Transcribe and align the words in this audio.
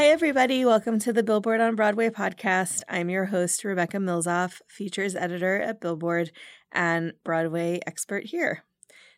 Hi, 0.00 0.06
everybody. 0.06 0.64
Welcome 0.64 0.98
to 1.00 1.12
the 1.12 1.22
Billboard 1.22 1.60
on 1.60 1.76
Broadway 1.76 2.08
podcast. 2.08 2.80
I'm 2.88 3.10
your 3.10 3.26
host, 3.26 3.62
Rebecca 3.64 3.98
Milzoff, 3.98 4.62
features 4.66 5.14
editor 5.14 5.60
at 5.60 5.78
Billboard 5.78 6.32
and 6.72 7.12
Broadway 7.22 7.80
expert 7.86 8.24
here. 8.24 8.64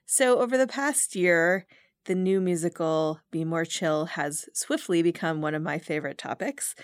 So, 0.07 0.41
over 0.41 0.59
the 0.59 0.67
past 0.67 1.15
year, 1.15 1.69
the 2.07 2.17
new 2.17 2.41
musical 2.41 3.21
Be 3.31 3.45
More 3.45 3.65
Chill 3.65 4.07
has 4.07 4.47
swiftly 4.55 5.05
become 5.05 5.41
one 5.41 5.55
of 5.55 5.63
my 5.63 5.79
favorite 5.79 6.19
topics. 6.19 6.75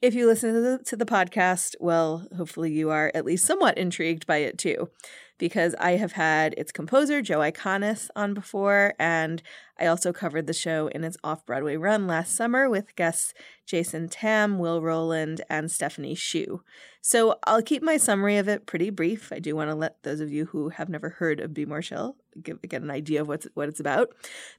If 0.00 0.14
you 0.14 0.28
listen 0.28 0.54
to 0.54 0.60
the, 0.60 0.78
to 0.84 0.96
the 0.96 1.04
podcast, 1.04 1.74
well, 1.80 2.28
hopefully 2.36 2.70
you 2.70 2.90
are 2.90 3.10
at 3.16 3.24
least 3.24 3.46
somewhat 3.46 3.76
intrigued 3.76 4.28
by 4.28 4.36
it 4.36 4.58
too, 4.58 4.90
because 5.38 5.74
I 5.80 5.96
have 5.96 6.12
had 6.12 6.54
its 6.56 6.70
composer, 6.70 7.20
Joe 7.20 7.40
Iconis, 7.40 8.10
on 8.14 8.32
before, 8.32 8.94
and 9.00 9.42
I 9.80 9.86
also 9.86 10.12
covered 10.12 10.46
the 10.46 10.52
show 10.52 10.88
in 10.88 11.04
its 11.04 11.16
off 11.24 11.46
Broadway 11.46 11.76
run 11.76 12.06
last 12.06 12.36
summer 12.36 12.68
with 12.68 12.94
guests 12.96 13.32
Jason 13.66 14.08
Tam, 14.08 14.58
Will 14.58 14.82
Rowland, 14.82 15.42
and 15.48 15.70
Stephanie 15.70 16.16
Hsu. 16.16 16.60
So 17.02 17.38
I'll 17.44 17.62
keep 17.62 17.82
my 17.82 17.96
summary 17.96 18.36
of 18.36 18.48
it 18.48 18.66
pretty 18.66 18.90
brief. 18.90 19.32
I 19.32 19.38
do 19.38 19.56
want 19.56 19.70
to 19.70 19.74
let 19.76 20.02
those 20.02 20.20
of 20.20 20.30
you 20.30 20.46
who 20.46 20.68
have 20.68 20.88
never 20.88 21.10
heard 21.10 21.40
of 21.40 21.54
Be 21.54 21.64
More 21.64 21.80
Chill 21.80 22.16
give, 22.42 22.60
get 22.62 22.82
an 22.82 22.90
idea 22.90 23.22
of 23.22 23.28
what's, 23.28 23.46
what 23.54 23.68
it's 23.68 23.80
about. 23.80 24.10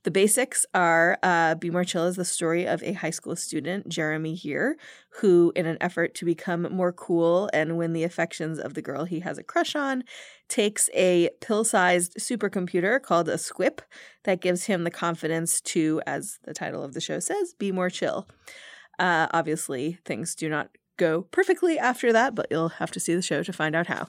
The 0.03 0.11
basics 0.11 0.65
are 0.73 1.19
uh, 1.21 1.55
Be 1.55 1.69
More 1.69 1.83
Chill 1.83 2.05
is 2.05 2.15
the 2.15 2.25
story 2.25 2.65
of 2.65 2.81
a 2.83 2.93
high 2.93 3.11
school 3.11 3.35
student, 3.35 3.89
Jeremy 3.89 4.33
here, 4.33 4.77
who, 5.19 5.51
in 5.55 5.65
an 5.65 5.77
effort 5.81 6.15
to 6.15 6.25
become 6.25 6.63
more 6.71 6.93
cool 6.93 7.49
and 7.53 7.77
win 7.77 7.93
the 7.93 8.03
affections 8.03 8.59
of 8.59 8.73
the 8.73 8.81
girl 8.81 9.03
he 9.03 9.19
has 9.19 9.37
a 9.37 9.43
crush 9.43 9.75
on, 9.75 10.03
takes 10.47 10.89
a 10.93 11.29
pill 11.41 11.63
sized 11.63 12.15
supercomputer 12.15 13.01
called 13.01 13.29
a 13.29 13.37
Squip 13.37 13.81
that 14.23 14.41
gives 14.41 14.65
him 14.65 14.83
the 14.83 14.91
confidence 14.91 15.61
to, 15.61 16.01
as 16.05 16.39
the 16.43 16.53
title 16.53 16.83
of 16.83 16.93
the 16.93 17.01
show 17.01 17.19
says, 17.19 17.53
be 17.53 17.71
more 17.71 17.89
chill. 17.89 18.27
Uh, 18.99 19.27
obviously, 19.31 19.97
things 20.05 20.35
do 20.35 20.47
not 20.49 20.69
go 20.97 21.23
perfectly 21.23 21.79
after 21.79 22.13
that, 22.13 22.35
but 22.35 22.47
you'll 22.51 22.69
have 22.69 22.91
to 22.91 22.99
see 22.99 23.15
the 23.15 23.21
show 23.21 23.41
to 23.41 23.51
find 23.51 23.75
out 23.75 23.87
how. 23.87 24.07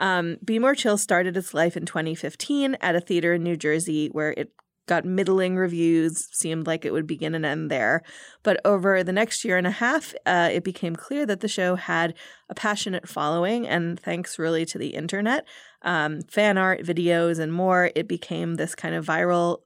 Um, 0.00 0.38
Be 0.42 0.58
More 0.58 0.74
Chill 0.74 0.96
started 0.96 1.36
its 1.36 1.52
life 1.52 1.76
in 1.76 1.84
2015 1.84 2.76
at 2.80 2.96
a 2.96 3.00
theater 3.00 3.34
in 3.34 3.42
New 3.42 3.56
Jersey 3.56 4.08
where 4.08 4.32
it 4.32 4.52
got 4.86 5.04
middling 5.04 5.56
reviews, 5.56 6.28
seemed 6.32 6.66
like 6.66 6.84
it 6.84 6.92
would 6.92 7.06
begin 7.06 7.34
and 7.34 7.46
end 7.46 7.70
there. 7.70 8.02
But 8.42 8.60
over 8.64 9.04
the 9.04 9.12
next 9.12 9.44
year 9.44 9.56
and 9.56 9.66
a 9.66 9.70
half, 9.70 10.14
uh, 10.26 10.48
it 10.52 10.64
became 10.64 10.96
clear 10.96 11.24
that 11.26 11.40
the 11.40 11.48
show 11.48 11.76
had 11.76 12.14
a 12.48 12.54
passionate 12.54 13.08
following, 13.08 13.66
and 13.66 14.00
thanks 14.00 14.38
really 14.38 14.64
to 14.66 14.78
the 14.78 14.88
internet, 14.88 15.46
um, 15.82 16.22
fan 16.22 16.58
art, 16.58 16.82
videos, 16.82 17.38
and 17.38 17.52
more, 17.52 17.90
it 17.94 18.08
became 18.08 18.54
this 18.54 18.74
kind 18.74 18.94
of 18.94 19.06
viral 19.06 19.58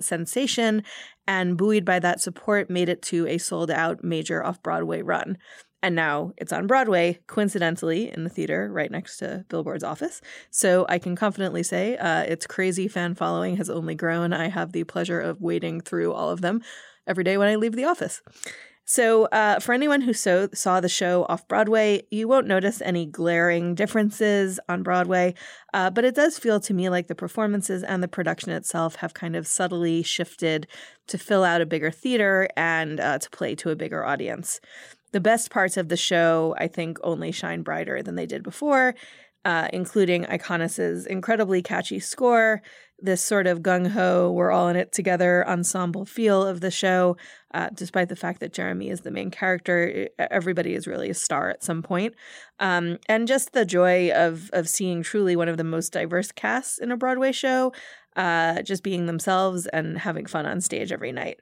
sensation 0.00 0.82
and 1.26 1.56
buoyed 1.56 1.84
by 1.84 1.98
that 2.00 2.20
support 2.20 2.70
made 2.70 2.88
it 2.88 3.02
to 3.02 3.26
a 3.26 3.38
sold 3.38 3.70
out 3.70 4.02
major 4.02 4.42
off 4.44 4.62
Broadway 4.62 5.02
run. 5.02 5.38
And 5.82 5.94
now 5.94 6.32
it's 6.36 6.52
on 6.52 6.66
Broadway, 6.66 7.20
coincidentally, 7.28 8.10
in 8.12 8.24
the 8.24 8.30
theater 8.30 8.68
right 8.72 8.90
next 8.90 9.18
to 9.18 9.44
Billboard's 9.48 9.84
office. 9.84 10.20
So 10.50 10.86
I 10.88 10.98
can 10.98 11.14
confidently 11.14 11.62
say 11.62 11.96
uh, 11.96 12.22
its 12.22 12.48
crazy 12.48 12.88
fan 12.88 13.14
following 13.14 13.56
has 13.58 13.70
only 13.70 13.94
grown. 13.94 14.32
I 14.32 14.48
have 14.48 14.72
the 14.72 14.82
pleasure 14.84 15.20
of 15.20 15.40
wading 15.40 15.82
through 15.82 16.12
all 16.12 16.30
of 16.30 16.40
them 16.40 16.62
every 17.06 17.22
day 17.22 17.38
when 17.38 17.48
I 17.48 17.54
leave 17.54 17.76
the 17.76 17.84
office. 17.84 18.22
So, 18.90 19.26
uh, 19.26 19.60
for 19.60 19.74
anyone 19.74 20.00
who 20.00 20.14
so, 20.14 20.48
saw 20.54 20.80
the 20.80 20.88
show 20.88 21.26
off 21.28 21.46
Broadway, 21.46 22.06
you 22.10 22.26
won't 22.26 22.46
notice 22.46 22.80
any 22.80 23.04
glaring 23.04 23.74
differences 23.74 24.58
on 24.66 24.82
Broadway, 24.82 25.34
uh, 25.74 25.90
but 25.90 26.06
it 26.06 26.14
does 26.14 26.38
feel 26.38 26.58
to 26.60 26.72
me 26.72 26.88
like 26.88 27.06
the 27.06 27.14
performances 27.14 27.82
and 27.82 28.02
the 28.02 28.08
production 28.08 28.50
itself 28.50 28.96
have 28.96 29.12
kind 29.12 29.36
of 29.36 29.46
subtly 29.46 30.02
shifted 30.02 30.66
to 31.08 31.18
fill 31.18 31.44
out 31.44 31.60
a 31.60 31.66
bigger 31.66 31.90
theater 31.90 32.48
and 32.56 32.98
uh, 32.98 33.18
to 33.18 33.28
play 33.28 33.54
to 33.56 33.68
a 33.68 33.76
bigger 33.76 34.06
audience. 34.06 34.58
The 35.12 35.20
best 35.20 35.50
parts 35.50 35.76
of 35.76 35.90
the 35.90 35.96
show, 35.98 36.54
I 36.58 36.66
think, 36.66 36.96
only 37.02 37.30
shine 37.30 37.60
brighter 37.60 38.02
than 38.02 38.14
they 38.14 38.24
did 38.24 38.42
before, 38.42 38.94
uh, 39.44 39.68
including 39.72 40.24
Iconis's 40.24 41.06
incredibly 41.06 41.62
catchy 41.62 42.00
score, 42.00 42.62
this 43.00 43.22
sort 43.22 43.46
of 43.46 43.60
gung 43.60 43.88
ho, 43.88 44.32
we're 44.32 44.50
all 44.50 44.68
in 44.68 44.76
it 44.76 44.92
together 44.92 45.48
ensemble 45.48 46.04
feel 46.04 46.44
of 46.44 46.60
the 46.60 46.70
show. 46.70 47.16
Uh, 47.54 47.70
despite 47.72 48.08
the 48.08 48.16
fact 48.16 48.40
that 48.40 48.52
Jeremy 48.52 48.90
is 48.90 49.02
the 49.02 49.10
main 49.10 49.30
character, 49.30 50.08
everybody 50.18 50.74
is 50.74 50.86
really 50.86 51.08
a 51.08 51.14
star 51.14 51.48
at 51.48 51.62
some 51.62 51.82
point. 51.82 52.14
Um, 52.58 52.98
and 53.08 53.28
just 53.28 53.52
the 53.52 53.64
joy 53.64 54.10
of 54.10 54.50
of 54.52 54.68
seeing 54.68 55.02
truly 55.02 55.36
one 55.36 55.48
of 55.48 55.56
the 55.56 55.64
most 55.64 55.92
diverse 55.92 56.32
casts 56.32 56.78
in 56.78 56.90
a 56.90 56.96
Broadway 56.96 57.32
show, 57.32 57.72
uh, 58.16 58.62
just 58.62 58.82
being 58.82 59.06
themselves 59.06 59.66
and 59.66 59.98
having 59.98 60.26
fun 60.26 60.44
on 60.44 60.60
stage 60.60 60.90
every 60.90 61.12
night. 61.12 61.40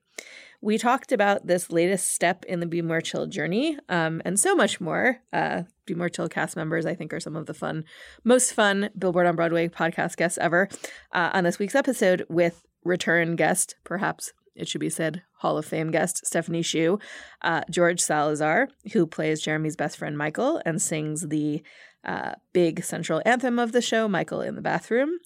We 0.60 0.78
talked 0.78 1.12
about 1.12 1.46
this 1.46 1.70
latest 1.70 2.10
step 2.10 2.44
in 2.44 2.60
the 2.60 2.66
Be 2.66 2.82
More 2.82 3.00
Chill 3.00 3.26
journey 3.26 3.78
um, 3.88 4.20
and 4.24 4.38
so 4.38 4.54
much 4.54 4.80
more. 4.80 5.18
Uh, 5.32 5.62
Be 5.86 5.94
More 5.94 6.08
Chill 6.08 6.28
cast 6.28 6.56
members, 6.56 6.84
I 6.84 6.94
think, 6.94 7.12
are 7.12 7.20
some 7.20 7.36
of 7.36 7.46
the 7.46 7.54
fun, 7.54 7.84
most 8.24 8.52
fun 8.52 8.90
Billboard 8.98 9.26
on 9.26 9.36
Broadway 9.36 9.68
podcast 9.68 10.16
guests 10.16 10.38
ever. 10.38 10.68
Uh, 11.12 11.30
on 11.32 11.44
this 11.44 11.58
week's 11.58 11.74
episode 11.74 12.26
with 12.28 12.66
return 12.84 13.36
guest, 13.36 13.76
perhaps 13.84 14.32
it 14.54 14.68
should 14.68 14.80
be 14.80 14.90
said, 14.90 15.22
Hall 15.38 15.58
of 15.58 15.66
Fame 15.66 15.90
guest 15.90 16.26
Stephanie 16.26 16.62
Hsu, 16.62 16.98
uh, 17.42 17.60
George 17.70 18.00
Salazar, 18.00 18.68
who 18.92 19.06
plays 19.06 19.42
Jeremy's 19.42 19.76
best 19.76 19.98
friend 19.98 20.16
Michael 20.16 20.60
and 20.64 20.80
sings 20.80 21.28
the 21.28 21.62
uh, 22.04 22.34
big 22.52 22.84
central 22.84 23.20
anthem 23.26 23.58
of 23.58 23.72
the 23.72 23.82
show, 23.82 24.08
Michael 24.08 24.40
in 24.40 24.54
the 24.54 24.62
Bathroom, 24.62 25.18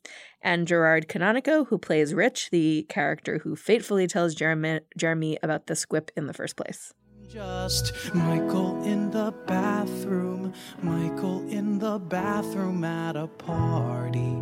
and 0.43 0.67
Gerard 0.67 1.09
Canonico, 1.09 1.67
who 1.69 1.79
plays 1.79 2.15
Rich, 2.15 2.49
the 2.51 2.87
character 2.89 3.39
who 3.45 3.55
fatefully 3.55 4.07
tells 4.07 4.35
Jeremy, 4.35 4.81
Jeremy 4.97 5.39
about 5.43 5.67
the 5.67 5.77
squip 5.77 6.11
in 6.17 6.27
the 6.27 6.33
first 6.33 6.57
place. 6.57 6.93
Just 7.33 8.13
Michael 8.13 8.83
in 8.83 9.13
the 9.13 9.33
bathroom, 9.47 10.53
Michael 10.83 11.49
in 11.49 11.79
the 11.79 12.01
bathroom 12.01 12.83
at 12.83 13.15
a 13.15 13.29
party. 13.29 14.35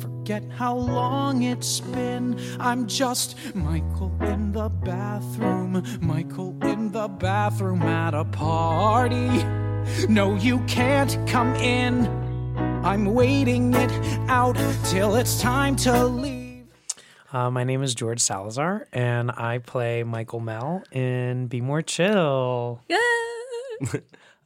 Forget 0.00 0.44
how 0.48 0.76
long 0.76 1.42
it's 1.42 1.80
been. 1.80 2.38
I'm 2.60 2.86
just 2.86 3.36
Michael 3.52 4.12
in 4.20 4.52
the 4.52 4.68
bathroom, 4.68 5.82
Michael 6.00 6.54
in 6.62 6.92
the 6.92 7.08
bathroom 7.08 7.82
at 7.82 8.14
a 8.14 8.24
party. 8.24 9.42
No, 10.08 10.36
you 10.36 10.60
can't 10.68 11.18
come 11.26 11.52
in. 11.56 12.06
I'm 12.84 13.06
waiting 13.06 13.74
it 13.74 13.90
out 14.28 14.56
till 14.84 15.16
it's 15.16 15.40
time 15.40 15.74
to 15.78 16.04
leave. 16.04 16.37
Uh, 17.32 17.50
my 17.50 17.62
name 17.64 17.82
is 17.82 17.94
George 17.94 18.20
Salazar, 18.20 18.86
and 18.92 19.30
I 19.30 19.58
play 19.58 20.02
Michael 20.02 20.40
Mell 20.40 20.82
in 20.92 21.46
Be 21.46 21.60
More 21.60 21.82
Chill. 21.82 22.80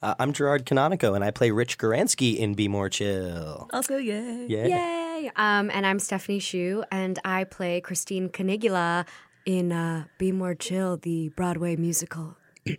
Uh, 0.04 0.16
I'm 0.18 0.32
Gerard 0.32 0.66
Canonico, 0.66 1.14
and 1.14 1.22
I 1.22 1.30
play 1.30 1.52
Rich 1.52 1.78
Goranski 1.78 2.36
in 2.36 2.54
Be 2.54 2.66
More 2.66 2.88
Chill. 2.88 3.68
Also, 3.72 3.98
yay. 3.98 4.46
Yeah. 4.48 4.66
Yay! 4.66 5.30
Um, 5.36 5.70
and 5.72 5.86
I'm 5.86 6.00
Stephanie 6.00 6.40
Hsu, 6.40 6.82
and 6.90 7.20
I 7.24 7.44
play 7.44 7.80
Christine 7.80 8.28
Canigula 8.28 9.06
in 9.46 9.70
uh, 9.70 10.06
Be 10.18 10.32
More 10.32 10.56
Chill, 10.56 10.96
the 10.96 11.28
Broadway 11.36 11.76
musical. 11.76 12.36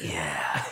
Yeah. 0.00 0.64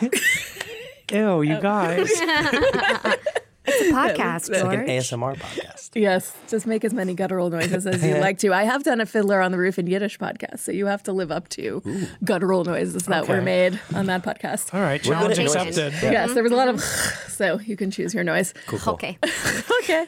Ew, 1.11 1.41
you 1.41 1.59
guys. 1.59 2.09
It's 3.71 3.89
a 3.89 3.93
podcast, 3.93 4.49
It's 4.49 4.63
like 4.63 4.79
an 4.79 4.85
ASMR 4.87 5.37
podcast. 5.37 5.89
Yes, 5.95 6.35
just 6.47 6.65
make 6.67 6.83
as 6.85 6.93
many 6.93 7.13
guttural 7.13 7.49
noises 7.49 7.85
as 7.87 8.03
you 8.03 8.15
like 8.19 8.37
to. 8.39 8.53
I 8.53 8.63
have 8.63 8.83
done 8.83 9.01
a 9.01 9.05
Fiddler 9.05 9.41
on 9.41 9.51
the 9.51 9.57
Roof 9.57 9.79
in 9.79 9.87
Yiddish 9.87 10.17
podcast, 10.19 10.59
so 10.59 10.71
you 10.71 10.85
have 10.85 11.03
to 11.03 11.13
live 11.13 11.31
up 11.31 11.49
to 11.49 11.81
guttural 12.23 12.63
noises 12.63 13.03
that 13.05 13.27
were 13.27 13.41
made 13.41 13.79
on 13.95 14.05
that 14.07 14.23
podcast. 14.23 14.73
All 14.73 14.81
right, 14.81 15.03
We're 15.05 15.13
challenge 15.13 15.39
at 15.39 15.45
noises. 15.45 15.77
accepted. 15.77 16.11
Yes, 16.11 16.33
there 16.33 16.43
was 16.43 16.51
a 16.51 16.55
lot 16.55 16.67
of 16.67 16.81
so 17.29 17.59
you 17.59 17.75
can 17.75 17.91
choose 17.91 18.13
your 18.13 18.23
noise. 18.23 18.53
Okay. 18.87 19.17
okay. 19.83 20.05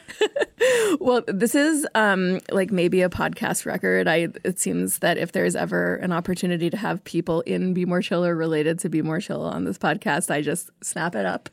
well, 1.00 1.22
this 1.26 1.54
is 1.54 1.86
um 1.94 2.40
like 2.50 2.70
maybe 2.70 3.02
a 3.02 3.08
podcast 3.08 3.66
record. 3.66 4.06
I 4.08 4.28
it 4.44 4.58
seems 4.58 4.98
that 5.00 5.18
if 5.18 5.32
there's 5.32 5.56
ever 5.56 5.96
an 5.96 6.12
opportunity 6.12 6.70
to 6.70 6.76
have 6.76 7.02
people 7.04 7.40
in 7.42 7.74
Be 7.74 7.84
More 7.84 8.00
Chill 8.02 8.24
or 8.24 8.34
related 8.36 8.78
to 8.80 8.88
Be 8.88 9.02
More 9.02 9.20
Chill 9.20 9.42
on 9.42 9.64
this 9.64 9.78
podcast, 9.78 10.30
I 10.30 10.40
just 10.42 10.70
snap 10.82 11.14
it 11.14 11.26
up. 11.26 11.48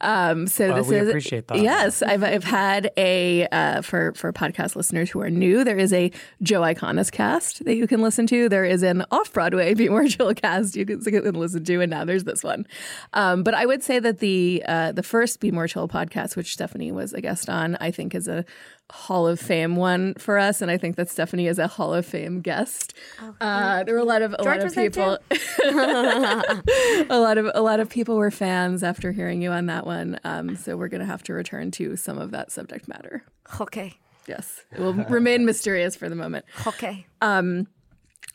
Um 0.00 0.46
so 0.46 0.70
Uh, 0.72 0.76
this 0.76 0.88
we 0.88 0.96
is 0.96 1.08
appreciate 1.08 1.48
that. 1.48 1.53
Yes, 1.62 2.02
I've 2.02 2.22
I've 2.22 2.44
had 2.44 2.90
a 2.96 3.46
uh, 3.48 3.82
for 3.82 4.12
for 4.14 4.32
podcast 4.32 4.76
listeners 4.76 5.10
who 5.10 5.20
are 5.20 5.30
new, 5.30 5.64
there 5.64 5.78
is 5.78 5.92
a 5.92 6.10
Joe 6.42 6.60
Iconis 6.60 7.10
cast 7.10 7.64
that 7.64 7.76
you 7.76 7.86
can 7.86 8.02
listen 8.02 8.26
to. 8.28 8.48
There 8.48 8.64
is 8.64 8.82
an 8.82 9.04
off 9.10 9.32
Broadway 9.32 9.74
Be 9.74 9.88
More 9.88 10.06
Chill 10.06 10.34
cast 10.34 10.76
you 10.76 10.84
can, 10.86 11.00
listen 11.00 11.64
to, 11.64 11.80
and 11.80 11.90
now 11.90 12.04
there's 12.04 12.24
this 12.24 12.42
one. 12.42 12.66
Um, 13.12 13.42
but 13.42 13.54
I 13.54 13.66
would 13.66 13.82
say 13.82 13.98
that 13.98 14.18
the 14.18 14.62
uh, 14.66 14.92
the 14.92 15.02
first 15.02 15.40
Be 15.40 15.50
More 15.50 15.68
Chill 15.68 15.88
podcast, 15.88 16.36
which 16.36 16.52
Stephanie 16.52 16.92
was 16.92 17.12
a 17.12 17.20
guest 17.20 17.48
on, 17.48 17.76
I 17.80 17.90
think 17.90 18.14
is 18.14 18.28
a 18.28 18.44
Hall 18.92 19.26
of 19.26 19.40
Fame 19.40 19.76
one 19.76 20.14
for 20.14 20.38
us, 20.38 20.60
and 20.60 20.70
I 20.70 20.76
think 20.76 20.96
that 20.96 21.08
Stephanie 21.08 21.46
is 21.46 21.58
a 21.58 21.66
Hall 21.66 21.94
of 21.94 22.04
Fame 22.04 22.40
guest. 22.40 22.94
uh, 23.40 23.82
there 23.84 23.94
were 23.94 24.00
a 24.00 24.04
lot 24.04 24.22
of 24.22 24.34
a 24.34 24.42
George 24.42 24.58
lot 24.58 24.66
of 24.66 24.74
people. 24.74 25.18
a 27.10 27.18
lot 27.18 27.38
of 27.38 27.50
a 27.54 27.60
lot 27.62 27.80
of 27.80 27.88
people 27.88 28.16
were 28.16 28.30
fans 28.30 28.82
after 28.82 29.12
hearing 29.12 29.40
you 29.42 29.50
on 29.50 29.66
that 29.66 29.86
one. 29.86 30.20
Um, 30.24 30.56
so 30.56 30.76
we're 30.76 30.88
gonna 30.88 31.06
have 31.06 31.22
to 31.24 31.32
return 31.32 31.70
to 31.72 31.96
some 31.96 32.18
of 32.18 32.30
that 32.32 32.52
subject 32.52 32.86
matter. 32.88 33.24
Okay. 33.60 33.94
Yes, 34.26 34.62
it 34.72 34.80
will 34.80 34.94
remain 34.94 35.44
mysterious 35.44 35.96
for 35.96 36.08
the 36.08 36.16
moment. 36.16 36.44
Okay. 36.66 37.06
Um, 37.20 37.66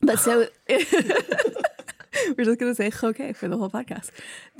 But 0.02 0.19
so 0.19 0.48
we're 2.38 2.46
just 2.46 2.60
gonna 2.60 2.76
say 2.76 2.92
okay 3.04 3.34
for 3.34 3.48
the 3.48 3.58
whole 3.58 3.70
podcast. 3.70 4.12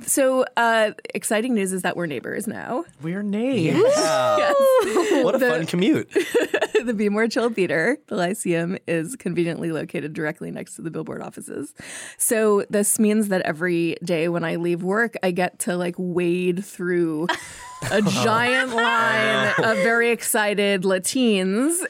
So 0.06 0.44
uh, 0.56 0.92
exciting 1.14 1.54
news 1.54 1.72
is 1.72 1.82
that 1.82 1.96
we're 1.96 2.06
neighbors 2.06 2.46
now. 2.46 2.84
We're 3.02 3.22
neighbors. 3.22 3.82
What 5.20 5.34
a 5.34 5.38
fun 5.38 5.66
commute. 5.66 6.08
the 6.84 6.94
Be 6.94 7.08
More 7.08 7.28
Chill 7.28 7.50
Theater, 7.50 7.98
the 8.06 8.16
Lyceum, 8.16 8.78
is 8.86 9.16
conveniently 9.16 9.70
located 9.70 10.12
directly 10.14 10.50
next 10.50 10.76
to 10.76 10.82
the 10.82 10.90
Billboard 10.90 11.22
offices. 11.22 11.74
So 12.16 12.64
this 12.70 12.98
means 12.98 13.28
that 13.28 13.42
every 13.42 13.96
day 14.02 14.28
when 14.28 14.44
I 14.44 14.56
leave 14.56 14.82
work, 14.82 15.14
I 15.22 15.30
get 15.30 15.58
to 15.60 15.76
like 15.76 15.94
wade 15.98 16.64
through 16.64 17.26
a 17.90 18.00
giant 18.02 18.74
line 18.74 19.52
of 19.58 19.76
very 19.78 20.10
excited 20.10 20.84
Latines. 20.84 21.84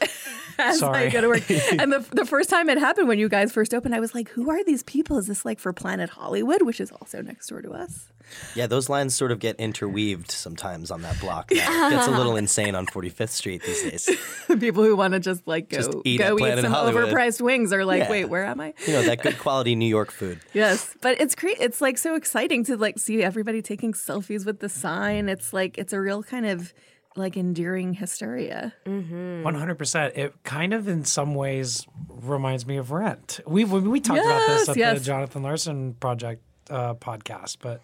As 0.61 0.77
I 0.83 0.87
Sorry. 0.87 1.11
go 1.11 1.21
to 1.23 1.29
work. 1.29 1.43
And 1.81 1.93
the, 1.93 2.01
the 2.13 2.27
first 2.27 2.51
time 2.51 2.69
it 2.69 2.79
happened 2.79 3.09
when 3.09 3.19
you 3.19 3.29
guys 3.29 3.53
first 3.53 3.73
opened, 3.75 3.95
I 3.95 4.01
was 4.01 4.15
like, 4.15 4.29
who 4.31 4.51
are 4.51 4.63
these 4.65 4.83
people? 4.83 5.19
Is 5.19 5.27
this 5.27 5.45
like 5.45 5.59
for 5.59 5.73
Planet 5.73 6.11
Hollywood, 6.11 6.63
which 6.63 6.81
is 6.81 6.91
also 6.93 7.23
next 7.23 7.49
door 7.49 7.63
to 7.63 7.71
us? 7.73 8.09
Yeah, 8.55 8.69
those 8.69 8.89
lines 8.89 9.15
sort 9.15 9.33
of 9.33 9.41
get 9.41 9.57
interweaved 9.57 10.31
sometimes 10.31 10.91
on 10.93 11.03
that 11.03 11.19
block. 11.21 11.51
Now. 11.51 11.89
It 11.89 11.91
gets 11.91 12.07
a 12.07 12.11
little 12.13 12.37
insane 12.37 12.75
on 12.77 12.87
45th 12.87 13.31
Street 13.31 13.63
these 13.65 13.83
days. 13.83 14.11
people 14.61 14.85
who 14.85 14.95
want 14.95 15.15
to 15.15 15.21
just 15.21 15.47
like 15.49 15.69
go, 15.69 15.79
Just 15.79 15.91
eat 16.05 16.19
go 16.19 16.39
eat 16.39 16.61
some 16.61 16.71
Hollywood. 16.73 17.09
overpriced 17.09 17.41
wings 17.41 17.73
are 17.73 17.85
like, 17.85 18.03
Yeah. 18.03 18.11
wait, 18.11 18.25
where 18.27 18.45
am 18.45 18.61
I? 18.61 18.75
You 18.87 18.93
know, 18.93 19.03
that 19.03 19.23
good 19.23 19.39
quality 19.47 19.75
New 19.75 19.89
York 19.89 20.13
food. 20.13 20.39
Yes, 20.53 20.95
but 21.01 21.21
it's 21.21 21.35
great. 21.35 21.57
It's 21.59 21.81
like 21.81 21.99
so 21.99 22.15
exciting 22.15 22.63
to 22.65 22.77
like 22.77 22.99
see 22.99 23.23
everybody 23.23 23.63
taking 23.63 23.93
selfies 23.95 24.47
with 24.47 24.61
the 24.61 24.69
sign. 24.69 25.29
It's 25.29 25.53
like 25.53 25.77
it's 25.79 25.93
a 25.93 26.01
real 26.01 26.23
kind 26.23 26.47
of 26.47 26.73
like 27.17 27.37
endearing 27.37 27.95
hysteria. 27.95 28.73
One 28.85 29.55
hundred 29.55 29.77
percent. 29.79 30.17
It 30.17 30.35
kind 30.45 30.73
of, 30.73 30.89
in 30.89 31.05
some 31.05 31.35
ways, 31.35 31.87
reminds 32.09 32.67
me 32.67 32.77
of 32.77 32.91
Rent. 32.91 33.41
We 33.47 33.65
we, 33.65 33.81
we 33.81 34.01
talked 34.01 34.25
about 34.25 34.47
this 34.47 34.61
Yes, 34.61 34.69
at 34.69 34.77
yes. 34.77 34.99
the 34.99 35.05
Jonathan 35.05 35.43
Larson 35.43 35.95
Project 35.95 36.43
uh, 36.71 36.95
podcast, 36.95 37.57
but 37.61 37.81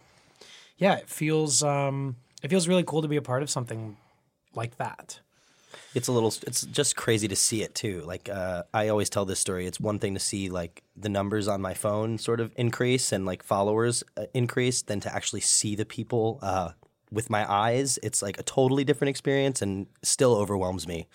yeah, 0.79 0.97
it 0.97 1.09
feels 1.09 1.63
um, 1.63 2.17
it 2.43 2.49
feels 2.49 2.69
really 2.69 2.85
cool 2.85 3.03
to 3.03 3.09
be 3.09 3.17
a 3.17 3.23
part 3.23 3.43
of 3.43 3.51
something 3.51 3.97
like 4.55 4.77
that. 4.79 5.21
It's 5.95 6.09
a 6.09 6.13
little. 6.13 6.33
It's 6.47 6.67
just 6.67 6.95
crazy 6.95 7.27
to 7.27 7.37
see 7.37 7.63
it 7.63 7.75
too. 7.75 8.03
Like 8.07 8.29
uh, 8.29 8.65
I 8.75 8.89
always 8.89 9.09
tell 9.09 9.25
this 9.25 9.41
story. 9.41 9.67
It's 9.67 9.81
one 9.81 9.99
thing 9.99 10.15
to 10.15 10.21
see 10.21 10.51
like 10.51 10.83
the 10.95 11.09
numbers 11.09 11.49
on 11.49 11.63
my 11.63 11.73
phone 11.75 12.19
sort 12.19 12.39
of 12.39 12.53
increase 12.57 13.13
and 13.13 13.25
like 13.25 13.43
followers 13.43 14.05
uh, 14.17 14.27
increase, 14.35 14.83
than 14.83 15.01
to 15.01 15.15
actually 15.15 15.41
see 15.41 15.75
the 15.75 15.87
people 15.87 16.39
uh, 16.43 16.73
with 17.11 17.31
my 17.31 17.51
eyes. 17.51 17.99
It's 18.03 18.23
like 18.23 18.39
a 18.39 18.43
totally 18.43 18.85
different 18.85 19.11
experience, 19.11 19.63
and 19.63 19.87
still 20.03 20.35
overwhelms 20.35 20.87
me, 20.87 21.07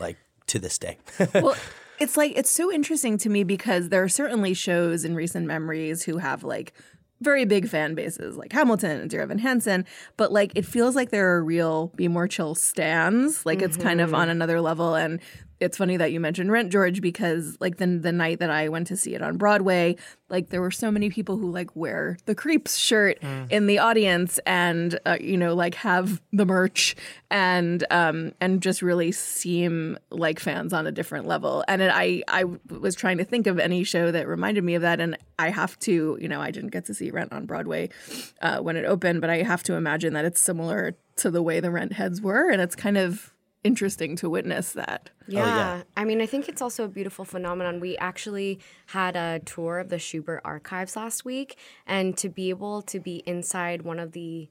like 0.00 0.16
to 0.48 0.58
this 0.58 0.78
day. 0.78 0.98
well, 1.34 1.56
it's 2.00 2.16
like 2.16 2.32
it's 2.36 2.50
so 2.50 2.72
interesting 2.72 3.18
to 3.18 3.28
me 3.28 3.44
because 3.44 3.88
there 3.88 4.02
are 4.02 4.08
certainly 4.08 4.54
shows 4.54 5.04
in 5.04 5.14
recent 5.14 5.46
memories 5.46 6.04
who 6.04 6.18
have 6.18 6.44
like 6.44 6.72
very 7.20 7.44
big 7.44 7.68
fan 7.68 7.94
bases 7.94 8.36
like 8.36 8.52
Hamilton 8.52 9.00
and 9.00 9.10
Dear 9.10 9.22
Evan 9.22 9.38
Hansen, 9.38 9.86
but 10.16 10.32
like 10.32 10.52
it 10.54 10.64
feels 10.64 10.94
like 10.94 11.10
there 11.10 11.30
are 11.34 11.42
real 11.42 11.88
Be 11.96 12.08
More 12.08 12.28
Chill 12.28 12.54
stands. 12.54 13.46
Like 13.46 13.62
it's 13.62 13.76
kind 13.76 14.00
of 14.00 14.08
mm-hmm. 14.08 14.16
on 14.16 14.28
another 14.28 14.60
level. 14.60 14.94
And 14.94 15.20
it's 15.60 15.76
funny 15.78 15.96
that 15.96 16.12
you 16.12 16.20
mentioned 16.20 16.50
Rent 16.50 16.70
George 16.72 17.00
because 17.00 17.56
like 17.60 17.76
the 17.76 17.86
the 17.86 18.12
night 18.12 18.40
that 18.40 18.50
I 18.50 18.68
went 18.68 18.86
to 18.88 18.96
see 18.96 19.14
it 19.14 19.22
on 19.22 19.36
Broadway, 19.36 19.96
like 20.28 20.48
there 20.50 20.60
were 20.60 20.70
so 20.70 20.90
many 20.90 21.10
people 21.10 21.36
who 21.36 21.50
like 21.50 21.74
wear 21.76 22.16
the 22.26 22.34
Creeps 22.34 22.76
shirt 22.76 23.18
in 23.50 23.66
the 23.66 23.78
audience 23.78 24.40
and 24.46 24.98
uh, 25.06 25.16
you 25.20 25.36
know 25.36 25.54
like 25.54 25.74
have 25.76 26.20
the 26.32 26.44
merch 26.44 26.96
and 27.30 27.84
um 27.90 28.32
and 28.40 28.62
just 28.62 28.82
really 28.82 29.12
seem 29.12 29.98
like 30.10 30.40
fans 30.40 30.72
on 30.72 30.86
a 30.86 30.92
different 30.92 31.26
level. 31.26 31.64
And 31.68 31.82
it, 31.82 31.90
I 31.92 32.22
I 32.28 32.44
was 32.68 32.94
trying 32.94 33.18
to 33.18 33.24
think 33.24 33.46
of 33.46 33.58
any 33.58 33.84
show 33.84 34.10
that 34.10 34.26
reminded 34.26 34.64
me 34.64 34.74
of 34.74 34.82
that, 34.82 35.00
and 35.00 35.16
I 35.38 35.50
have 35.50 35.78
to 35.80 36.18
you 36.20 36.28
know 36.28 36.40
I 36.40 36.50
didn't 36.50 36.70
get 36.70 36.86
to 36.86 36.94
see 36.94 37.10
Rent 37.10 37.32
on 37.32 37.46
Broadway 37.46 37.90
uh, 38.42 38.58
when 38.58 38.76
it 38.76 38.84
opened, 38.84 39.20
but 39.20 39.30
I 39.30 39.42
have 39.42 39.62
to 39.64 39.74
imagine 39.74 40.14
that 40.14 40.24
it's 40.24 40.40
similar 40.40 40.96
to 41.16 41.30
the 41.30 41.42
way 41.42 41.60
the 41.60 41.70
Rent 41.70 41.92
heads 41.92 42.20
were, 42.20 42.50
and 42.50 42.60
it's 42.60 42.74
kind 42.74 42.98
of 42.98 43.33
interesting 43.64 44.14
to 44.16 44.30
witness 44.30 44.72
that. 44.72 45.10
Yeah. 45.26 45.46
yeah 45.46 45.82
I 45.96 46.04
mean, 46.04 46.20
I 46.20 46.26
think 46.26 46.48
it's 46.48 46.62
also 46.62 46.84
a 46.84 46.88
beautiful 46.88 47.24
phenomenon. 47.24 47.80
We 47.80 47.96
actually 47.96 48.60
had 48.86 49.16
a 49.16 49.40
tour 49.44 49.80
of 49.80 49.88
the 49.88 49.96
Shubert 49.96 50.40
archives 50.44 50.94
last 50.94 51.24
week, 51.24 51.58
and 51.86 52.16
to 52.18 52.28
be 52.28 52.50
able 52.50 52.82
to 52.82 53.00
be 53.00 53.22
inside 53.26 53.82
one 53.82 53.98
of 53.98 54.12
the 54.12 54.48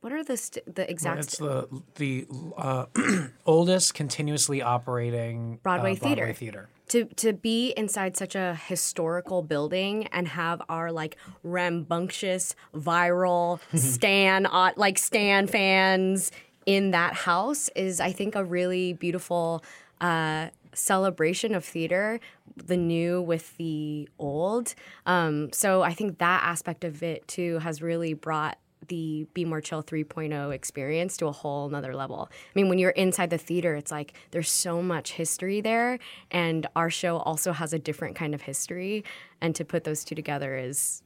what 0.00 0.12
are 0.12 0.24
the 0.24 0.36
st- 0.36 0.74
the 0.74 0.90
exact 0.90 1.20
It's 1.20 1.38
the 1.38 1.68
the 1.94 2.26
uh, 2.56 2.86
oldest 3.46 3.94
continuously 3.94 4.60
operating 4.60 5.60
Broadway 5.62 5.92
uh, 5.92 5.94
Broadway 5.94 6.16
theater. 6.16 6.32
theater. 6.32 6.68
to 6.88 7.04
to 7.04 7.32
be 7.32 7.70
inside 7.76 8.16
such 8.16 8.34
a 8.34 8.56
historical 8.66 9.42
building 9.42 10.08
and 10.08 10.26
have 10.26 10.60
our 10.68 10.90
like 10.90 11.16
rambunctious 11.44 12.56
viral 12.74 13.60
stan 13.78 14.46
uh, 14.46 14.72
like 14.76 14.98
stan 14.98 15.46
fans 15.46 16.32
in 16.66 16.90
that 16.92 17.14
house 17.14 17.68
is 17.74 18.00
I 18.00 18.12
think 18.12 18.34
a 18.34 18.44
really 18.44 18.92
beautiful 18.92 19.64
uh, 20.00 20.48
celebration 20.74 21.54
of 21.54 21.64
theater, 21.64 22.20
the 22.56 22.76
new 22.76 23.20
with 23.20 23.56
the 23.56 24.08
old. 24.18 24.74
Um, 25.06 25.52
so 25.52 25.82
I 25.82 25.92
think 25.92 26.18
that 26.18 26.42
aspect 26.44 26.84
of 26.84 27.02
it 27.02 27.26
too 27.28 27.58
has 27.58 27.82
really 27.82 28.14
brought 28.14 28.58
the 28.88 29.26
Be 29.32 29.44
More 29.44 29.60
Chill 29.60 29.82
3.0 29.82 30.52
experience 30.52 31.16
to 31.18 31.26
a 31.26 31.32
whole 31.32 31.68
nother 31.68 31.94
level. 31.94 32.28
I 32.32 32.50
mean, 32.54 32.68
when 32.68 32.78
you're 32.78 32.90
inside 32.90 33.30
the 33.30 33.38
theater, 33.38 33.74
it's 33.76 33.92
like 33.92 34.14
there's 34.32 34.50
so 34.50 34.82
much 34.82 35.12
history 35.12 35.60
there, 35.60 35.98
and 36.30 36.66
our 36.74 36.90
show 36.90 37.18
also 37.18 37.52
has 37.52 37.72
a 37.72 37.78
different 37.78 38.16
kind 38.16 38.34
of 38.34 38.42
history, 38.42 39.04
and 39.40 39.54
to 39.54 39.64
put 39.64 39.84
those 39.84 40.04
two 40.04 40.14
together 40.14 40.56
is 40.56 41.02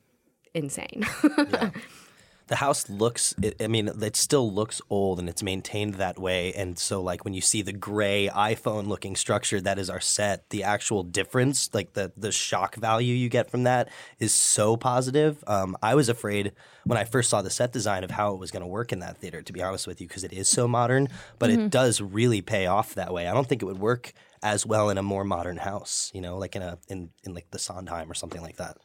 insane. 0.54 1.06
the 2.48 2.56
house 2.56 2.88
looks 2.88 3.34
it, 3.42 3.60
i 3.60 3.66
mean 3.66 3.88
it 3.88 4.16
still 4.16 4.52
looks 4.52 4.80
old 4.90 5.18
and 5.18 5.28
it's 5.28 5.42
maintained 5.42 5.94
that 5.94 6.18
way. 6.18 6.52
And 6.52 6.78
so 6.78 7.02
like 7.02 7.24
when 7.24 7.34
you 7.34 7.40
see 7.40 7.62
the 7.62 7.72
gray 7.72 8.28
iphone 8.28 8.86
looking 8.86 9.16
structure 9.16 9.60
that 9.60 9.78
is 9.78 9.90
our 9.90 10.00
set 10.00 10.48
the 10.50 10.62
actual 10.62 11.02
difference 11.02 11.70
like 11.74 11.94
the 11.94 12.12
the 12.16 12.32
shock 12.32 12.76
value 12.76 13.14
you 13.14 13.28
get 13.28 13.50
from 13.50 13.64
that 13.64 13.88
is 14.18 14.32
so 14.32 14.76
positive. 14.76 15.42
Um, 15.46 15.76
i 15.82 15.94
was 15.94 16.08
afraid 16.08 16.52
when 16.84 16.98
i 16.98 17.04
first 17.04 17.30
saw 17.30 17.42
the 17.42 17.50
set 17.50 17.72
design 17.72 18.04
of 18.04 18.10
how 18.10 18.32
it 18.34 18.38
was 18.38 18.50
going 18.50 18.62
to 18.62 18.66
work 18.66 18.92
in 18.92 19.00
that 19.00 19.18
theater 19.18 19.42
to 19.42 19.52
be 19.52 19.62
honest 19.62 19.86
with 19.86 20.00
you 20.00 20.06
because 20.06 20.24
it 20.24 20.32
is 20.32 20.48
so 20.48 20.68
modern 20.68 21.08
but 21.38 21.50
it 21.50 21.70
does 21.70 22.00
really 22.00 22.40
pay 22.40 22.66
off 22.66 22.94
that 22.94 23.12
way. 23.12 23.26
I 23.26 23.34
don't 23.34 23.48
think 23.48 23.62
it 23.62 23.66
would 23.66 23.78
work 23.78 24.12
as 24.42 24.66
well 24.66 24.90
in 24.90 24.98
a 24.98 25.02
more 25.02 25.24
modern 25.24 25.56
house 25.56 26.10
you 26.14 26.20
know 26.20 26.38
like 26.38 26.54
in 26.54 26.62
a 26.62 26.78
in, 26.88 27.10
in 27.24 27.34
like 27.34 27.50
the 27.50 27.58
sondheim 27.58 28.10
or 28.10 28.14
something 28.14 28.42
like 28.42 28.56
that. 28.56 28.76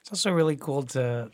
It's 0.00 0.10
also 0.10 0.32
really 0.32 0.56
cool 0.56 0.84
to 0.84 1.30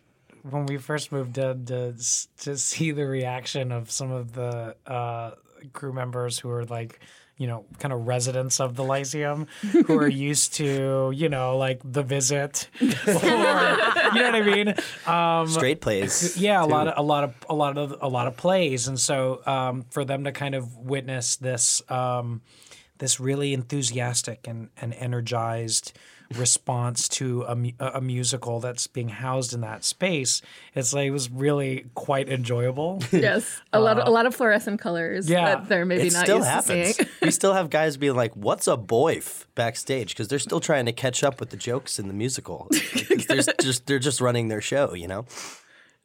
when 0.49 0.67
we 0.67 0.77
first 0.77 1.11
moved 1.11 1.39
in 1.39 1.65
to 1.67 1.95
to 2.39 2.57
see 2.57 2.91
the 2.91 3.07
reaction 3.07 3.73
of 3.73 3.91
some 3.91 4.11
of 4.11 4.33
the 4.33 4.77
uh, 4.87 5.33
crew 5.73 5.93
members 5.93 6.39
who 6.39 6.51
are 6.51 6.65
like 6.67 7.01
you 7.37 7.47
know 7.47 7.65
kind 7.79 7.93
of 7.93 8.07
residents 8.07 8.61
of 8.61 8.77
the 8.77 8.85
Lyceum 8.85 9.47
who 9.87 9.99
are 9.99 10.09
used 10.31 10.55
to 10.55 11.11
you 11.15 11.29
know 11.29 11.57
like 11.57 11.81
the 11.83 12.03
visit 12.03 12.69
or 12.81 12.85
you 13.07 13.19
know 13.21 14.31
what 14.31 14.35
I 14.35 14.43
mean 14.43 14.75
um, 15.07 15.49
Straight 15.49 15.81
plays. 15.81 16.37
yeah 16.37 16.63
a 16.63 16.67
too. 16.67 16.71
lot 16.73 16.89
of 16.89 16.95
a 16.99 17.03
lot 17.03 17.25
of 17.25 17.35
a 17.49 17.55
lot 17.55 17.79
of 17.79 17.97
a 18.01 18.09
lot 18.09 18.27
of 18.27 18.37
plays 18.37 18.87
and 18.87 19.01
so 19.01 19.41
um, 19.47 19.85
for 19.91 20.05
them 20.05 20.25
to 20.25 20.33
kind 20.33 20.55
of 20.55 20.77
witness 20.77 21.37
this 21.37 21.83
um, 21.91 22.43
this 23.05 23.21
really 23.21 23.53
enthusiastic 23.53 24.47
and, 24.49 24.71
and 24.81 24.95
energized 24.95 25.97
response 26.37 27.07
to 27.07 27.43
a, 27.43 27.97
a 27.99 28.01
musical 28.01 28.59
that's 28.59 28.87
being 28.87 29.11
housed 29.11 29.53
in 29.53 29.61
that 29.61 29.85
space 29.85 30.41
it's 30.75 30.95
like 30.95 31.07
it 31.07 31.11
was 31.11 31.31
really 31.31 31.85
quite 31.95 32.31
enjoyable 32.31 32.99
yes, 33.13 33.61
a 33.73 33.79
lot 33.79 33.99
of 33.99 34.05
a 34.05 34.09
uh, 34.09 34.11
lot 34.11 34.27
of 34.27 34.35
fluorescent 34.35 34.81
colors 34.81 35.29
yeah. 35.29 35.57
that 35.57 35.69
they're 35.69 35.85
maybe 35.85 36.07
it 36.07 36.13
not 36.13 36.25
still 36.25 36.39
used 36.39 36.49
happens. 36.49 36.97
to 36.97 37.05
seeing. 37.05 37.09
we 37.23 37.31
still 37.41 37.53
have 37.53 37.71
guys 37.71 37.97
being 37.97 38.15
like, 38.15 38.35
"What's 38.35 38.67
a 38.67 38.77
boif?" 38.77 39.47
backstage 39.55 40.09
because 40.09 40.29
they're 40.29 40.39
still 40.39 40.61
trying 40.61 40.87
to 40.87 40.93
catch 40.93 41.23
up 41.23 41.41
with 41.41 41.51
the 41.51 41.57
jokes 41.57 41.99
in 41.99 42.09
the 42.09 42.15
musical. 42.15 42.69
Like, 42.71 43.27
there's 43.27 43.49
just 43.61 43.87
they're 43.87 43.99
just 43.99 44.21
running 44.21 44.49
their 44.49 44.61
show, 44.61 44.95
you 44.95 45.09
know. 45.09 45.27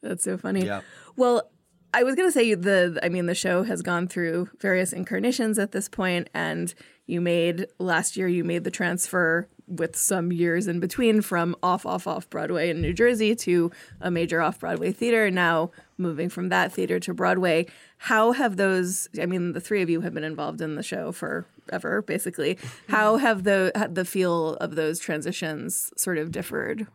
That's 0.02 0.24
so 0.24 0.38
funny. 0.38 0.64
Yeah. 0.64 0.82
Well, 1.16 1.50
I 1.92 2.02
was 2.02 2.14
gonna 2.14 2.30
say 2.30 2.54
the 2.54 2.98
I 3.02 3.08
mean 3.08 3.26
the 3.26 3.34
show 3.34 3.62
has 3.64 3.82
gone 3.82 4.08
through 4.08 4.48
various 4.60 4.92
incarnations 4.92 5.58
at 5.58 5.72
this 5.72 5.88
point, 5.88 6.28
and 6.34 6.72
you 7.06 7.20
made 7.20 7.66
last 7.78 8.16
year 8.16 8.28
you 8.28 8.44
made 8.44 8.64
the 8.64 8.70
transfer 8.70 9.48
with 9.66 9.96
some 9.96 10.32
years 10.32 10.66
in 10.66 10.80
between 10.80 11.22
from 11.22 11.54
off 11.62 11.86
off 11.86 12.06
off 12.06 12.28
Broadway 12.28 12.70
in 12.70 12.80
New 12.80 12.92
Jersey 12.92 13.34
to 13.36 13.70
a 14.00 14.10
major 14.10 14.40
off 14.40 14.58
Broadway 14.58 14.92
theater. 14.92 15.26
And 15.26 15.34
now 15.34 15.70
moving 15.96 16.28
from 16.28 16.48
that 16.48 16.72
theater 16.72 16.98
to 17.00 17.14
Broadway. 17.14 17.66
How 17.98 18.32
have 18.32 18.56
those? 18.56 19.08
I 19.20 19.26
mean, 19.26 19.52
the 19.52 19.60
three 19.60 19.82
of 19.82 19.90
you 19.90 20.00
have 20.00 20.14
been 20.14 20.24
involved 20.24 20.60
in 20.60 20.74
the 20.74 20.82
show 20.82 21.12
forever, 21.12 22.02
basically. 22.02 22.58
How 22.88 23.16
have 23.16 23.44
the 23.44 23.88
the 23.90 24.04
feel 24.04 24.54
of 24.56 24.74
those 24.74 24.98
transitions 24.98 25.92
sort 25.96 26.18
of 26.18 26.32
differed? 26.32 26.86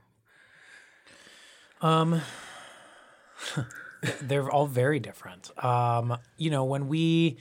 Um, 1.82 2.22
they're 4.22 4.50
all 4.50 4.68
very 4.68 5.00
different. 5.00 5.52
Um, 5.64 6.18
you 6.38 6.50
know, 6.50 6.64
when 6.64 6.88
we 6.88 7.38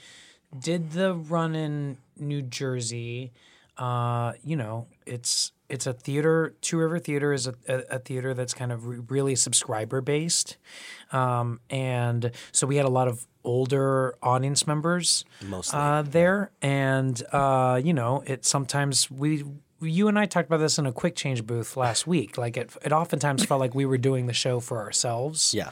did 0.58 0.92
the 0.92 1.14
run 1.14 1.54
in 1.54 1.98
New 2.18 2.42
Jersey, 2.42 3.32
uh, 3.78 4.32
you 4.44 4.56
know, 4.56 4.86
it's 5.06 5.52
it's 5.68 5.86
a 5.86 5.92
theater. 5.92 6.54
Two 6.60 6.78
River 6.78 6.98
Theater 6.98 7.32
is 7.32 7.46
a, 7.46 7.54
a, 7.68 7.82
a 7.90 7.98
theater 7.98 8.34
that's 8.34 8.54
kind 8.54 8.70
of 8.70 8.86
re- 8.86 9.00
really 9.08 9.34
subscriber 9.34 10.00
based, 10.00 10.56
um, 11.12 11.60
and 11.70 12.30
so 12.52 12.66
we 12.66 12.76
had 12.76 12.86
a 12.86 12.90
lot 12.90 13.08
of 13.08 13.26
older 13.42 14.14
audience 14.22 14.66
members 14.66 15.24
Mostly. 15.42 15.78
uh, 15.78 16.02
there, 16.02 16.52
and 16.62 17.20
uh, 17.32 17.80
you 17.82 17.92
know, 17.92 18.22
it 18.26 18.44
sometimes 18.44 19.10
we. 19.10 19.44
You 19.84 20.08
and 20.08 20.18
I 20.18 20.26
talked 20.26 20.48
about 20.48 20.58
this 20.58 20.78
in 20.78 20.86
a 20.86 20.92
quick 20.92 21.14
change 21.16 21.46
booth 21.46 21.76
last 21.76 22.06
week. 22.14 22.36
Like 22.38 22.56
it, 22.56 22.70
it 22.84 22.92
oftentimes 22.92 23.44
felt 23.44 23.60
like 23.60 23.74
we 23.74 23.86
were 23.86 23.98
doing 23.98 24.26
the 24.26 24.32
show 24.32 24.60
for 24.60 24.78
ourselves. 24.78 25.54
Yeah. 25.54 25.70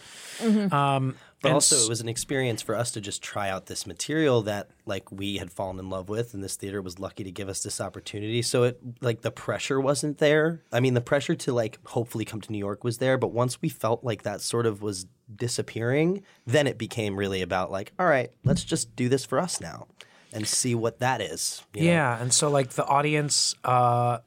Um, 0.70 1.16
But 1.42 1.52
also, 1.52 1.74
it 1.74 1.88
was 1.88 2.00
an 2.00 2.08
experience 2.08 2.62
for 2.62 2.76
us 2.76 2.92
to 2.92 3.00
just 3.00 3.20
try 3.20 3.50
out 3.50 3.66
this 3.66 3.84
material 3.84 4.42
that, 4.42 4.68
like, 4.86 5.10
we 5.10 5.38
had 5.38 5.50
fallen 5.50 5.80
in 5.80 5.90
love 5.90 6.08
with, 6.08 6.34
and 6.34 6.44
this 6.44 6.54
theater 6.54 6.80
was 6.80 7.00
lucky 7.00 7.24
to 7.24 7.32
give 7.32 7.48
us 7.48 7.64
this 7.64 7.80
opportunity. 7.80 8.42
So 8.42 8.62
it, 8.62 8.78
like, 9.00 9.22
the 9.22 9.32
pressure 9.32 9.80
wasn't 9.80 10.18
there. 10.18 10.60
I 10.70 10.78
mean, 10.78 10.94
the 10.94 11.00
pressure 11.00 11.34
to 11.34 11.52
like 11.52 11.80
hopefully 11.84 12.24
come 12.24 12.40
to 12.42 12.52
New 12.52 12.58
York 12.58 12.84
was 12.84 12.98
there, 12.98 13.18
but 13.18 13.32
once 13.32 13.60
we 13.60 13.68
felt 13.68 14.04
like 14.04 14.22
that 14.22 14.40
sort 14.40 14.66
of 14.66 14.82
was 14.82 15.06
disappearing, 15.34 16.22
then 16.46 16.68
it 16.68 16.78
became 16.78 17.16
really 17.16 17.42
about 17.42 17.72
like, 17.72 17.92
all 17.98 18.06
right, 18.06 18.30
let's 18.44 18.62
just 18.62 18.94
do 18.94 19.08
this 19.08 19.24
for 19.24 19.40
us 19.40 19.60
now, 19.60 19.88
and 20.32 20.46
see 20.46 20.74
what 20.74 20.98
that 21.00 21.20
is. 21.20 21.62
you 21.74 21.82
know? 21.82 21.90
Yeah, 21.90 22.20
and 22.20 22.32
so 22.32 22.50
like 22.50 22.70
the 22.70 22.84
audience, 22.86 23.54
uh, 23.64 24.18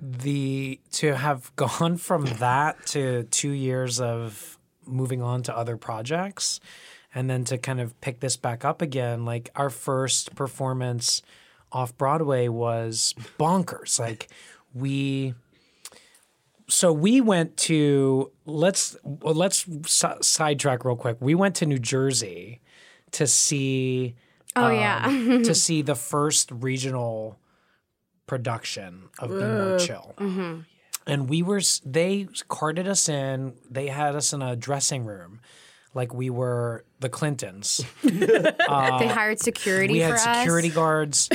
the 0.00 0.80
to 0.92 1.14
have 1.16 1.54
gone 1.56 1.96
from 1.96 2.24
that 2.24 2.86
to 2.86 3.24
two 3.24 3.50
years 3.50 4.00
of 4.00 4.58
moving 4.86 5.22
on 5.22 5.42
to 5.44 5.56
other 5.56 5.76
projects, 5.76 6.60
and 7.14 7.28
then 7.28 7.44
to 7.44 7.58
kind 7.58 7.80
of 7.80 7.98
pick 8.00 8.20
this 8.20 8.36
back 8.36 8.64
up 8.64 8.82
again. 8.82 9.24
Like 9.24 9.50
our 9.54 9.70
first 9.70 10.34
performance 10.34 11.22
off 11.72 11.96
Broadway 11.96 12.48
was 12.48 13.14
bonkers. 13.38 13.98
Like 14.00 14.28
we 14.74 15.34
so 16.68 16.92
we 16.92 17.20
went 17.20 17.56
to 17.56 18.30
let's 18.46 18.96
let's 19.04 19.66
si- 19.86 20.08
sidetrack 20.22 20.84
real 20.84 20.96
quick. 20.96 21.16
We 21.20 21.34
went 21.34 21.56
to 21.56 21.66
New 21.66 21.78
Jersey 21.78 22.60
to 23.12 23.26
see 23.26 24.14
Oh 24.56 24.66
um, 24.66 24.74
yeah. 24.74 25.42
to 25.44 25.54
see 25.66 25.82
the 25.82 25.94
first 25.94 26.50
regional 26.50 27.38
production 28.26 29.08
of 29.18 29.30
Be 29.30 29.36
More 29.36 29.78
Chill. 29.78 30.14
And 31.06 31.28
we 31.28 31.42
were 31.42 31.60
they 31.84 32.28
carted 32.48 32.86
us 32.86 33.08
in. 33.08 33.54
They 33.70 33.88
had 33.88 34.14
us 34.14 34.32
in 34.32 34.42
a 34.42 34.54
dressing 34.54 35.04
room, 35.04 35.40
like 35.94 36.12
we 36.12 36.30
were 36.30 36.84
the 37.00 37.08
Clintons. 37.08 37.80
they 38.02 39.08
hired 39.08 39.40
security 39.40 39.94
we 39.94 40.00
had 40.00 40.18
security 40.18 40.68
us. 40.68 40.74
guards 40.74 41.28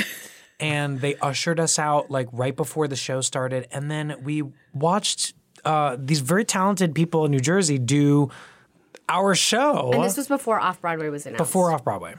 and 0.60 1.00
they 1.00 1.16
ushered 1.16 1.60
us 1.60 1.78
out 1.78 2.10
like 2.10 2.28
right 2.32 2.56
before 2.56 2.88
the 2.88 2.96
show 2.96 3.20
started 3.20 3.68
and 3.72 3.90
then 3.90 4.16
we 4.22 4.42
watched 4.72 5.34
uh, 5.64 5.96
these 5.98 6.20
very 6.20 6.44
talented 6.44 6.94
people 6.94 7.24
in 7.24 7.30
new 7.30 7.40
jersey 7.40 7.78
do 7.78 8.30
our 9.08 9.34
show 9.34 9.90
And 9.92 10.02
this 10.02 10.16
was 10.16 10.28
before 10.28 10.58
Off 10.58 10.80
Broadway 10.80 11.08
was 11.08 11.26
announced. 11.26 11.38
before 11.38 11.72
off 11.72 11.84
broadway 11.84 12.14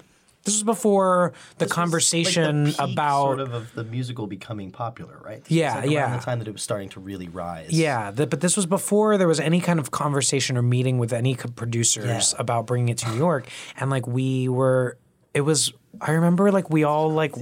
this 0.48 0.56
was 0.56 0.63
before 0.63 1.34
the 1.60 1.68
conversation 1.68 2.74
about 2.80 3.24
sort 3.24 3.39
of 3.39 3.54
of 3.54 3.74
the 3.75 3.84
musical 3.84 4.25
becoming 4.27 4.72
popular, 4.72 5.20
right? 5.24 5.44
This 5.44 5.51
Yeah, 5.51 5.75
like, 5.75 5.84
around 5.84 5.92
yeah. 5.92 6.18
The 6.18 6.24
time 6.24 6.39
that 6.39 6.48
it 6.48 6.51
was 6.51 6.63
starting 6.63 6.89
to 6.89 7.00
really 7.00 7.27
rise. 7.27 7.72
yeah, 7.72 8.10
the, 8.12 8.25
but 8.25 8.42
this 8.42 8.56
was 8.56 8.66
before 8.66 9.18
there 9.18 9.27
was 9.27 9.39
any 9.39 9.60
kind 9.62 9.80
of 9.80 9.92
conversation 9.92 10.58
or 10.58 10.62
meeting 10.62 10.98
with 10.98 11.13
any 11.13 11.36
producers 11.36 12.34
Yeah. 12.34 12.42
about 12.42 12.66
bringing 12.66 12.89
it 12.89 12.98
to 13.00 13.10
New 13.12 13.18
York, 13.18 13.48
and 13.77 13.89
like 13.89 14.08
we 14.08 14.48
were, 14.50 14.98
it 15.34 15.42
was. 15.42 15.72
I 16.00 16.12
remember 16.12 16.51
like 16.51 16.70
we 16.70 16.84
all 16.84 17.10
like, 17.12 17.34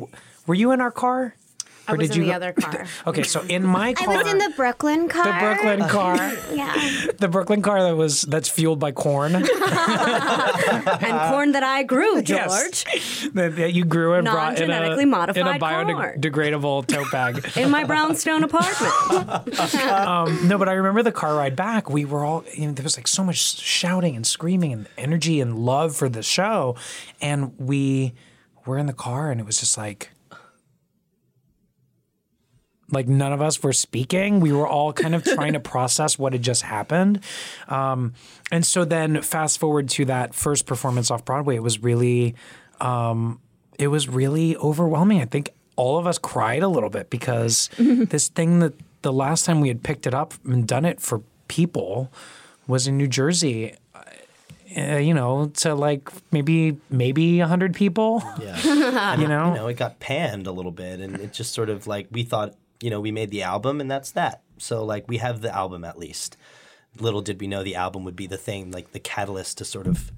were 0.48 0.56
you 0.56 0.72
in 0.72 0.80
our 0.82 0.92
car? 0.92 1.36
I 1.88 1.94
Or 1.94 1.98
was 1.98 2.10
did 2.10 2.18
in 2.18 2.24
you 2.24 2.30
the 2.30 2.36
other 2.36 2.54
car. 2.60 2.86
Okay, 3.08 3.24
so 3.24 3.42
in 3.42 3.63
my 3.63 3.94
car, 3.94 4.13
I 4.13 4.18
was 4.24 4.27
in 4.32 4.38
the 4.39 4.51
Brooklyn 4.56 5.08
car. 5.08 5.24
the 5.25 5.39
Brooklyn 5.39 5.89
car, 5.89 6.15
Yeah. 6.54 7.08
the 7.20 7.27
Brooklyn 7.27 7.62
car 7.62 7.84
that 7.84 7.96
was 7.96 8.24
that's 8.24 8.50
fueled 8.50 8.80
by 8.80 8.92
corn. 8.92 9.36
and 9.36 9.46
corn 11.32 11.51
that 11.54 11.63
I 11.63 11.84
grew, 11.84 12.22
George. 12.22 12.86
Yes. 12.92 13.27
that, 13.34 13.56
that 13.56 13.74
you 13.74 13.86
grew 13.86 14.13
and 14.15 14.25
brought 14.25 14.58
in 14.60 14.63
a, 14.63 14.68
Non-genetically 14.68 15.04
in 15.04 15.10
a 15.10 15.12
modified 15.12 15.62
biodegradable 15.62 16.88
tote 16.88 17.12
bag. 17.12 17.46
In 17.58 17.70
my 17.70 17.84
brownstone 17.84 18.44
apartment. 18.44 18.94
Um, 19.75 20.48
no, 20.48 20.58
but 20.58 20.70
I 20.70 20.74
remember 20.74 21.04
the 21.04 21.12
car 21.12 21.36
ride 21.36 21.56
back. 21.56 21.89
We 21.89 22.06
were 22.06 22.24
all, 22.25 22.44
you 22.54 22.68
know, 22.68 22.74
there 22.74 22.84
was 22.84 22.98
like 22.98 23.08
so 23.08 23.24
much 23.24 23.38
shouting 23.60 24.15
and 24.15 24.25
screaming 24.25 24.74
and 24.74 24.88
energy 24.98 25.39
and 25.42 25.58
love 25.60 25.96
for 25.96 26.10
the 26.10 26.24
show. 26.24 26.75
And 27.22 27.54
we 27.60 28.13
were 28.65 28.77
in 28.77 28.86
the 28.88 28.94
car 28.94 29.32
and 29.32 29.39
it 29.39 29.46
was 29.46 29.60
just 29.60 29.77
like, 29.77 30.10
like 32.92 33.08
none 33.08 33.34
of 33.34 33.42
us 33.42 33.62
were 33.63 33.74
speaking. 33.74 34.39
We 34.39 34.51
were 34.51 34.68
all 34.68 34.94
kind 34.94 35.15
of 35.15 35.24
trying 35.24 35.54
to 35.54 35.60
process 35.75 36.20
what 36.20 36.34
had 36.34 36.42
just 36.42 36.62
happened. 36.62 37.22
Um, 37.68 38.13
and 38.51 38.65
so 38.65 38.86
then 38.86 39.22
fast 39.22 39.60
forward 39.60 39.89
to 39.89 40.06
that 40.06 40.36
first 40.36 40.65
performance 40.65 41.10
off 41.10 41.25
Broadway, 41.25 41.56
it 41.56 41.63
was 41.63 41.82
really, 41.82 42.36
um, 42.80 43.39
it 43.80 43.88
was 43.88 44.08
really 44.08 44.56
overwhelming. 44.58 45.22
I 45.22 45.25
think 45.25 45.50
all 45.75 45.98
of 45.98 46.08
us 46.08 46.18
cried 46.18 46.63
a 46.63 46.68
little 46.68 46.89
bit 46.89 47.10
because 47.10 47.70
this 47.77 48.27
thing 48.27 48.60
that 48.60 48.74
the 49.01 49.13
last 49.13 49.46
time 49.46 49.62
we 49.62 49.68
had 49.68 49.84
picked 49.84 50.08
it 50.08 50.13
up 50.13 50.34
and 50.46 50.68
done 50.68 50.86
it 50.86 51.01
for 51.01 51.22
people 51.48 52.12
was 52.68 52.88
in 52.88 52.98
New 52.98 53.08
Jersey. 53.08 53.75
Uh, 54.75 54.98
you 54.98 55.13
know, 55.13 55.48
to 55.56 55.74
like 55.74 56.10
maybe 56.34 56.77
maybe 56.89 57.39
a 57.39 57.48
hundred 57.48 57.74
people. 57.74 58.22
Yeah. 58.42 58.60
You 59.18 59.27
know, 59.27 59.50
you 59.50 59.56
know, 59.56 59.68
it 59.68 59.75
got 59.77 60.00
panned 60.00 60.48
a 60.48 60.51
little 60.51 60.72
bit, 60.72 61.00
and 61.00 61.15
it 61.18 61.34
just 61.34 61.54
sort 61.54 61.70
of 61.70 61.86
like 61.86 62.08
we 62.12 62.24
thought, 62.24 62.56
you 62.86 62.92
know, 62.92 63.01
we 63.01 63.12
made 63.12 63.32
the 63.32 63.42
album, 63.42 63.82
and 63.82 63.89
that's 63.89 64.12
that. 64.12 64.44
So 64.60 64.86
like 64.86 65.08
we 65.08 65.18
have 65.18 65.42
the 65.42 65.51
album 65.51 65.84
at 65.84 65.98
least. 65.98 66.38
Little 67.00 67.24
did 67.24 67.42
we 67.42 67.48
know 67.48 67.63
the 67.63 67.74
album 67.74 68.04
would 68.04 68.15
be 68.15 68.27
the 68.27 68.38
thing, 68.38 68.70
like 68.70 68.92
the 68.92 69.00
catalyst 69.00 69.58
to 69.58 69.65
sort 69.65 69.88
of 69.88 70.12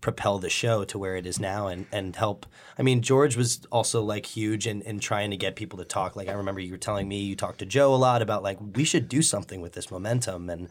propel 0.00 0.38
the 0.38 0.48
show 0.48 0.84
to 0.84 0.98
where 1.00 1.16
it 1.16 1.26
is 1.26 1.40
now 1.40 1.66
and 1.66 1.86
and 1.90 2.14
help. 2.14 2.46
I 2.78 2.82
mean, 2.82 3.02
George 3.02 3.36
was 3.36 3.66
also 3.72 4.04
like 4.04 4.24
huge 4.26 4.68
in, 4.68 4.82
in 4.82 5.00
trying 5.00 5.32
to 5.32 5.36
get 5.36 5.56
people 5.56 5.80
to 5.80 5.84
talk. 5.84 6.14
Like 6.14 6.28
I 6.28 6.34
remember 6.34 6.60
you 6.60 6.70
were 6.70 6.78
telling 6.78 7.08
me 7.08 7.18
you 7.18 7.34
talked 7.34 7.58
to 7.58 7.66
Joe 7.66 7.92
a 7.92 7.96
lot 7.96 8.22
about 8.22 8.44
like 8.44 8.58
we 8.76 8.84
should 8.84 9.08
do 9.08 9.20
something 9.20 9.60
with 9.60 9.72
this 9.72 9.90
momentum 9.90 10.48
and. 10.48 10.68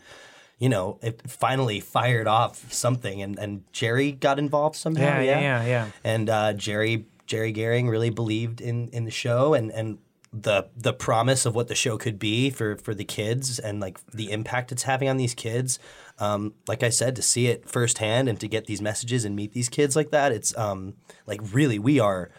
You 0.57 0.69
know, 0.69 0.99
it 1.01 1.23
finally 1.27 1.79
fired 1.79 2.27
off 2.27 2.71
something, 2.71 3.19
and, 3.19 3.39
and 3.39 3.63
Jerry 3.73 4.11
got 4.11 4.37
involved 4.37 4.75
somehow. 4.75 5.17
Yeah, 5.17 5.21
yeah, 5.21 5.39
yeah, 5.39 5.65
yeah. 5.65 5.87
And 6.03 6.29
uh, 6.29 6.53
Jerry 6.53 7.07
Jerry 7.25 7.51
Goehring 7.51 7.89
really 7.89 8.11
believed 8.11 8.61
in 8.61 8.87
in 8.89 9.05
the 9.05 9.09
show, 9.09 9.55
and 9.55 9.71
and 9.71 9.97
the 10.33 10.69
the 10.77 10.93
promise 10.93 11.45
of 11.45 11.55
what 11.55 11.67
the 11.67 11.75
show 11.75 11.97
could 11.97 12.17
be 12.17 12.49
for 12.49 12.77
for 12.77 12.95
the 12.95 13.03
kids 13.03 13.59
and 13.59 13.81
like 13.81 13.99
the 14.07 14.31
impact 14.31 14.71
it's 14.71 14.83
having 14.83 15.09
on 15.09 15.17
these 15.17 15.33
kids. 15.33 15.77
Um, 16.19 16.53
like 16.67 16.83
I 16.83 16.89
said, 16.89 17.15
to 17.17 17.21
see 17.21 17.47
it 17.47 17.67
firsthand 17.67 18.29
and 18.29 18.39
to 18.39 18.47
get 18.47 18.65
these 18.65 18.81
messages 18.81 19.25
and 19.25 19.35
meet 19.35 19.53
these 19.53 19.67
kids 19.67 19.95
like 19.95 20.11
that, 20.11 20.31
it's 20.31 20.55
um, 20.57 20.93
like 21.27 21.41
really 21.51 21.79
we 21.79 21.99
are 21.99 22.31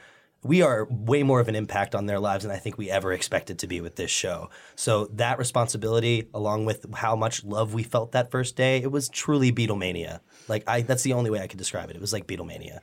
we 0.43 0.63
are 0.63 0.87
way 0.91 1.23
more 1.23 1.39
of 1.39 1.49
an 1.49 1.55
impact 1.55 1.95
on 1.95 2.07
their 2.07 2.19
lives 2.19 2.45
than 2.45 2.51
I 2.51 2.57
think 2.57 2.77
we 2.77 2.91
ever 2.91 3.13
expected 3.13 3.59
to 3.61 3.67
be 3.67 3.81
with 3.81 3.97
this 3.97 4.11
show. 4.11 4.51
So 4.75 5.07
that 5.13 5.39
responsibility, 5.39 6.29
along 6.35 6.65
with 6.65 6.93
how 6.95 7.15
much 7.15 7.45
love 7.45 7.75
we 7.75 7.83
felt 7.83 8.13
that 8.13 8.31
first 8.31 8.57
day, 8.57 8.79
it 8.79 8.91
was 8.91 9.09
truly 9.09 9.53
Beatlemania. 9.53 10.21
Like 10.49 10.65
I, 10.67 10.83
that's 10.83 11.03
the 11.03 11.13
only 11.13 11.31
way 11.31 11.41
I 11.41 11.47
could 11.47 11.59
describe 11.59 11.91
it. 11.91 11.97
It 11.97 12.01
was 12.01 12.13
like 12.13 12.27
Beatlemania. 12.27 12.81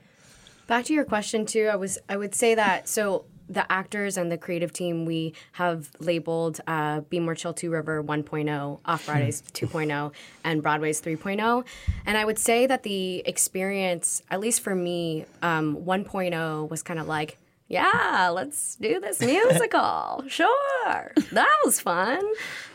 Back 0.68 0.84
to 0.86 0.94
your 0.94 1.04
question 1.04 1.46
too, 1.46 1.68
I 1.70 1.76
was 1.76 1.98
I 2.08 2.16
would 2.16 2.34
say 2.34 2.54
that 2.54 2.88
so 2.88 3.24
the 3.50 3.70
actors 3.70 4.16
and 4.16 4.30
the 4.30 4.38
creative 4.38 4.72
team 4.72 5.04
we 5.04 5.34
have 5.52 5.90
labeled 5.98 6.60
uh, 6.66 7.00
Be 7.00 7.18
More 7.18 7.34
Chill 7.34 7.52
2 7.52 7.70
River 7.70 8.02
1.0, 8.02 8.78
Off 8.86 9.06
Broadway's 9.06 9.42
2.0, 9.52 10.12
and 10.44 10.62
Broadway's 10.62 11.02
3.0. 11.02 11.64
And 12.06 12.16
I 12.16 12.24
would 12.24 12.38
say 12.38 12.66
that 12.66 12.84
the 12.84 13.18
experience, 13.26 14.22
at 14.30 14.38
least 14.40 14.62
for 14.62 14.74
me, 14.74 15.26
um, 15.42 15.76
1.0 15.78 16.70
was 16.70 16.82
kind 16.82 17.00
of 17.00 17.08
like, 17.08 17.38
yeah, 17.68 18.30
let's 18.32 18.76
do 18.76 19.00
this 19.00 19.20
musical. 19.20 20.24
sure. 20.28 21.12
That 21.32 21.58
was 21.64 21.80
fun. 21.80 22.20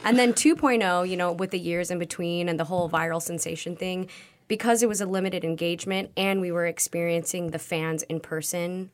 And 0.04 0.20
then 0.20 0.34
2.0, 0.34 1.10
you 1.10 1.18
know, 1.18 1.32
with 1.32 1.52
the 1.52 1.60
years 1.60 1.90
in 1.90 2.00
between 2.00 2.50
and 2.50 2.60
the 2.60 2.66
whole 2.66 2.90
viral 2.90 3.22
sensation 3.22 3.76
thing, 3.76 4.10
because 4.48 4.84
it 4.84 4.90
was 4.90 5.02
a 5.02 5.06
limited 5.06 5.44
engagement 5.44 6.12
and 6.16 6.42
we 6.42 6.52
were 6.52 6.66
experiencing 6.66 7.52
the 7.52 7.60
fans 7.60 8.04
in 8.04 8.20
person 8.20 8.92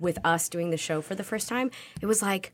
with 0.00 0.18
us 0.24 0.48
doing 0.48 0.70
the 0.70 0.76
show 0.76 1.00
for 1.00 1.14
the 1.14 1.24
first 1.24 1.48
time, 1.48 1.70
it 2.00 2.06
was 2.06 2.22
like, 2.22 2.52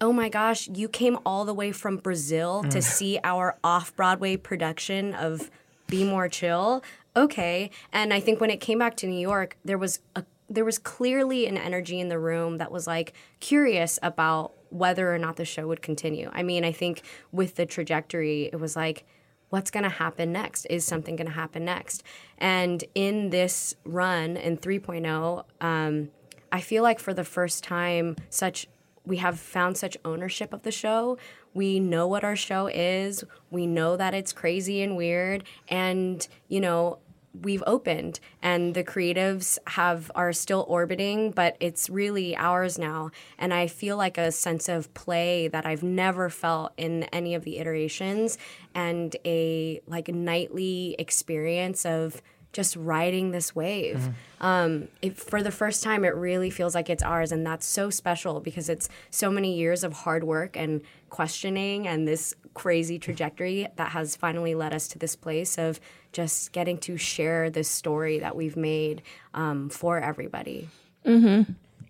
oh 0.00 0.12
my 0.12 0.28
gosh, 0.28 0.68
you 0.68 0.88
came 0.88 1.18
all 1.26 1.44
the 1.44 1.54
way 1.54 1.72
from 1.72 1.98
Brazil 1.98 2.64
to 2.64 2.80
see 2.80 3.18
our 3.22 3.58
off 3.62 3.94
Broadway 3.94 4.36
production 4.36 5.14
of 5.14 5.50
Be 5.88 6.04
More 6.04 6.28
Chill. 6.28 6.82
Okay. 7.16 7.70
And 7.92 8.12
I 8.14 8.20
think 8.20 8.40
when 8.40 8.50
it 8.50 8.60
came 8.60 8.78
back 8.78 8.96
to 8.98 9.06
New 9.06 9.20
York, 9.20 9.56
there 9.64 9.78
was 9.78 10.00
a 10.16 10.24
there 10.50 10.64
was 10.64 10.78
clearly 10.78 11.46
an 11.46 11.56
energy 11.56 12.00
in 12.00 12.08
the 12.08 12.18
room 12.18 12.58
that 12.58 12.72
was 12.72 12.86
like 12.86 13.12
curious 13.38 14.00
about 14.02 14.52
whether 14.70 15.14
or 15.14 15.18
not 15.18 15.36
the 15.36 15.44
show 15.44 15.68
would 15.68 15.80
continue. 15.80 16.28
I 16.32 16.42
mean, 16.42 16.64
I 16.64 16.72
think 16.72 17.02
with 17.30 17.54
the 17.54 17.66
trajectory, 17.66 18.50
it 18.52 18.58
was 18.58 18.74
like, 18.74 19.04
what's 19.50 19.70
going 19.70 19.84
to 19.84 19.90
happen 19.90 20.32
next? 20.32 20.64
Is 20.66 20.84
something 20.84 21.14
going 21.14 21.28
to 21.28 21.32
happen 21.32 21.64
next? 21.64 22.02
And 22.38 22.82
in 22.96 23.30
this 23.30 23.74
run 23.84 24.36
in 24.36 24.58
3.0, 24.58 25.44
um, 25.60 26.10
I 26.52 26.60
feel 26.60 26.82
like 26.82 26.98
for 26.98 27.14
the 27.14 27.24
first 27.24 27.64
time, 27.64 28.16
such 28.28 28.66
we 29.04 29.16
have 29.16 29.40
found 29.40 29.76
such 29.76 29.96
ownership 30.04 30.52
of 30.52 30.62
the 30.62 30.70
show. 30.70 31.18
We 31.54 31.80
know 31.80 32.06
what 32.06 32.22
our 32.22 32.36
show 32.36 32.66
is. 32.66 33.24
We 33.50 33.66
know 33.66 33.96
that 33.96 34.14
it's 34.14 34.32
crazy 34.32 34.82
and 34.82 34.96
weird, 34.96 35.44
and 35.68 36.26
you 36.48 36.60
know 36.60 36.98
we've 37.42 37.62
opened 37.66 38.18
and 38.42 38.74
the 38.74 38.82
creatives 38.82 39.58
have 39.68 40.10
are 40.14 40.32
still 40.32 40.64
orbiting 40.68 41.30
but 41.30 41.56
it's 41.60 41.88
really 41.88 42.36
ours 42.36 42.76
now 42.76 43.08
and 43.38 43.54
i 43.54 43.68
feel 43.68 43.96
like 43.96 44.18
a 44.18 44.32
sense 44.32 44.68
of 44.68 44.92
play 44.94 45.46
that 45.46 45.64
i've 45.64 45.82
never 45.82 46.28
felt 46.28 46.72
in 46.76 47.04
any 47.04 47.34
of 47.34 47.44
the 47.44 47.58
iterations 47.58 48.36
and 48.74 49.14
a 49.24 49.80
like 49.86 50.08
nightly 50.08 50.96
experience 50.98 51.86
of 51.86 52.20
just 52.52 52.74
riding 52.76 53.30
this 53.30 53.54
wave. 53.54 54.08
Um, 54.40 54.88
it, 55.02 55.16
for 55.16 55.42
the 55.42 55.50
first 55.50 55.82
time, 55.82 56.04
it 56.04 56.14
really 56.14 56.50
feels 56.50 56.74
like 56.74 56.90
it's 56.90 57.02
ours, 57.02 57.30
and 57.32 57.46
that's 57.46 57.66
so 57.66 57.90
special 57.90 58.40
because 58.40 58.68
it's 58.68 58.88
so 59.10 59.30
many 59.30 59.54
years 59.56 59.84
of 59.84 59.92
hard 59.92 60.24
work 60.24 60.56
and 60.56 60.80
questioning 61.10 61.86
and 61.86 62.08
this 62.08 62.34
crazy 62.54 62.98
trajectory 62.98 63.68
that 63.76 63.90
has 63.90 64.16
finally 64.16 64.54
led 64.54 64.74
us 64.74 64.88
to 64.88 64.98
this 64.98 65.14
place 65.14 65.58
of 65.58 65.78
just 66.12 66.52
getting 66.52 66.78
to 66.78 66.96
share 66.96 67.50
this 67.50 67.68
story 67.68 68.18
that 68.18 68.34
we've 68.34 68.56
made 68.56 69.02
um, 69.34 69.68
for 69.68 70.00
everybody. 70.00 70.68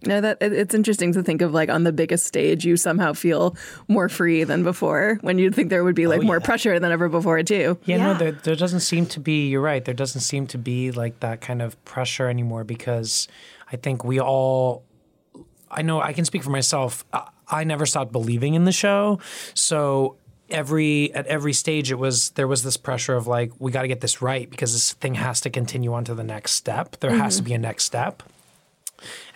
No, 0.07 0.21
that 0.21 0.39
it's 0.41 0.75
interesting 0.75 1.13
to 1.13 1.23
think 1.23 1.43
of 1.43 1.53
like 1.53 1.69
on 1.69 1.85
the 1.85 1.93
biggest 1.93 2.27
stage, 2.27 2.65
you 2.65 2.77
somehow 2.77 3.13
feel 3.13 3.55
more 3.87 4.09
free 4.09 4.45
than 4.45 4.63
before. 4.63 5.19
When 5.21 5.39
you'd 5.39 5.55
think 5.55 5.69
there 5.69 5.85
would 5.85 5.95
be 5.95 6.07
like 6.07 6.21
oh, 6.21 6.25
more 6.25 6.41
pressure 6.41 6.79
than 6.81 6.91
ever 6.91 7.09
before 7.09 7.43
too. 7.43 7.79
Yeah, 7.85 7.97
Yeah. 7.97 8.05
no, 8.05 8.15
there, 8.15 8.33
there 8.33 8.57
doesn't 8.57 8.81
seem 8.81 9.05
to 9.07 9.21
be, 9.21 9.49
you're 9.49 9.61
right, 9.61 9.85
there 9.85 9.95
doesn't 9.95 10.23
seem 10.23 10.47
to 10.49 10.59
be 10.59 10.91
like 10.91 11.21
that 11.21 11.43
kind 11.43 11.61
of 11.61 11.83
pressure 11.85 12.29
anymore 12.29 12.65
because 12.65 13.29
I 13.71 13.77
think 13.77 14.03
we 14.03 14.19
all, 14.19 14.85
I 15.71 15.83
know 15.83 16.01
I 16.01 16.15
can 16.15 16.25
speak 16.25 16.43
for 16.43 16.51
myself. 16.51 17.05
I, 17.13 17.29
I 17.49 17.65
never 17.65 17.85
stopped 17.85 18.13
believing 18.13 18.55
in 18.55 18.65
the 18.65 18.73
show. 18.73 19.19
So 19.53 20.17
every, 20.49 21.13
at 21.13 21.27
every 21.27 21.53
stage, 21.53 21.91
it 21.91 21.97
was, 21.97 22.31
there 22.31 22.49
was 22.49 22.63
this 22.63 22.79
pressure 22.79 23.17
of 23.17 23.27
like, 23.27 23.53
we 23.59 23.71
got 23.71 23.83
to 23.83 23.89
get 23.89 24.01
this 24.01 24.23
right 24.23 24.49
because 24.49 24.73
this 24.73 24.95
thing 24.95 25.17
has 25.17 25.43
to 25.43 25.51
continue 25.51 25.93
on 25.93 26.05
to 26.05 26.15
the 26.15 26.25
next 26.25 26.53
step. 26.53 26.97
There 27.01 27.11
has 27.11 27.37
to 27.37 27.43
mm-hmm. 27.43 27.49
be 27.49 27.55
a 27.55 27.59
next 27.59 27.85
step. 27.85 28.23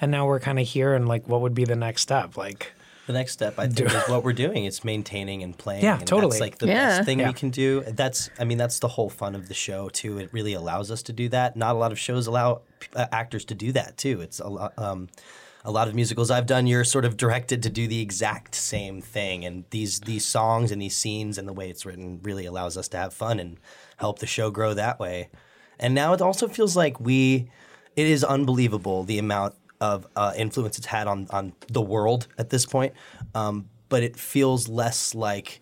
And 0.00 0.10
now 0.10 0.26
we're 0.26 0.40
kind 0.40 0.58
of 0.58 0.66
here 0.66 0.94
and 0.94 1.08
like, 1.08 1.28
what 1.28 1.40
would 1.40 1.54
be 1.54 1.64
the 1.64 1.76
next 1.76 2.02
step? 2.02 2.36
Like, 2.36 2.72
The 3.06 3.12
next 3.12 3.32
step, 3.32 3.58
I 3.58 3.66
think, 3.68 3.92
is 3.92 4.02
what 4.08 4.24
we're 4.24 4.32
doing. 4.32 4.64
It's 4.64 4.82
maintaining 4.84 5.42
and 5.42 5.56
playing. 5.56 5.84
Yeah, 5.84 5.98
and 5.98 6.06
totally. 6.06 6.32
That's 6.38 6.40
like 6.40 6.58
the 6.58 6.66
Yeah. 6.68 6.88
best 6.98 7.04
thing 7.06 7.20
Yeah. 7.20 7.28
we 7.28 7.34
can 7.34 7.50
do. 7.50 7.82
That's, 7.86 8.30
I 8.38 8.44
mean, 8.44 8.56
that's 8.58 8.78
the 8.78 8.88
whole 8.88 9.10
fun 9.10 9.34
of 9.34 9.48
the 9.48 9.54
show 9.54 9.88
too. 9.90 10.18
It 10.18 10.30
really 10.32 10.54
allows 10.54 10.90
us 10.90 11.02
to 11.04 11.12
do 11.12 11.28
that. 11.30 11.54
Not 11.56 11.74
a 11.74 11.78
lot 11.78 11.92
of 11.92 11.98
shows 11.98 12.26
allow 12.26 12.62
uh, 12.96 13.06
actors 13.12 13.44
to 13.46 13.54
do 13.54 13.72
that 13.72 13.96
too. 13.98 14.20
It's 14.20 14.40
a 14.40 14.48
lot. 14.48 14.72
Um, 14.78 15.08
a 15.66 15.70
lot 15.70 15.88
of 15.88 15.94
musicals 15.94 16.30
I've 16.30 16.44
done, 16.44 16.66
you're 16.66 16.84
sort 16.84 17.06
of 17.06 17.16
directed 17.16 17.62
to 17.62 17.70
do 17.70 17.88
the 17.88 18.02
exact 18.02 18.54
same 18.54 19.00
thing, 19.00 19.46
and 19.46 19.64
these 19.70 20.00
these 20.00 20.22
songs 20.26 20.70
and 20.70 20.80
these 20.82 20.94
scenes 20.94 21.38
and 21.38 21.48
the 21.48 21.54
way 21.54 21.70
it's 21.70 21.86
written 21.86 22.20
really 22.22 22.44
allows 22.44 22.76
us 22.76 22.86
to 22.88 22.98
have 22.98 23.14
fun 23.14 23.40
and 23.40 23.56
help 23.96 24.18
the 24.18 24.26
show 24.26 24.50
grow 24.50 24.74
that 24.74 25.00
way. 25.00 25.30
And 25.80 25.94
now 25.94 26.12
it 26.12 26.20
also 26.20 26.48
feels 26.48 26.76
like 26.76 27.00
we, 27.00 27.48
it 27.96 28.06
is 28.06 28.24
unbelievable 28.24 29.04
the 29.04 29.18
amount 29.18 29.54
of 29.80 30.06
uh, 30.16 30.32
influence 30.36 30.78
it's 30.78 30.86
had 30.86 31.06
on 31.06 31.26
on 31.30 31.52
the 31.68 31.82
world 31.82 32.26
at 32.38 32.50
this 32.50 32.66
point. 32.66 32.94
Um, 33.34 33.68
but 33.88 34.02
it 34.02 34.16
feels 34.16 34.68
less 34.68 35.14
like 35.14 35.60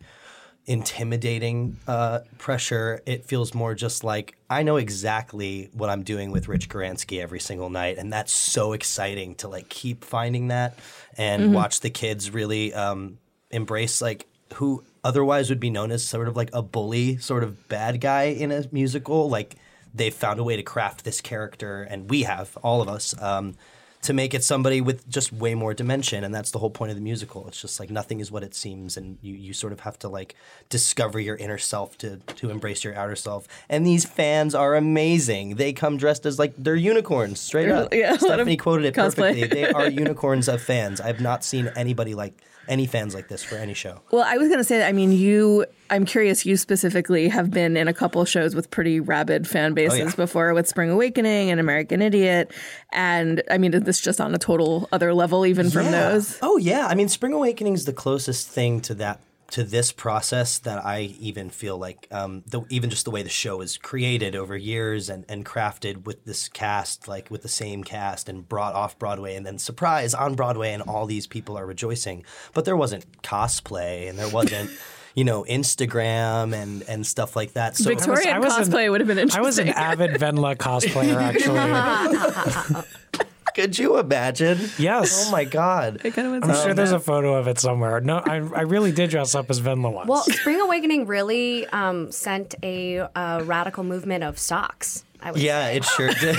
intimidating 0.66 1.76
uh, 1.88 2.20
pressure. 2.38 3.02
It 3.04 3.24
feels 3.24 3.52
more 3.54 3.74
just 3.74 4.04
like 4.04 4.36
I 4.48 4.62
know 4.62 4.76
exactly 4.76 5.70
what 5.72 5.90
I'm 5.90 6.02
doing 6.02 6.30
with 6.30 6.48
Rich 6.48 6.68
Goranski 6.68 7.20
every 7.20 7.40
single 7.40 7.70
night, 7.70 7.98
and 7.98 8.12
that's 8.12 8.32
so 8.32 8.72
exciting 8.72 9.34
to 9.36 9.48
like 9.48 9.68
keep 9.68 10.04
finding 10.04 10.48
that 10.48 10.78
and 11.16 11.52
watch 11.54 11.80
the 11.80 11.90
kids 11.90 12.30
really 12.30 12.72
um, 12.74 13.18
embrace 13.50 14.00
like 14.00 14.26
who 14.54 14.84
otherwise 15.04 15.48
would 15.48 15.60
be 15.60 15.70
known 15.70 15.90
as 15.90 16.04
sort 16.04 16.28
of 16.28 16.36
like 16.36 16.50
a 16.52 16.62
bully, 16.62 17.16
sort 17.18 17.42
of 17.42 17.68
bad 17.68 18.00
guy 18.00 18.24
in 18.24 18.52
a 18.52 18.64
musical. 18.70 19.28
Like 19.28 19.56
they've 19.94 20.14
found 20.14 20.40
a 20.40 20.44
way 20.44 20.56
to 20.56 20.62
craft 20.62 21.04
this 21.04 21.20
character, 21.20 21.82
and 21.82 22.10
we 22.10 22.22
have 22.22 22.56
all 22.62 22.82
of 22.82 22.88
us. 22.88 23.20
Um, 23.20 23.54
to 24.02 24.12
make 24.12 24.34
it 24.34 24.42
somebody 24.42 24.80
with 24.80 25.08
just 25.08 25.32
way 25.32 25.54
more 25.54 25.72
dimension 25.72 26.24
and 26.24 26.34
that's 26.34 26.50
the 26.50 26.58
whole 26.58 26.70
point 26.70 26.90
of 26.90 26.96
the 26.96 27.02
musical. 27.02 27.46
It's 27.46 27.62
just 27.62 27.78
like 27.78 27.88
nothing 27.88 28.18
is 28.18 28.32
what 28.32 28.42
it 28.42 28.52
seems 28.52 28.96
and 28.96 29.16
you, 29.22 29.34
you 29.34 29.52
sort 29.52 29.72
of 29.72 29.80
have 29.80 29.96
to 30.00 30.08
like 30.08 30.34
discover 30.68 31.20
your 31.20 31.36
inner 31.36 31.58
self 31.58 31.96
to 31.98 32.16
to 32.16 32.50
embrace 32.50 32.82
your 32.82 32.96
outer 32.96 33.14
self. 33.14 33.46
And 33.68 33.86
these 33.86 34.04
fans 34.04 34.56
are 34.56 34.74
amazing. 34.74 35.54
They 35.54 35.72
come 35.72 35.96
dressed 35.98 36.26
as 36.26 36.36
like 36.36 36.52
they're 36.58 36.74
unicorns 36.74 37.38
straight 37.38 37.68
up. 37.68 37.94
yeah, 37.94 38.10
a 38.10 38.12
lot 38.12 38.14
of 38.14 38.20
stephanie 38.22 38.56
quoted 38.56 38.86
it 38.86 38.94
cosplay. 38.94 39.34
perfectly. 39.34 39.46
They 39.46 39.70
are 39.72 39.88
unicorns 39.90 40.48
of 40.48 40.60
fans. 40.60 41.00
I've 41.00 41.20
not 41.20 41.44
seen 41.44 41.70
anybody 41.76 42.16
like 42.16 42.42
any 42.68 42.86
fans 42.86 43.14
like 43.14 43.28
this 43.28 43.42
for 43.42 43.56
any 43.56 43.74
show 43.74 44.00
Well, 44.10 44.24
I 44.26 44.36
was 44.36 44.48
going 44.48 44.60
to 44.60 44.64
say, 44.64 44.86
I 44.86 44.92
mean, 44.92 45.12
you, 45.12 45.66
I'm 45.90 46.04
curious, 46.04 46.46
you 46.46 46.56
specifically 46.56 47.28
have 47.28 47.50
been 47.50 47.76
in 47.76 47.88
a 47.88 47.92
couple 47.92 48.24
shows 48.24 48.54
with 48.54 48.70
pretty 48.70 49.00
rabid 49.00 49.48
fan 49.48 49.72
oh, 49.72 49.74
bases 49.74 49.98
yeah. 49.98 50.14
before 50.16 50.54
with 50.54 50.68
Spring 50.68 50.90
Awakening 50.90 51.50
and 51.50 51.58
American 51.60 52.00
Idiot. 52.02 52.52
And 52.92 53.42
I 53.50 53.58
mean, 53.58 53.74
is 53.74 53.82
this 53.82 54.00
just 54.00 54.20
on 54.20 54.34
a 54.34 54.38
total 54.38 54.88
other 54.92 55.12
level, 55.14 55.44
even 55.44 55.70
from 55.70 55.86
Yeah. 55.86 56.10
those? 56.10 56.38
Oh 56.42 56.56
yeah, 56.56 56.86
I 56.86 56.94
mean, 56.94 57.08
Spring 57.08 57.32
Awakening 57.32 57.74
is 57.74 57.84
the 57.84 57.92
closest 57.92 58.48
thing 58.48 58.80
to 58.82 58.94
that 58.94 59.20
to 59.52 59.62
this 59.62 59.92
process 59.92 60.58
that 60.60 60.82
I 60.82 61.14
even 61.20 61.50
feel 61.50 61.76
like 61.76 62.08
um, 62.10 62.42
the, 62.46 62.62
even 62.70 62.88
just 62.88 63.04
the 63.04 63.10
way 63.10 63.22
the 63.22 63.28
show 63.28 63.60
is 63.60 63.76
created 63.76 64.34
over 64.34 64.56
years 64.56 65.10
and, 65.10 65.26
and 65.28 65.44
crafted 65.44 66.06
with 66.06 66.24
this 66.24 66.48
cast, 66.48 67.06
like 67.06 67.30
with 67.30 67.42
the 67.42 67.48
same 67.48 67.84
cast 67.84 68.30
and 68.30 68.48
brought 68.48 68.74
off 68.74 68.98
Broadway 68.98 69.36
and 69.36 69.44
then 69.44 69.58
surprise 69.58 70.14
on 70.14 70.36
Broadway 70.36 70.72
and 70.72 70.82
all 70.82 71.04
these 71.04 71.26
people 71.26 71.58
are 71.58 71.66
rejoicing. 71.66 72.24
But 72.54 72.64
there 72.64 72.76
wasn't 72.76 73.22
cosplay 73.22 74.08
and 74.08 74.18
there 74.18 74.28
wasn't. 74.28 74.70
You 75.14 75.24
know, 75.24 75.44
Instagram 75.44 76.54
and, 76.54 76.82
and 76.88 77.06
stuff 77.06 77.36
like 77.36 77.52
that. 77.52 77.76
So 77.76 77.90
Victorian 77.90 78.30
I 78.30 78.38
was 78.38 78.56
an- 78.56 78.72
cosplay 78.72 78.90
would 78.90 79.02
have 79.02 79.08
been 79.08 79.18
interesting. 79.18 79.42
I 79.42 79.44
was 79.44 79.58
an 79.58 79.68
avid 79.68 80.12
Wendla 80.12 80.56
cosplayer, 80.56 81.16
actually. 81.20 82.82
could 83.54 83.78
you 83.78 83.98
imagine? 83.98 84.58
Yes. 84.78 85.26
Oh 85.28 85.30
my 85.32 85.44
God. 85.44 86.00
It 86.04 86.14
kind 86.14 86.26
of 86.26 86.32
went 86.32 86.44
I'm 86.44 86.50
south. 86.54 86.64
sure 86.64 86.74
there's 86.74 86.92
a 86.92 87.00
photo 87.00 87.34
of 87.34 87.48
it 87.48 87.58
somewhere. 87.58 88.00
No, 88.00 88.18
I, 88.18 88.36
I 88.36 88.62
really 88.62 88.92
did 88.92 89.10
dress 89.10 89.34
up 89.34 89.50
as 89.50 89.60
Wendla 89.60 89.92
once. 89.92 90.08
Well, 90.08 90.22
Spring 90.24 90.60
Awakening 90.60 91.06
really 91.06 91.66
um, 91.68 92.10
sent 92.12 92.54
a 92.62 93.00
uh, 93.00 93.42
radical 93.44 93.84
movement 93.84 94.24
of 94.24 94.38
socks. 94.38 95.04
I 95.24 95.30
would 95.30 95.40
Yeah, 95.40 95.66
say. 95.66 95.76
it 95.76 95.84
sure 95.84 96.08
did. 96.20 96.34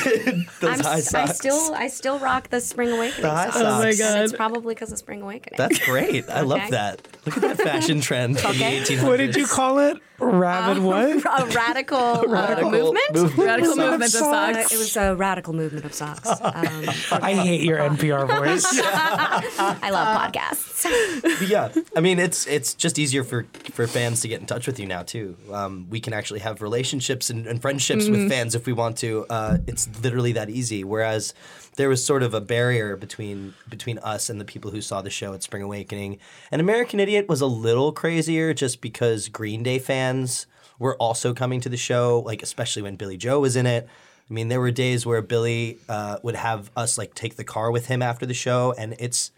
Those 0.59 0.79
I'm, 0.79 0.79
high 0.81 0.97
s- 0.97 1.13
I 1.13 1.25
socks. 1.25 1.37
still 1.37 1.73
I 1.73 1.87
still 1.87 2.19
rock 2.19 2.49
the 2.49 2.59
Spring 2.59 2.91
Awakening 2.91 3.21
The 3.21 3.29
high 3.31 3.45
socks. 3.45 3.55
Oh 3.57 3.79
my 3.79 3.89
And 3.89 3.97
God. 3.97 4.17
it's 4.25 4.33
probably 4.33 4.75
because 4.75 4.91
of 4.91 4.97
Spring 4.97 5.21
Awakening. 5.21 5.57
That's 5.57 5.79
great. 5.79 6.29
I 6.29 6.41
love 6.41 6.69
that. 6.71 7.07
Look 7.25 7.37
at 7.37 7.43
that 7.43 7.57
fashion 7.61 8.01
trend 8.01 8.39
from 8.41 8.51
Okay. 8.51 8.79
the 8.81 8.85
1800s. 8.97 9.07
What 9.07 9.17
did 9.17 9.35
you 9.37 9.47
call 9.47 9.79
it? 9.79 9.97
Rabid 10.31 10.83
what? 10.83 11.25
a 11.41 11.45
radical, 11.47 11.97
uh, 11.97 12.25
Radical 12.27 12.71
movement. 12.71 13.37
Radical 13.37 13.75
movement 13.75 14.03
of 14.03 14.09
socks. 14.09 14.57
socks. 14.57 14.71
Uh, 14.71 14.75
it 14.75 14.77
was 14.77 14.97
a 14.97 15.15
radical 15.15 15.53
movement 15.53 15.85
of 15.85 15.93
socks. 15.93 16.29
Um, 16.53 16.85
I 17.11 17.33
hate 17.33 17.61
your 17.61 17.77
NPR 17.79 18.27
voice. 18.27 18.65
I 18.69 19.89
love 19.91 20.31
podcasts. 20.31 21.49
Yeah, 21.49 21.71
I 21.95 21.99
mean 21.99 22.19
it's 22.19 22.45
it's 22.47 22.73
just 22.73 22.99
easier 22.99 23.23
for 23.23 23.45
for 23.71 23.87
fans 23.87 24.21
to 24.21 24.27
get 24.27 24.39
in 24.39 24.45
touch 24.45 24.67
with 24.67 24.79
you 24.79 24.85
now 24.85 25.03
too. 25.03 25.35
Um, 25.51 25.87
we 25.89 25.99
can 25.99 26.13
actually 26.13 26.41
have 26.41 26.61
relationships 26.61 27.29
and, 27.29 27.47
and 27.47 27.61
friendships 27.61 28.07
with 28.07 28.29
fans 28.29 28.55
if 28.55 28.65
we 28.65 28.73
want 28.73 28.97
to. 28.99 29.25
Uh, 29.29 29.57
it's 29.67 29.89
literally 30.03 30.33
that 30.33 30.49
easy. 30.49 30.83
Whereas 30.83 31.33
there 31.75 31.89
was 31.89 32.05
sort 32.05 32.23
of 32.23 32.33
a 32.33 32.41
barrier 32.41 32.95
between 32.95 33.53
between 33.67 33.97
us 33.99 34.29
and 34.29 34.39
the 34.39 34.45
people 34.45 34.71
who 34.71 34.81
saw 34.81 35.01
the 35.01 35.09
show 35.09 35.33
at 35.33 35.43
Spring 35.43 35.63
Awakening. 35.63 36.19
And 36.51 36.61
American 36.61 36.99
Idiot 36.99 37.27
was 37.27 37.41
a 37.41 37.47
little 37.47 37.91
crazier 37.91 38.53
just 38.53 38.81
because 38.81 39.29
Green 39.29 39.63
Day 39.63 39.79
fans 39.79 40.47
were 40.79 40.95
also 40.97 41.33
coming 41.33 41.61
to 41.61 41.69
the 41.69 41.77
show, 41.77 42.21
like 42.25 42.43
especially 42.43 42.81
when 42.81 42.95
Billie 42.95 43.17
Joe 43.17 43.39
was 43.39 43.55
in 43.55 43.65
it. 43.65 43.87
I 44.29 44.33
mean, 44.33 44.47
there 44.47 44.59
were 44.59 44.71
days 44.71 45.05
where 45.05 45.21
Billy 45.21 45.79
uh, 45.89 46.17
would 46.23 46.35
have 46.35 46.71
us 46.75 46.97
like 46.97 47.13
take 47.13 47.35
the 47.35 47.43
car 47.43 47.71
with 47.71 47.87
him 47.87 48.01
after 48.01 48.25
the 48.25 48.33
show, 48.33 48.73
and 48.77 48.95
it's 48.99 49.31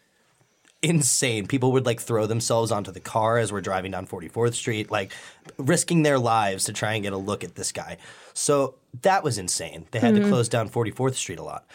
insane. 0.86 1.48
People 1.48 1.72
would 1.74 1.86
like 1.86 2.00
throw 2.00 2.26
themselves 2.26 2.72
onto 2.72 2.92
the 2.92 3.00
car 3.00 3.38
as 3.38 3.52
we're 3.52 3.62
driving 3.62 3.92
down 3.92 4.08
44th 4.08 4.54
Street, 4.54 4.92
like 4.92 5.12
risking 5.58 6.04
their 6.04 6.20
lives 6.20 6.66
to 6.66 6.74
try 6.74 6.94
and 6.94 7.04
get 7.04 7.14
a 7.14 7.18
look 7.18 7.44
at 7.44 7.56
this 7.56 7.72
guy. 7.72 7.98
So 8.34 8.76
that 9.02 9.24
was 9.24 9.38
insane. 9.38 9.86
They 9.92 10.00
had 10.00 10.16
to 10.16 10.28
close 10.28 10.48
down 10.50 10.70
44th 10.70 11.16
Street 11.16 11.40
a 11.40 11.44
lot. 11.44 11.66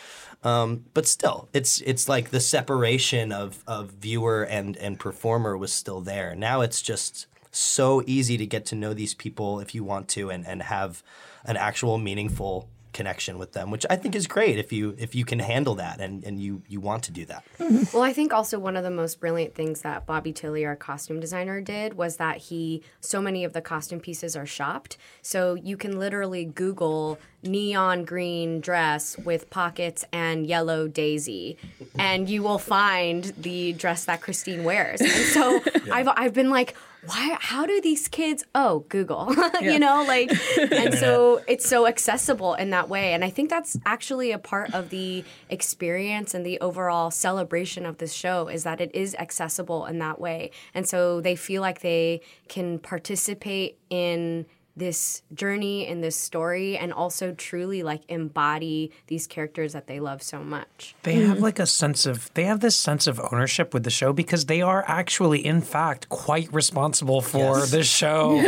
Um, 0.42 0.85
but 0.94 1.07
still, 1.07 1.49
it's 1.53 1.83
it's 1.83 2.09
like 2.09 2.31
the 2.31 2.40
separation 2.40 3.31
of, 3.31 3.62
of 3.66 3.90
viewer 3.90 4.42
and, 4.42 4.75
and 4.79 4.99
performer 4.99 5.57
was 5.57 5.70
still 5.70 6.01
there. 6.01 6.35
Now 6.35 6.62
it's 6.62 6.81
just 6.81 7.27
so 7.51 8.03
easy 8.07 8.38
to 8.38 8.46
get 8.46 8.64
to 8.66 8.75
know 8.75 8.94
these 8.94 9.12
people 9.12 9.61
if 9.61 9.75
you 9.75 9.85
want 9.85 10.09
to 10.09 10.31
and, 10.31 10.46
and 10.46 10.62
have 10.62 11.03
an 11.44 11.57
actual 11.57 11.99
meaningful 11.99 12.68
connection 12.92 13.38
with 13.38 13.53
them, 13.53 13.70
which 13.70 13.87
I 13.88 13.96
think 13.96 14.14
is 14.14 14.26
great 14.26 14.59
if 14.59 14.72
you 14.72 14.94
if 14.98 15.14
you 15.14 15.24
can 15.24 15.38
handle 15.38 15.74
that 15.76 16.00
and, 16.00 16.24
and 16.24 16.40
you 16.40 16.62
you 16.68 16.81
want 16.81 17.03
to 17.05 17.12
do 17.12 17.24
that. 17.26 17.44
Mm-hmm. 17.59 17.96
Well, 17.96 18.03
I 18.03 18.12
think 18.12 18.33
also 18.33 18.59
one 18.59 18.76
of 18.76 18.85
the 18.85 18.90
most 18.90 19.20
brilliant 19.20 19.55
things 19.55 19.83
that 19.83 20.07
Bobby 20.07 20.33
Tilley, 20.33 20.64
our 20.64 20.76
costume 20.76 21.20
designer, 21.20 21.61
did 21.61 21.94
was 21.94 22.16
that 22.16 22.38
he 22.38 22.83
so 23.00 23.20
many 23.20 23.44
of 23.44 23.53
the 23.53 23.61
costume 23.61 24.00
pieces 24.00 24.37
are 24.37 24.46
shopped. 24.46 24.96
So 25.22 25.55
you 25.55 25.76
can 25.76 25.98
literally 25.98 26.44
Google 26.44 27.18
neon 27.42 28.05
green 28.05 28.61
dress 28.61 29.16
with 29.18 29.48
pockets 29.50 30.05
and 30.12 30.46
yellow 30.46 30.88
daisy, 30.88 31.57
and 31.98 32.29
you 32.29 32.42
will 32.42 32.59
find 32.59 33.24
the 33.38 33.72
dress 33.72 34.05
that 34.05 34.20
Christine 34.20 34.64
wears. 34.64 35.00
And 35.00 35.11
so 35.11 35.61
I've 35.92 36.09
I've 36.09 36.35
been 36.35 36.50
like, 36.50 36.74
why? 37.04 37.36
How 37.40 37.66
do 37.66 37.80
these 37.80 38.08
kids? 38.08 38.44
Oh, 38.54 38.84
Google, 38.88 39.34
you 39.60 39.78
know, 39.78 40.04
like, 40.06 40.30
and 40.58 40.94
so 40.94 41.42
it's 41.48 41.68
so 41.68 41.86
accessible 41.86 42.54
in 42.54 42.70
that 42.70 42.88
way. 42.88 43.14
And 43.14 43.24
I 43.24 43.30
think 43.30 43.48
that's 43.48 43.78
actually 43.86 44.32
a 44.32 44.38
part 44.38 44.74
of 44.74 44.90
the 44.90 45.24
experience 45.48 46.34
and 46.34 46.44
the 46.44 46.60
overall 46.60 47.10
celebration 47.10 47.86
of 47.86 47.98
this 47.98 48.12
show 48.12 48.48
is 48.48 48.64
that 48.64 48.80
it 48.80 48.94
is 48.94 49.14
accessible 49.16 49.86
in 49.86 49.98
that 50.00 50.20
way. 50.20 50.50
And 50.74 50.86
so 50.86 51.20
they 51.20 51.36
feel 51.36 51.62
like 51.62 51.80
they 51.80 52.20
can 52.48 52.78
participate 52.78 53.78
in 53.88 54.46
this 54.80 55.22
journey 55.34 55.86
and 55.86 56.02
this 56.02 56.16
story 56.16 56.76
and 56.76 56.92
also 56.92 57.32
truly 57.32 57.82
like 57.82 58.00
embody 58.08 58.90
these 59.06 59.26
characters 59.26 59.74
that 59.74 59.86
they 59.86 60.00
love 60.00 60.22
so 60.22 60.42
much. 60.42 60.94
They 61.04 61.16
have 61.26 61.38
like 61.38 61.58
a 61.58 61.66
sense 61.66 62.06
of 62.06 62.32
they 62.34 62.44
have 62.44 62.60
this 62.60 62.74
sense 62.76 63.06
of 63.06 63.20
ownership 63.30 63.72
with 63.74 63.84
the 63.84 63.90
show 63.90 64.12
because 64.12 64.46
they 64.46 64.62
are 64.62 64.82
actually, 64.88 65.44
in 65.44 65.60
fact, 65.60 66.08
quite 66.08 66.52
responsible 66.52 67.20
for 67.20 67.58
Yes. 67.58 67.70
this 67.70 67.86
show 67.86 68.40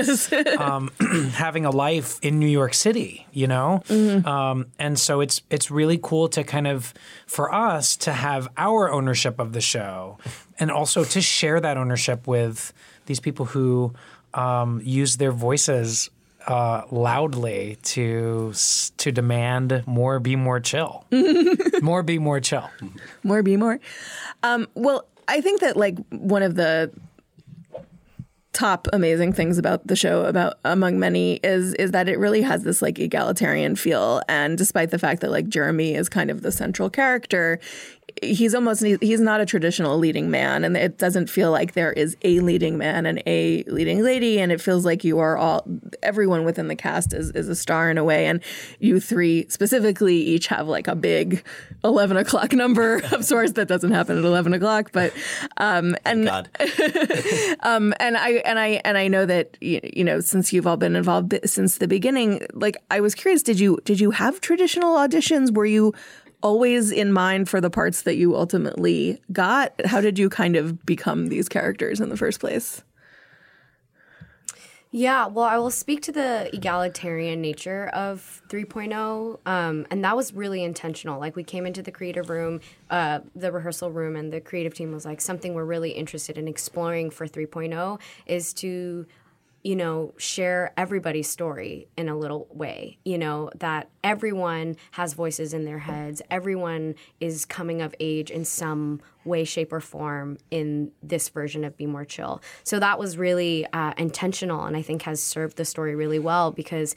um, 0.59 0.91
having 1.35 1.65
a 1.67 1.71
life 1.71 2.19
in 2.23 2.39
New 2.41 2.49
York 2.49 2.75
City. 2.75 3.27
You 3.33 3.47
know, 3.47 3.83
um, 4.25 4.67
and 4.79 4.99
so 4.99 5.21
it's 5.21 5.43
it's 5.51 5.71
really 5.71 5.99
cool 6.03 6.29
to 6.31 6.43
kind 6.45 6.67
of 6.67 6.93
for 7.27 7.53
us 7.55 7.97
to 7.97 8.13
have 8.13 8.49
our 8.57 8.91
ownership 8.91 9.39
of 9.39 9.53
the 9.53 9.61
show 9.61 10.19
and 10.59 10.71
also 10.71 11.05
to 11.05 11.21
share 11.21 11.61
that 11.61 11.77
ownership 11.77 12.27
with 12.27 12.73
these 13.07 13.21
people 13.21 13.47
who 13.47 13.93
um, 14.35 14.81
use 14.85 15.17
their 15.19 15.33
voices 15.33 16.09
uh, 16.47 16.83
loudly 16.91 17.79
to 17.83 18.53
to 18.99 19.13
demand 19.13 19.85
more, 19.87 20.21
be 20.21 20.37
more 20.37 20.61
chill, 20.61 21.05
more, 21.83 22.03
be 22.03 22.19
more 22.19 22.41
chill. 22.41 22.69
more 23.23 23.43
be 23.43 23.57
more. 23.57 23.79
Um, 24.43 24.67
well 24.75 25.07
i 25.29 25.41
think 25.41 25.61
that 25.61 25.77
like 25.77 25.97
one 26.11 26.43
of 26.43 26.57
the 26.57 26.91
top 28.53 28.87
amazing 28.93 29.33
things 29.33 29.57
about 29.57 29.87
the 29.87 29.97
show 29.97 30.27
about 30.27 30.59
among 30.65 30.99
many 30.99 31.41
is 31.43 31.73
is 31.75 31.93
that 31.93 32.07
it 32.07 32.19
really 32.19 32.43
has 32.43 32.65
this 32.65 32.83
like 32.83 32.99
egalitarian 32.99 33.77
feel. 33.77 34.21
And 34.29 34.59
despite 34.59 34.91
the 34.91 34.99
fact 34.99 35.23
that 35.23 35.31
like 35.31 35.49
jeremy 35.49 35.95
is 35.95 36.09
kind 36.09 36.31
of 36.31 36.43
the 36.43 36.53
central 36.53 36.91
character 36.91 37.61
he's 38.23 38.55
almost 38.55 38.83
he's 38.83 39.21
not 39.21 39.41
a 39.41 39.47
traditional 39.47 39.99
leading 39.99 40.31
man 40.31 40.65
and 40.65 40.77
it 40.77 40.99
doesn't 40.99 41.29
feel 41.29 41.51
like 41.51 41.73
there 41.73 41.93
is 41.93 42.17
a 42.23 42.41
leading 42.41 42.79
man 42.79 43.07
and 43.07 43.23
a 43.27 43.63
leading 43.65 44.03
lady 44.03 44.41
and 44.41 44.53
it 44.53 44.61
feels 44.61 44.85
like 44.85 45.05
you 45.05 45.19
are 45.19 45.37
all 45.37 45.67
everyone 46.03 46.45
within 46.45 46.69
the 46.69 46.77
cast 46.77 47.13
is, 47.13 47.31
is 47.33 47.49
a 47.49 47.55
star 47.55 47.91
in 47.91 47.99
a 47.99 48.05
way 48.05 48.27
and 48.27 48.41
you 48.79 49.01
three 49.01 49.47
specifically 49.49 50.17
each 50.17 50.47
have 50.47 50.69
like 50.69 50.89
a 50.89 50.95
big 50.95 51.45
11 51.85 52.17
o'clock 52.17 52.53
number 52.53 53.03
of 53.13 53.25
sorts 53.25 53.53
that 53.53 53.69
doesn't 53.69 53.93
happen 53.93 54.17
at 54.19 54.25
11 54.25 54.55
o'clock 54.55 54.91
but 54.93 55.13
um 55.57 55.97
and 56.05 56.25
God. 56.25 56.49
um, 57.61 57.95
and 58.01 58.17
I 58.17 58.31
and 58.45 58.59
I 58.59 58.81
and 58.85 58.97
I 58.99 59.09
know 59.09 59.27
that 59.27 59.57
you 59.61 60.05
know 60.05 60.21
since 60.21 60.53
you've 60.53 60.67
all 60.67 60.77
been 60.77 60.97
involved 60.97 61.39
since 61.45 61.79
the 61.79 61.89
beginning. 61.89 62.47
Like 62.53 62.77
I 62.91 63.01
was 63.01 63.15
curious, 63.15 63.43
did 63.43 63.59
you 63.61 63.79
did 63.85 64.01
you 64.01 64.11
have 64.13 64.41
traditional 64.41 64.97
auditions? 64.97 65.53
Were 65.53 65.67
you 65.67 65.95
always 66.43 66.91
in 66.91 67.13
mind 67.13 67.49
for 67.49 67.61
the 67.61 67.71
parts 67.71 68.03
that 68.03 68.17
you 68.17 68.37
ultimately 68.37 69.21
got? 69.33 69.75
How 69.87 70.01
did 70.01 70.19
you 70.19 70.29
kind 70.29 70.57
of 70.57 70.85
become 70.85 71.29
these 71.29 71.49
characters 71.49 72.01
in 72.01 72.09
the 72.09 72.17
first 72.17 72.41
place? 72.41 72.83
Yeah, 74.95 75.27
well, 75.27 75.47
I 75.47 75.57
will 75.57 75.71
speak 75.71 76.03
to 76.03 76.13
the 76.13 76.55
egalitarian 76.55 77.41
nature 77.41 77.87
of 77.95 78.43
3.0, 78.51 79.39
um, 79.47 79.87
and 79.91 80.05
that 80.05 80.15
was 80.15 80.35
really 80.35 80.63
intentional. 80.63 81.19
Like, 81.19 81.35
we 81.35 81.45
came 81.45 81.65
into 81.65 81.83
the 81.83 81.91
creative 81.91 82.29
room, 82.29 82.61
uh, 82.91 83.21
the 83.35 83.51
rehearsal 83.51 83.91
room, 83.91 84.17
and 84.17 84.31
the 84.31 84.43
creative 84.43 84.75
team 84.75 84.93
was 84.93 85.07
like, 85.07 85.23
something 85.23 85.55
we're 85.55 85.65
really 85.65 85.93
interested 85.93 86.37
in 86.37 86.47
exploring 86.47 87.09
for 87.09 87.27
3.0 87.27 87.99
is 88.27 88.53
to 88.53 89.07
you 89.63 89.77
know, 89.77 90.13
share 90.17 90.73
everybody's 90.77 91.29
story 91.29 91.87
in 91.97 92.09
a 92.09 92.17
little 92.17 92.49
way. 92.51 92.99
You 93.05 93.17
know, 93.17 93.51
that 93.57 93.91
everyone 94.03 94.77
has 94.93 95.15
voices 95.15 95.55
in 95.55 95.65
their 95.65 95.79
heads, 95.79 96.21
everyone 96.31 96.97
is 97.21 97.45
coming 97.45 97.81
of 97.81 97.95
age 98.01 98.31
in 98.31 98.45
some 98.45 99.01
way, 99.25 99.45
shape, 99.45 99.73
or 99.73 99.81
form 99.81 100.39
in 100.51 100.91
this 101.03 101.29
version 101.29 101.63
of 101.65 101.77
Be 101.77 101.87
More 101.87 102.05
Chill. 102.05 102.43
So 102.65 102.81
that 102.81 102.99
was 102.99 103.17
really 103.17 103.67
uh, 103.73 103.93
intentional 103.97 104.65
and 104.65 104.77
I 104.77 104.83
think 104.83 105.03
has 105.03 105.23
served 105.23 105.57
the 105.57 105.65
story 105.65 105.95
really 105.95 106.19
well 106.19 106.51
because, 106.51 106.97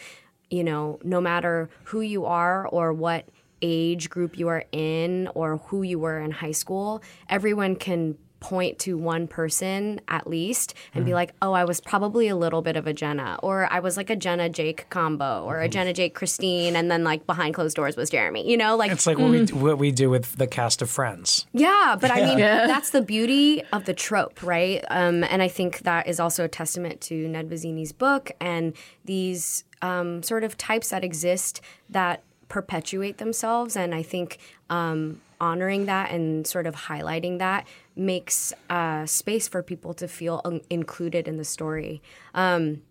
you 0.50 0.64
know, 0.64 1.00
no 1.04 1.22
matter 1.22 1.70
who 1.84 2.02
you 2.02 2.26
are 2.26 2.68
or 2.68 2.94
what 2.94 3.30
age 3.62 4.10
group 4.10 4.38
you 4.38 4.48
are 4.48 4.66
in 4.72 5.30
or 5.36 5.58
who 5.58 5.84
you 5.84 6.00
were 6.00 6.20
in 6.20 6.32
high 6.32 6.52
school, 6.52 7.04
everyone 7.30 7.76
can 7.76 8.18
point 8.40 8.78
to 8.80 8.98
one 8.98 9.28
person 9.28 10.00
at 10.08 10.28
least 10.28 10.74
and 10.94 11.06
be 11.06 11.14
like, 11.14 11.34
oh, 11.42 11.54
I 11.54 11.64
was 11.64 11.82
probably 11.82 12.28
a 12.28 12.36
little 12.36 12.62
bit 12.62 12.76
of 12.76 12.86
a 12.86 12.94
Jenna, 12.94 13.40
or 13.42 13.68
I 13.72 13.80
was 13.80 13.98
like 13.98 14.10
a 14.10 14.16
Jenna 14.16 14.50
Jake 14.50 14.88
combo, 14.90 15.44
or 15.44 15.62
a 15.62 15.68
Jenna 15.68 15.94
Jake 15.94 16.14
Christine, 16.14 16.76
and 16.76 16.92
then 16.92 17.04
like 17.04 17.26
behind 17.26 17.56
closed 17.56 17.76
doors 17.76 17.96
was 17.96 18.10
Jeremy. 18.10 18.50
You 18.50 18.58
know, 18.58 18.76
like 18.76 18.92
It's 18.92 19.08
like 19.08 19.18
what 19.18 19.32
we 19.32 19.46
what 19.48 19.78
we 19.78 19.92
do 19.92 20.10
with 20.10 20.36
the 20.38 20.48
cast 20.48 20.82
of 20.82 20.90
Friends. 20.90 21.46
yeah, 21.54 21.96
but 22.00 22.12
I 22.12 22.22
mean, 22.22 22.38
that's 22.38 22.92
the 22.92 23.02
beauty 23.02 23.64
of 23.74 23.86
the 23.86 23.94
trope, 23.94 24.44
right? 24.44 24.84
Um, 24.90 25.24
and 25.24 25.42
I 25.42 25.48
think 25.48 25.80
that 25.80 26.08
is 26.08 26.20
also 26.20 26.44
a 26.44 26.48
testament 26.48 27.02
to 27.02 27.28
Ned 27.28 27.50
Vizzini's 27.50 27.92
book 27.92 28.32
and 28.40 28.74
these 29.06 29.64
um, 29.82 30.22
sort 30.24 30.44
of 30.44 30.58
types 30.58 30.90
that 30.90 31.04
exist 31.04 31.62
that 31.90 32.22
perpetuate 32.48 33.18
themselves. 33.18 33.76
And 33.76 33.94
I 33.96 34.04
think 34.04 34.38
um, 34.70 35.22
honoring 35.42 35.86
that 35.86 36.12
and 36.12 36.46
sort 36.46 36.68
of 36.68 36.76
highlighting 36.76 37.40
that 37.40 37.68
makes 37.96 38.54
uh, 38.70 39.06
space 39.06 39.48
for 39.48 39.64
people 39.64 39.94
to 39.96 40.08
feel 40.08 40.42
un- 40.46 40.62
included 40.70 41.28
in 41.28 41.38
the 41.38 41.46
story. 41.46 42.02
Um, 42.34 42.82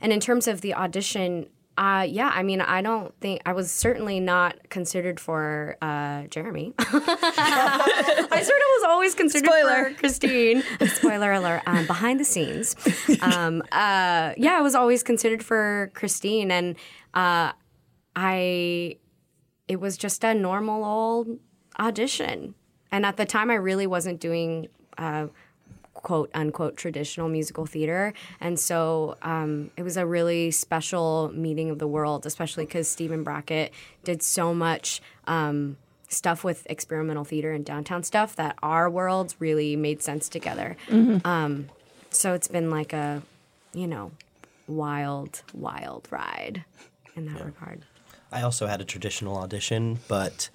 and 0.00 0.12
in 0.12 0.20
terms 0.20 0.46
of 0.48 0.60
the 0.60 0.74
audition, 0.74 1.46
uh, 1.76 2.06
yeah, 2.08 2.30
I 2.32 2.44
mean, 2.44 2.60
I 2.60 2.82
don't 2.82 3.12
think 3.20 3.40
I 3.44 3.52
was 3.52 3.70
certainly 3.70 4.20
not 4.20 4.68
considered 4.70 5.18
for 5.18 5.76
uh, 5.82 6.22
Jeremy. 6.28 6.72
I 6.78 8.40
sort 8.42 8.58
of 8.60 8.68
was 8.78 8.84
always 8.86 9.14
considered 9.14 9.46
Spoiler. 9.50 9.90
for 9.90 9.94
Christine. 9.98 10.62
Spoiler 10.86 11.32
alert! 11.32 11.62
Um, 11.66 11.86
behind 11.86 12.20
the 12.20 12.24
scenes, 12.24 12.76
um, 13.20 13.62
uh, 13.72 14.34
yeah, 14.36 14.56
I 14.56 14.60
was 14.60 14.76
always 14.76 15.02
considered 15.02 15.42
for 15.42 15.90
Christine, 15.94 16.52
and 16.52 16.76
uh, 17.12 17.52
I 18.14 18.98
it 19.66 19.80
was 19.80 19.96
just 19.96 20.22
a 20.22 20.32
normal 20.32 20.84
old 20.84 21.40
audition. 21.78 22.54
And 22.94 23.04
at 23.04 23.16
the 23.16 23.24
time, 23.24 23.50
I 23.50 23.54
really 23.54 23.88
wasn't 23.88 24.20
doing 24.20 24.68
uh, 24.98 25.26
quote 25.94 26.30
unquote 26.32 26.76
traditional 26.76 27.28
musical 27.28 27.66
theater. 27.66 28.14
And 28.40 28.56
so 28.56 29.16
um, 29.22 29.72
it 29.76 29.82
was 29.82 29.96
a 29.96 30.06
really 30.06 30.52
special 30.52 31.32
meeting 31.34 31.70
of 31.70 31.80
the 31.80 31.88
world, 31.88 32.24
especially 32.24 32.66
because 32.66 32.86
Stephen 32.86 33.24
Brackett 33.24 33.72
did 34.04 34.22
so 34.22 34.54
much. 34.54 35.02
Um, 35.26 35.76
stuff 36.08 36.44
with 36.44 36.64
experimental 36.70 37.24
theater 37.24 37.50
and 37.50 37.64
downtown 37.64 38.04
stuff 38.04 38.36
that 38.36 38.54
our 38.62 38.88
worlds 38.88 39.34
really 39.40 39.74
made 39.74 40.00
sense 40.00 40.28
together. 40.28 40.76
Um, 41.24 41.70
so 42.10 42.34
it's 42.34 42.46
been 42.46 42.70
like 42.70 42.92
a, 42.92 43.20
you 43.72 43.88
know, 43.88 44.12
wild, 44.68 45.42
wild 45.52 46.06
ride 46.12 46.64
in 47.16 47.26
that 47.26 47.44
regard. 47.44 47.80
I 48.30 48.42
also 48.42 48.68
had 48.68 48.80
a 48.80 48.84
traditional 48.84 49.36
audition, 49.36 49.98
but 50.06 50.50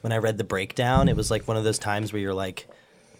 when 0.00 0.12
I 0.12 0.18
read 0.18 0.38
the 0.38 0.44
breakdown, 0.44 1.08
it 1.08 1.16
was 1.16 1.30
like 1.30 1.46
one 1.48 1.56
of 1.56 1.64
those 1.64 1.78
times 1.78 2.12
where 2.12 2.20
you're 2.20 2.34
like, 2.34 2.66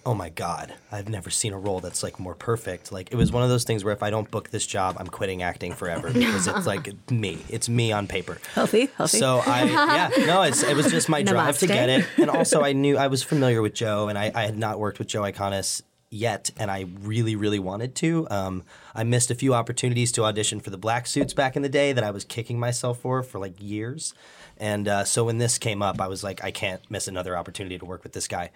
"Oh 0.06 0.14
my 0.14 0.28
god, 0.30 0.74
I've 0.92 1.08
never 1.08 1.30
seen 1.30 1.52
a 1.52 1.58
role 1.58 1.80
that's 1.80 2.02
like 2.02 2.18
more 2.18 2.34
perfect." 2.34 2.92
Like 2.92 3.10
it 3.12 3.16
was 3.16 3.32
one 3.32 3.42
of 3.42 3.48
those 3.48 3.64
things 3.64 3.84
where 3.84 3.92
if 3.92 4.02
I 4.02 4.10
don't 4.10 4.30
book 4.30 4.50
this 4.50 4.66
job, 4.66 4.96
I'm 4.98 5.08
quitting 5.08 5.42
acting 5.42 5.72
forever 5.72 6.12
because 6.12 6.46
it's 6.46 6.66
like 6.66 7.10
me. 7.10 7.38
It's 7.48 7.68
me 7.68 7.92
on 7.92 8.06
paper. 8.06 8.38
Healthy, 8.54 8.90
healthy. 8.96 9.18
So 9.18 9.42
I, 9.44 9.64
yeah, 9.64 10.10
no, 10.26 10.42
it's, 10.42 10.62
it 10.62 10.76
was 10.76 10.90
just 10.90 11.08
my 11.08 11.22
drive 11.22 11.58
to 11.58 11.66
get 11.66 11.88
it, 11.88 12.06
and 12.16 12.30
also 12.30 12.62
I 12.62 12.72
knew 12.72 12.96
I 12.96 13.08
was 13.08 13.22
familiar 13.22 13.60
with 13.62 13.74
Joe, 13.74 14.08
and 14.08 14.16
I, 14.18 14.30
I 14.34 14.44
had 14.44 14.56
not 14.56 14.78
worked 14.78 14.98
with 14.98 15.08
Joe 15.08 15.22
Iconis 15.22 15.82
yet, 16.10 16.50
and 16.56 16.70
I 16.70 16.86
really, 17.00 17.36
really 17.36 17.58
wanted 17.58 17.94
to. 17.96 18.26
Um, 18.30 18.62
I 18.94 19.04
missed 19.04 19.30
a 19.30 19.34
few 19.34 19.52
opportunities 19.52 20.10
to 20.12 20.24
audition 20.24 20.58
for 20.60 20.70
the 20.70 20.78
black 20.78 21.06
suits 21.06 21.34
back 21.34 21.54
in 21.54 21.62
the 21.62 21.68
day 21.68 21.92
that 21.92 22.02
I 22.02 22.10
was 22.10 22.24
kicking 22.24 22.58
myself 22.58 23.00
for 23.00 23.22
for 23.22 23.38
like 23.38 23.54
years, 23.60 24.14
and 24.58 24.86
uh, 24.88 25.04
so 25.04 25.24
when 25.24 25.38
this 25.38 25.58
came 25.58 25.82
up, 25.82 26.00
I 26.00 26.08
was 26.08 26.22
like, 26.22 26.44
I 26.44 26.50
can't 26.50 26.82
miss 26.90 27.08
another 27.08 27.36
opportunity 27.36 27.78
to 27.78 27.84
work 27.84 28.02
with 28.02 28.12
this 28.12 28.28
guy, 28.28 28.50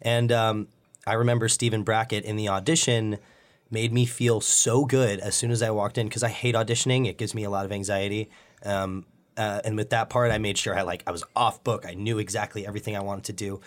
and 0.00 0.32
um, 0.32 0.68
I 1.06 1.14
remember 1.14 1.48
Stephen 1.48 1.82
Brackett 1.82 2.24
in 2.24 2.36
the 2.36 2.48
audition 2.48 3.18
made 3.70 3.92
me 3.92 4.04
feel 4.04 4.40
so 4.40 4.84
good 4.84 5.20
as 5.20 5.34
soon 5.34 5.50
as 5.50 5.62
I 5.62 5.70
walked 5.70 5.96
in 5.96 6.08
because 6.08 6.22
I 6.22 6.28
hate 6.28 6.54
auditioning. 6.54 7.06
It 7.06 7.18
gives 7.18 7.34
me 7.34 7.44
a 7.44 7.50
lot 7.50 7.64
of 7.64 7.72
anxiety. 7.72 8.30
Um, 8.64 9.06
uh, 9.36 9.60
and 9.64 9.76
with 9.76 9.90
that 9.90 10.10
part, 10.10 10.32
I 10.32 10.38
made 10.38 10.58
sure 10.58 10.76
I 10.76 10.82
like 10.82 11.02
I 11.06 11.12
was 11.12 11.24
off 11.34 11.62
book. 11.64 11.86
I 11.86 11.94
knew 11.94 12.18
exactly 12.18 12.66
everything 12.66 12.96
I 12.96 13.00
wanted 13.00 13.24
to 13.24 13.32
do. 13.32 13.60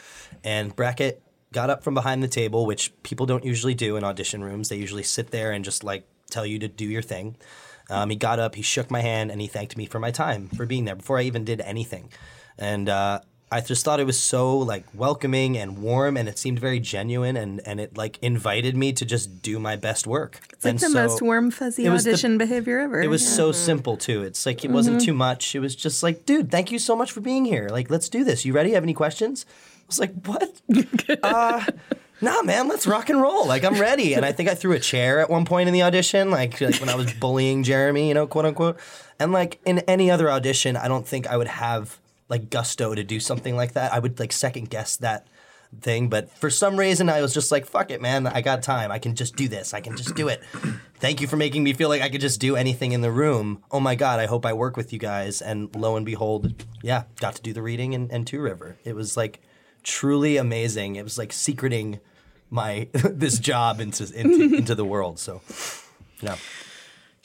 And 0.44 0.76
Brackett 0.76 1.22
got 1.52 1.70
up 1.70 1.84
from 1.84 1.94
behind 1.94 2.22
the 2.22 2.28
table, 2.28 2.66
which 2.66 2.92
people 3.04 3.26
don't 3.26 3.46
usually 3.46 3.74
do 3.74 3.96
in 3.96 4.04
audition 4.04 4.44
rooms. 4.44 4.70
They 4.70 4.76
usually 4.76 5.04
sit 5.04 5.32
there 5.32 5.52
and 5.52 5.64
just 5.64 5.84
like 5.84 6.06
tell 6.30 6.46
you 6.46 6.60
to 6.60 6.68
do 6.68 6.86
your 6.86 7.02
thing. 7.02 7.38
Um, 7.94 8.10
he 8.10 8.16
got 8.16 8.40
up, 8.40 8.56
he 8.56 8.62
shook 8.62 8.90
my 8.90 9.02
hand, 9.02 9.32
and 9.32 9.40
he 9.40 9.48
thanked 9.48 9.78
me 9.78 9.86
for 9.86 10.00
my 10.00 10.12
time 10.12 10.48
for 10.58 10.66
being 10.66 10.86
there 10.86 10.96
before 10.96 11.18
I 11.20 11.24
even 11.24 11.44
did 11.46 11.62
anything. 11.62 12.10
And 12.58 12.90
uh, 12.90 13.20
I 13.52 13.62
just 13.62 13.86
thought 13.86 14.00
it 14.00 14.06
was 14.06 14.20
so 14.20 14.58
like 14.58 14.84
welcoming 14.96 15.58
and 15.58 15.78
warm, 15.78 16.18
and 16.18 16.28
it 16.28 16.38
seemed 16.40 16.60
very 16.60 16.80
genuine, 16.80 17.38
and 17.38 17.62
and 17.68 17.80
it 17.80 17.96
like 17.96 18.18
invited 18.24 18.76
me 18.76 18.94
to 18.94 19.06
just 19.06 19.42
do 19.44 19.60
my 19.60 19.76
best 19.76 20.08
work. 20.08 20.40
it's 20.52 20.66
like 20.66 20.72
and 20.72 20.80
the 20.80 20.90
so 20.90 20.94
most 21.04 21.22
warm, 21.22 21.52
fuzzy 21.52 21.86
it 21.86 21.90
was 21.92 22.04
the- 22.04 22.12
audition 22.12 22.38
behavior 22.40 22.80
ever. 22.80 23.00
It 23.02 23.10
was 23.10 23.22
Yeah. 23.24 23.30
so 23.42 23.52
simple 23.52 23.96
too. 23.98 24.24
It's 24.24 24.46
like 24.46 24.66
it 24.66 24.72
wasn't 24.72 25.02
too 25.02 25.14
much. 25.14 25.54
It 25.56 25.60
was 25.60 25.76
just 25.76 26.02
like, 26.02 26.26
dude, 26.26 26.50
thank 26.50 26.72
you 26.72 26.80
so 26.80 26.96
much 26.96 27.12
for 27.12 27.22
being 27.22 27.46
here. 27.46 27.70
Like, 27.70 27.92
let's 27.92 28.10
do 28.10 28.24
this. 28.24 28.44
You 28.46 28.54
ready? 28.54 28.72
Have 28.72 28.84
any 28.84 28.94
questions? 28.96 29.46
I 29.50 29.86
was 29.88 30.00
like, 30.00 30.14
what? 30.26 30.50
uh, 31.24 31.64
nah, 32.24 32.42
man, 32.42 32.68
let's 32.68 32.88
rock 32.88 33.10
and 33.10 33.22
roll. 33.22 33.46
Like, 33.46 33.64
I'm 33.64 33.80
ready. 33.80 34.14
And 34.16 34.26
I 34.26 34.32
think 34.32 34.50
I 34.50 34.56
threw 34.56 34.72
a 34.72 34.80
chair 34.80 35.20
at 35.20 35.30
one 35.30 35.46
point 35.46 35.68
in 35.68 35.74
the 35.74 35.84
audition, 35.84 36.32
like, 36.32 36.60
like 36.60 36.80
when 36.80 36.90
I 36.90 36.96
was 36.96 37.14
bullying 37.14 37.64
Jeremy, 37.64 38.08
you 38.08 38.14
know, 38.14 38.26
quote 38.26 38.46
unquote. 38.46 38.80
And 39.20 39.32
like 39.32 39.60
in 39.66 39.80
any 39.80 40.10
other 40.10 40.30
audition, 40.30 40.76
I 40.76 40.88
don't 40.88 41.08
think 41.08 41.28
I 41.28 41.38
would 41.38 41.48
have 41.48 42.00
like 42.30 42.50
gusto 42.50 42.96
to 42.96 43.04
do 43.04 43.20
something 43.20 43.56
like 43.56 43.74
that. 43.74 43.94
I 43.94 44.00
would 44.00 44.20
like 44.20 44.32
second 44.32 44.70
guess 44.70 44.98
that 44.98 45.28
thing, 45.82 46.08
but 46.08 46.30
for 46.30 46.50
some 46.50 46.78
reason 46.78 47.10
I 47.10 47.22
was 47.22 47.34
just 47.34 47.52
like, 47.52 47.66
fuck 47.66 47.92
it, 47.92 48.02
man. 48.02 48.28
I 48.28 48.42
got 48.42 48.64
time. 48.64 48.92
I 48.92 49.00
can 49.00 49.16
just 49.16 49.36
do 49.36 49.48
this. 49.48 49.74
I 49.74 49.82
can 49.82 49.96
just 49.96 50.16
do 50.16 50.28
it. 50.28 50.44
Thank 50.96 51.22
you 51.22 51.28
for 51.28 51.38
making 51.38 51.64
me 51.64 51.74
feel 51.74 51.90
like 51.90 52.02
I 52.02 52.10
could 52.10 52.22
just 52.22 52.40
do 52.40 52.56
anything 52.56 52.92
in 52.92 53.02
the 53.02 53.12
room. 53.12 53.64
Oh 53.72 53.80
my 53.80 53.96
god, 53.96 54.20
I 54.20 54.26
hope 54.26 54.46
I 54.46 54.54
work 54.54 54.78
with 54.78 54.94
you 54.94 55.00
guys. 55.00 55.42
And 55.42 55.74
lo 55.76 55.96
and 55.96 56.06
behold, 56.06 56.64
yeah, 56.82 57.04
got 57.20 57.36
to 57.36 57.42
do 57.42 57.54
the 57.54 57.62
reading 57.62 57.94
and, 57.96 58.12
in 58.12 58.26
Two 58.26 58.42
River. 58.42 58.78
It 58.84 58.96
was 58.96 59.18
like 59.18 59.42
truly 59.84 60.38
amazing. 60.38 60.96
It 60.96 61.04
was 61.04 61.18
like 61.18 61.34
secreting 61.34 62.00
my 62.54 62.88
this 62.94 63.40
job 63.40 63.82
into 63.82 64.04
into, 64.14 64.56
into 64.58 64.76
the 64.76 64.86
world. 64.86 65.20
So 65.20 65.42
yeah. 66.22 66.38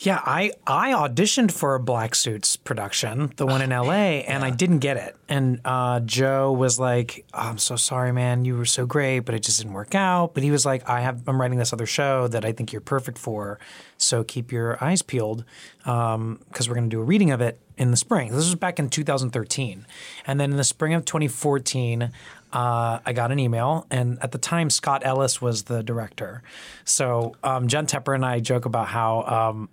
Yeah, 0.00 0.22
I 0.24 0.52
I 0.64 0.92
auditioned 0.92 1.50
for 1.50 1.74
a 1.74 1.80
Black 1.80 2.14
Suits 2.14 2.56
production, 2.56 3.32
the 3.34 3.46
one 3.46 3.62
in 3.62 3.70
LA, 3.70 4.22
and 4.22 4.44
I 4.44 4.50
didn't 4.50 4.78
get 4.78 4.96
it. 4.96 5.16
And 5.28 5.60
uh, 5.64 5.98
Joe 5.98 6.52
was 6.52 6.78
like, 6.78 7.26
oh, 7.34 7.38
"I'm 7.48 7.58
so 7.58 7.74
sorry, 7.74 8.12
man. 8.12 8.44
You 8.44 8.56
were 8.56 8.64
so 8.64 8.86
great, 8.86 9.20
but 9.20 9.34
it 9.34 9.42
just 9.42 9.58
didn't 9.58 9.72
work 9.72 9.96
out." 9.96 10.34
But 10.34 10.44
he 10.44 10.52
was 10.52 10.64
like, 10.64 10.88
"I 10.88 11.00
have 11.00 11.28
I'm 11.28 11.40
writing 11.40 11.58
this 11.58 11.72
other 11.72 11.84
show 11.84 12.28
that 12.28 12.44
I 12.44 12.52
think 12.52 12.72
you're 12.72 12.80
perfect 12.80 13.18
for, 13.18 13.58
so 13.96 14.22
keep 14.22 14.52
your 14.52 14.82
eyes 14.82 15.02
peeled 15.02 15.44
because 15.78 16.68
we're 16.68 16.76
going 16.76 16.88
to 16.88 16.96
do 16.96 17.00
a 17.00 17.04
reading 17.04 17.32
of 17.32 17.40
it 17.40 17.58
in 17.76 17.90
the 17.90 17.96
spring." 17.96 18.28
This 18.28 18.44
was 18.44 18.54
back 18.54 18.78
in 18.78 18.90
2013, 18.90 19.84
and 20.28 20.38
then 20.38 20.52
in 20.52 20.56
the 20.56 20.62
spring 20.62 20.94
of 20.94 21.06
2014. 21.06 22.12
Uh, 22.52 23.00
I 23.04 23.12
got 23.12 23.30
an 23.30 23.38
email, 23.38 23.86
and 23.90 24.18
at 24.22 24.32
the 24.32 24.38
time, 24.38 24.70
Scott 24.70 25.02
Ellis 25.04 25.40
was 25.40 25.64
the 25.64 25.82
director. 25.82 26.42
So 26.84 27.34
um, 27.42 27.68
Jen 27.68 27.86
Tepper 27.86 28.14
and 28.14 28.24
I 28.24 28.40
joke 28.40 28.64
about 28.64 28.88
how 28.88 29.22
um, 29.22 29.68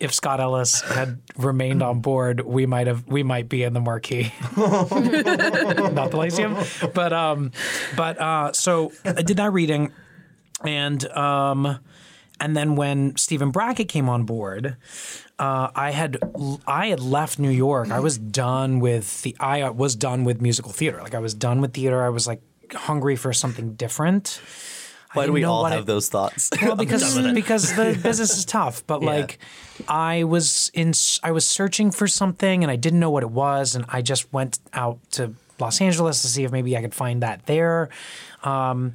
if 0.00 0.12
Scott 0.12 0.40
Ellis 0.40 0.80
had 0.80 1.20
remained 1.36 1.82
on 1.82 2.00
board, 2.00 2.40
we 2.40 2.66
might 2.66 2.86
have 2.86 3.06
we 3.06 3.22
might 3.22 3.48
be 3.48 3.62
in 3.62 3.72
the 3.72 3.80
Marquis, 3.80 4.32
not 4.56 4.90
the 6.10 6.16
Lyceum, 6.16 6.56
but 6.94 7.12
um, 7.12 7.52
but 7.96 8.20
uh, 8.20 8.52
so 8.52 8.92
I 9.04 9.22
did 9.22 9.38
that 9.38 9.52
reading, 9.52 9.92
and 10.64 11.04
um, 11.12 11.78
and 12.40 12.56
then 12.56 12.76
when 12.76 13.16
Stephen 13.16 13.50
Brackett 13.50 13.88
came 13.88 14.08
on 14.08 14.24
board, 14.24 14.76
uh, 15.38 15.70
I 15.74 15.90
had 15.92 16.18
I 16.66 16.88
had 16.88 17.00
left 17.00 17.38
New 17.38 17.50
York. 17.50 17.90
I 17.90 18.00
was 18.00 18.18
done 18.18 18.80
with 18.80 19.22
the 19.22 19.36
I 19.40 19.68
was 19.70 19.94
done 19.96 20.24
with 20.24 20.40
musical 20.40 20.72
theater. 20.72 21.00
Like 21.02 21.14
I 21.14 21.18
was 21.20 21.34
done 21.34 21.60
with 21.60 21.74
theater. 21.74 22.02
I 22.04 22.08
was 22.08 22.26
like 22.26 22.40
hungry 22.72 23.16
for 23.16 23.32
something 23.32 23.74
different. 23.74 24.40
Why 25.14 25.24
do 25.24 25.32
we 25.32 25.42
all 25.44 25.62
what 25.62 25.72
I- 25.72 25.76
have 25.76 25.86
those 25.86 26.08
thoughts? 26.10 26.50
well, 26.62 26.76
because 26.76 27.16
because 27.34 27.74
the 27.74 27.98
business 28.02 28.36
is 28.36 28.44
tough, 28.44 28.86
but 28.86 29.00
Yeah. 29.00 29.08
like 29.08 29.38
I 29.88 30.24
was 30.24 30.70
in 30.74 30.92
I 31.22 31.30
was 31.32 31.46
searching 31.46 31.90
for 31.90 32.06
something 32.06 32.62
and 32.62 32.70
I 32.70 32.76
didn't 32.76 33.00
know 33.00 33.10
what 33.10 33.22
it 33.22 33.30
was, 33.30 33.74
and 33.74 33.84
I 33.88 34.02
just 34.02 34.30
went 34.32 34.58
out 34.74 34.98
to 35.12 35.32
Los 35.58 35.80
Angeles 35.80 36.20
to 36.22 36.28
see 36.28 36.44
if 36.44 36.52
maybe 36.52 36.76
I 36.76 36.80
could 36.82 36.94
find 36.94 37.22
that 37.22 37.46
there, 37.46 37.88
um, 38.44 38.94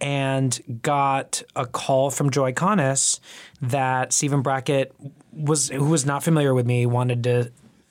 and 0.00 0.80
got 0.82 1.42
a 1.54 1.66
call 1.66 2.10
from 2.10 2.30
Joe 2.30 2.42
Iconis 2.42 3.20
that 3.60 4.12
Stephen 4.12 4.42
Brackett 4.42 4.94
was 5.32 5.68
who 5.68 5.86
was 5.86 6.06
not 6.06 6.22
familiar 6.22 6.54
with 6.54 6.66
me 6.66 6.86
wanted 6.86 7.24
to 7.24 7.50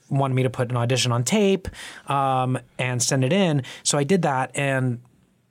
wanted 0.09 0.33
me 0.33 0.43
to 0.43 0.49
put 0.49 0.69
an 0.69 0.77
audition 0.77 1.11
on 1.11 1.23
tape 1.23 1.67
um, 2.09 2.59
and 2.77 3.01
send 3.01 3.23
it 3.23 3.33
in. 3.33 3.63
So 3.83 3.97
I 3.97 4.03
did 4.03 4.21
that 4.23 4.51
and 4.55 5.01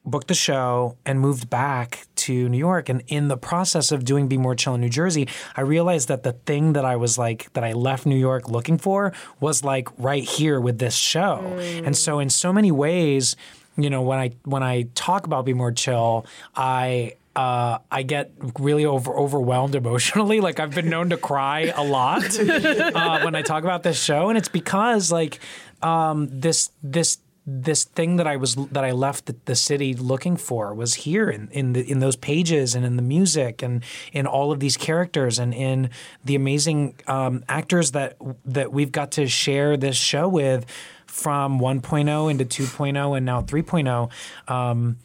booked 0.05 0.29
the 0.29 0.35
show 0.35 0.97
and 1.07 1.19
moved 1.19 1.49
back 1.49 2.07
to 2.15 2.49
New 2.49 2.59
York. 2.59 2.89
And 2.89 3.03
in 3.07 3.29
the 3.29 3.37
process 3.37 3.91
of 3.91 4.05
doing 4.05 4.29
Be 4.29 4.37
More 4.37 4.55
Chill 4.55 4.75
in 4.75 4.81
New 4.81 4.91
Jersey, 4.91 5.29
I 5.57 5.63
realized 5.63 6.09
that 6.09 6.23
the 6.23 6.33
thing 6.33 6.75
that 6.75 6.85
I 6.85 6.97
was 6.97 7.17
like, 7.17 7.53
that 7.55 7.65
I 7.65 7.73
left 7.73 8.05
New 8.05 8.17
York 8.17 8.51
looking 8.51 8.77
for 8.77 9.13
was 9.41 9.65
like 9.65 9.89
right 9.99 10.23
here 10.25 10.61
with 10.61 10.79
this 10.79 10.95
show. 10.95 11.39
And 11.85 11.97
so, 11.97 12.19
in 12.19 12.29
so 12.29 12.53
many 12.53 12.71
ways, 12.71 13.35
you 13.77 13.91
know, 13.91 14.03
when 14.03 14.19
I 14.19 14.31
when 14.45 14.63
I 14.63 14.83
talk 14.95 15.27
about 15.27 15.45
Be 15.45 15.55
More 15.55 15.73
Chill, 15.73 16.27
I 16.55 17.15
uh, 17.37 17.79
I 17.91 18.03
get 18.03 18.33
really 18.59 18.85
over 18.85 19.17
overwhelmed 19.17 19.75
emotionally. 19.83 20.41
Like 20.41 20.61
I've 20.61 20.75
been 20.75 20.89
known 20.89 21.11
to 21.11 21.17
cry 21.17 21.73
a 21.75 21.85
lot 21.85 22.39
uh, 22.39 23.21
when 23.23 23.35
I 23.35 23.43
talk 23.43 23.65
about 23.65 23.83
this 23.83 24.03
show, 24.03 24.29
and 24.29 24.39
it's 24.39 24.49
because 24.49 25.11
like 25.11 25.41
um, 25.83 26.29
this 26.31 26.71
this 26.83 27.19
this 27.47 27.85
thing 27.85 28.17
that 28.17 28.27
I 28.27 28.37
was 28.37 28.55
that 28.55 28.85
I 28.85 28.93
left 28.93 29.27
the, 29.27 29.37
the 29.45 29.55
city 29.55 29.95
looking 29.95 30.37
for 30.37 30.73
was 30.73 30.95
here 30.95 31.29
in 31.29 31.49
in 31.51 31.75
the 31.75 31.91
in 31.91 31.99
those 31.99 32.17
pages 32.17 32.75
and 32.75 32.87
in 32.87 32.97
the 32.97 33.03
music 33.03 33.63
and 33.63 33.85
in 34.13 34.27
all 34.27 34.51
of 34.51 34.61
these 34.61 34.79
characters 34.79 35.39
and 35.39 35.53
in 35.53 35.91
the 36.25 36.37
amazing 36.37 36.95
um, 37.07 37.45
actors 37.49 37.91
that 37.91 38.17
that 38.47 38.73
we've 38.73 38.93
got 38.93 39.13
to 39.13 39.27
share 39.27 39.77
this 39.77 39.97
show 39.97 40.27
with 40.27 40.65
from 41.15 41.61
1.0 41.61 42.29
into 42.31 42.45
2.0 42.45 43.17
and 43.17 43.25
now 43.25 43.41
3.0. 43.41 44.11
Um, 44.53 44.99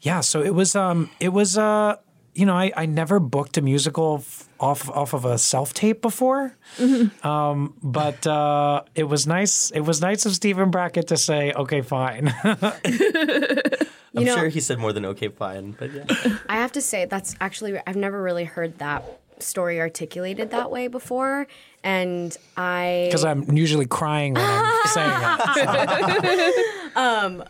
yeah, 0.00 0.20
so 0.20 0.42
it 0.42 0.50
was 0.54 0.74
um 0.76 1.10
it 1.20 1.30
was 1.30 1.56
uh 1.56 1.96
you 2.34 2.44
know 2.44 2.54
I, 2.54 2.72
I 2.76 2.86
never 2.86 3.18
booked 3.20 3.56
a 3.56 3.62
musical 3.62 4.18
f- 4.18 4.48
off 4.60 4.88
off 4.90 5.12
of 5.12 5.24
a 5.24 5.38
self 5.38 5.72
tape 5.74 6.02
before, 6.02 6.56
um, 7.22 7.74
but 7.82 8.24
uh, 8.26 8.82
it 8.94 9.04
was 9.04 9.26
nice. 9.26 9.70
It 9.72 9.80
was 9.80 10.00
nice 10.00 10.24
of 10.26 10.34
Stephen 10.34 10.70
Brackett 10.70 11.08
to 11.08 11.16
say, 11.16 11.52
"Okay, 11.52 11.80
fine." 11.82 12.32
I'm 12.44 14.24
know- 14.24 14.36
sure 14.36 14.48
he 14.48 14.60
said 14.60 14.78
more 14.78 14.92
than 14.92 15.04
okay, 15.06 15.28
fine, 15.28 15.72
but 15.78 15.92
yeah. 15.92 16.04
I 16.48 16.56
have 16.56 16.72
to 16.72 16.80
say 16.80 17.04
that's 17.06 17.34
actually 17.40 17.78
I've 17.86 17.96
never 17.96 18.22
really 18.22 18.44
heard 18.44 18.78
that 18.78 19.04
story 19.42 19.80
articulated 19.80 20.50
that 20.50 20.70
way 20.70 20.88
before, 20.88 21.46
and 21.82 22.36
I 22.56 23.04
Because 23.08 23.24
I'm 23.24 23.50
usually 23.56 23.86
crying 23.86 24.34
when 24.34 24.44
I'm 24.44 24.86
saying 24.86 25.10
it. 25.66 26.92
so. 26.94 27.00
Um, 27.00 27.44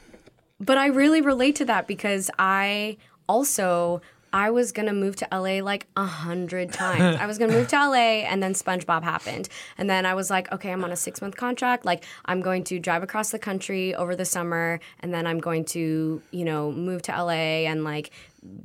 but 0.61 0.77
I 0.79 0.87
really 0.89 1.21
relate 1.21 1.57
to 1.57 1.65
that 1.67 1.87
because 1.87 2.31
I 2.39 2.97
also 3.29 4.01
I 4.33 4.51
was 4.51 4.73
gonna 4.73 4.93
move 4.93 5.17
to 5.17 5.29
LA 5.33 5.63
like 5.63 5.87
a 5.97 6.05
hundred 6.05 6.73
times. 6.73 7.19
I 7.21 7.27
was 7.27 7.39
gonna 7.39 7.53
move 7.53 7.69
to 7.69 7.77
LA 7.89 8.25
and 8.27 8.43
then 8.43 8.53
SpongeBob 8.55 9.03
happened. 9.03 9.49
And 9.79 9.89
then 9.89 10.05
I 10.07 10.15
was 10.15 10.31
like, 10.31 10.51
okay, 10.53 10.71
I'm 10.73 10.85
on 10.85 10.93
a 10.93 10.97
six 10.97 11.21
month 11.21 11.37
contract. 11.37 11.85
Like 11.85 12.05
I'm 12.25 12.41
going 12.41 12.65
to 12.65 12.79
drive 12.79 13.03
across 13.03 13.31
the 13.31 13.39
country 13.39 13.95
over 13.95 14.15
the 14.15 14.25
summer 14.25 14.81
and 15.01 15.15
then 15.15 15.27
I'm 15.27 15.39
going 15.39 15.65
to, 15.67 16.23
you 16.31 16.45
know, 16.45 16.71
move 16.73 17.03
to 17.03 17.13
LA 17.13 17.67
and 17.69 17.85
like 17.85 18.11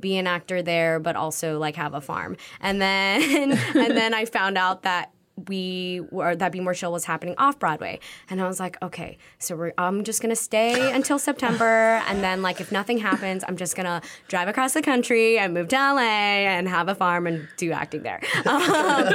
be 0.00 0.16
an 0.16 0.26
actor 0.26 0.62
there, 0.62 1.00
but 1.00 1.16
also 1.16 1.58
like 1.58 1.76
have 1.76 1.94
a 1.94 2.00
farm. 2.00 2.36
And 2.60 2.80
then 2.80 3.52
and 3.74 3.96
then 3.96 4.14
I 4.14 4.26
found 4.26 4.58
out 4.58 4.82
that 4.82 5.13
we 5.48 6.00
were 6.10 6.36
that 6.36 6.52
Be 6.52 6.60
More 6.60 6.74
Chill 6.74 6.92
was 6.92 7.04
happening 7.04 7.34
off 7.38 7.58
Broadway, 7.58 7.98
and 8.30 8.40
I 8.40 8.46
was 8.46 8.60
like, 8.60 8.80
okay, 8.82 9.18
so 9.38 9.72
I'm 9.78 10.04
just 10.04 10.22
gonna 10.22 10.36
stay 10.36 10.92
until 10.92 11.18
September, 11.18 12.02
and 12.08 12.22
then 12.22 12.42
like 12.42 12.60
if 12.60 12.70
nothing 12.70 12.98
happens, 12.98 13.44
I'm 13.46 13.56
just 13.56 13.76
gonna 13.76 14.02
drive 14.28 14.48
across 14.48 14.74
the 14.74 14.82
country 14.82 15.38
and 15.38 15.52
move 15.54 15.68
to 15.68 15.76
LA 15.76 16.00
and 16.00 16.68
have 16.68 16.88
a 16.88 16.94
farm 16.94 17.26
and 17.26 17.48
do 17.56 17.72
acting 17.72 18.02
there. 18.02 18.20
Um, 18.54 19.08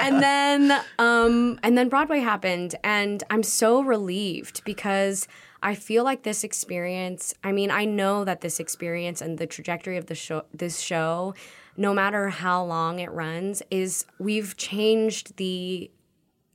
and 0.00 0.22
then 0.22 0.80
um, 0.98 1.58
and 1.62 1.78
then 1.78 1.88
Broadway 1.88 2.20
happened, 2.20 2.74
and 2.84 3.22
I'm 3.30 3.42
so 3.42 3.82
relieved 3.82 4.62
because. 4.64 5.26
I 5.66 5.74
feel 5.74 6.04
like 6.04 6.24
this 6.24 6.44
experience, 6.44 7.32
I 7.42 7.50
mean, 7.50 7.70
I 7.70 7.86
know 7.86 8.22
that 8.26 8.42
this 8.42 8.60
experience 8.60 9.22
and 9.22 9.38
the 9.38 9.46
trajectory 9.46 9.96
of 9.96 10.04
the 10.04 10.14
show 10.14 10.42
this 10.52 10.78
show, 10.78 11.32
no 11.76 11.94
matter 11.94 12.28
how 12.28 12.64
long 12.64 12.98
it 12.98 13.10
runs, 13.10 13.62
is 13.70 14.06
we've 14.18 14.56
changed 14.56 15.36
the 15.36 15.90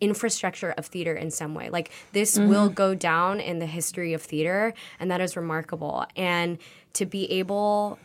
infrastructure 0.02 0.72
of 0.78 0.86
theater 0.86 1.14
in 1.14 1.30
some 1.32 1.54
way. 1.54 1.70
Like 1.70 1.92
this 2.14 2.38
mm-hmm. 2.38 2.50
will 2.50 2.70
go 2.70 2.96
down 2.96 3.40
in 3.40 3.60
the 3.60 3.66
history 3.66 4.14
of 4.14 4.22
theater, 4.22 4.74
and 5.00 5.12
that 5.12 5.22
is 5.22 5.36
remarkable. 5.36 6.06
And 6.16 6.58
to 6.94 7.06
be 7.06 7.30
able, 7.32 8.00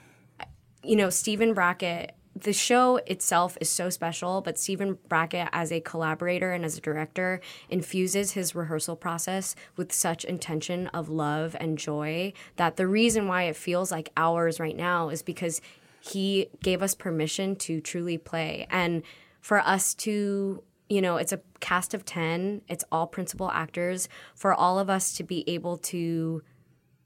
you 0.82 0.96
know, 0.96 1.10
Stephen 1.10 1.54
Brackett, 1.54 2.14
the 2.36 2.52
show 2.52 2.96
itself 3.06 3.56
is 3.60 3.70
so 3.70 3.90
special, 3.90 4.40
but 4.40 4.58
Stephen 4.58 4.98
Brackett, 5.08 5.48
as 5.52 5.70
a 5.70 5.80
collaborator 5.80 6.52
and 6.52 6.64
as 6.64 6.76
a 6.76 6.80
director, 6.80 7.40
infuses 7.68 8.32
his 8.32 8.56
rehearsal 8.56 8.96
process 8.96 9.54
with 9.76 9.92
such 9.92 10.24
intention 10.24 10.88
of 10.88 11.08
love 11.08 11.54
and 11.60 11.78
joy 11.78 12.32
that 12.56 12.76
the 12.76 12.88
reason 12.88 13.28
why 13.28 13.44
it 13.44 13.54
feels 13.54 13.92
like 13.92 14.10
hours 14.16 14.58
right 14.58 14.76
now 14.76 15.10
is 15.10 15.22
because 15.22 15.60
he 16.04 16.48
gave 16.62 16.82
us 16.82 16.94
permission 16.94 17.56
to 17.56 17.80
truly 17.80 18.18
play. 18.18 18.66
And 18.70 19.02
for 19.40 19.58
us 19.58 19.94
to 19.94 20.62
you 20.88 21.00
know, 21.00 21.16
it's 21.16 21.32
a 21.32 21.40
cast 21.60 21.94
of 21.94 22.04
10, 22.04 22.60
it's 22.68 22.84
all 22.92 23.06
principal 23.06 23.50
actors. 23.50 24.08
For 24.34 24.52
all 24.52 24.78
of 24.78 24.90
us 24.90 25.14
to 25.14 25.24
be 25.24 25.48
able 25.48 25.78
to 25.78 26.42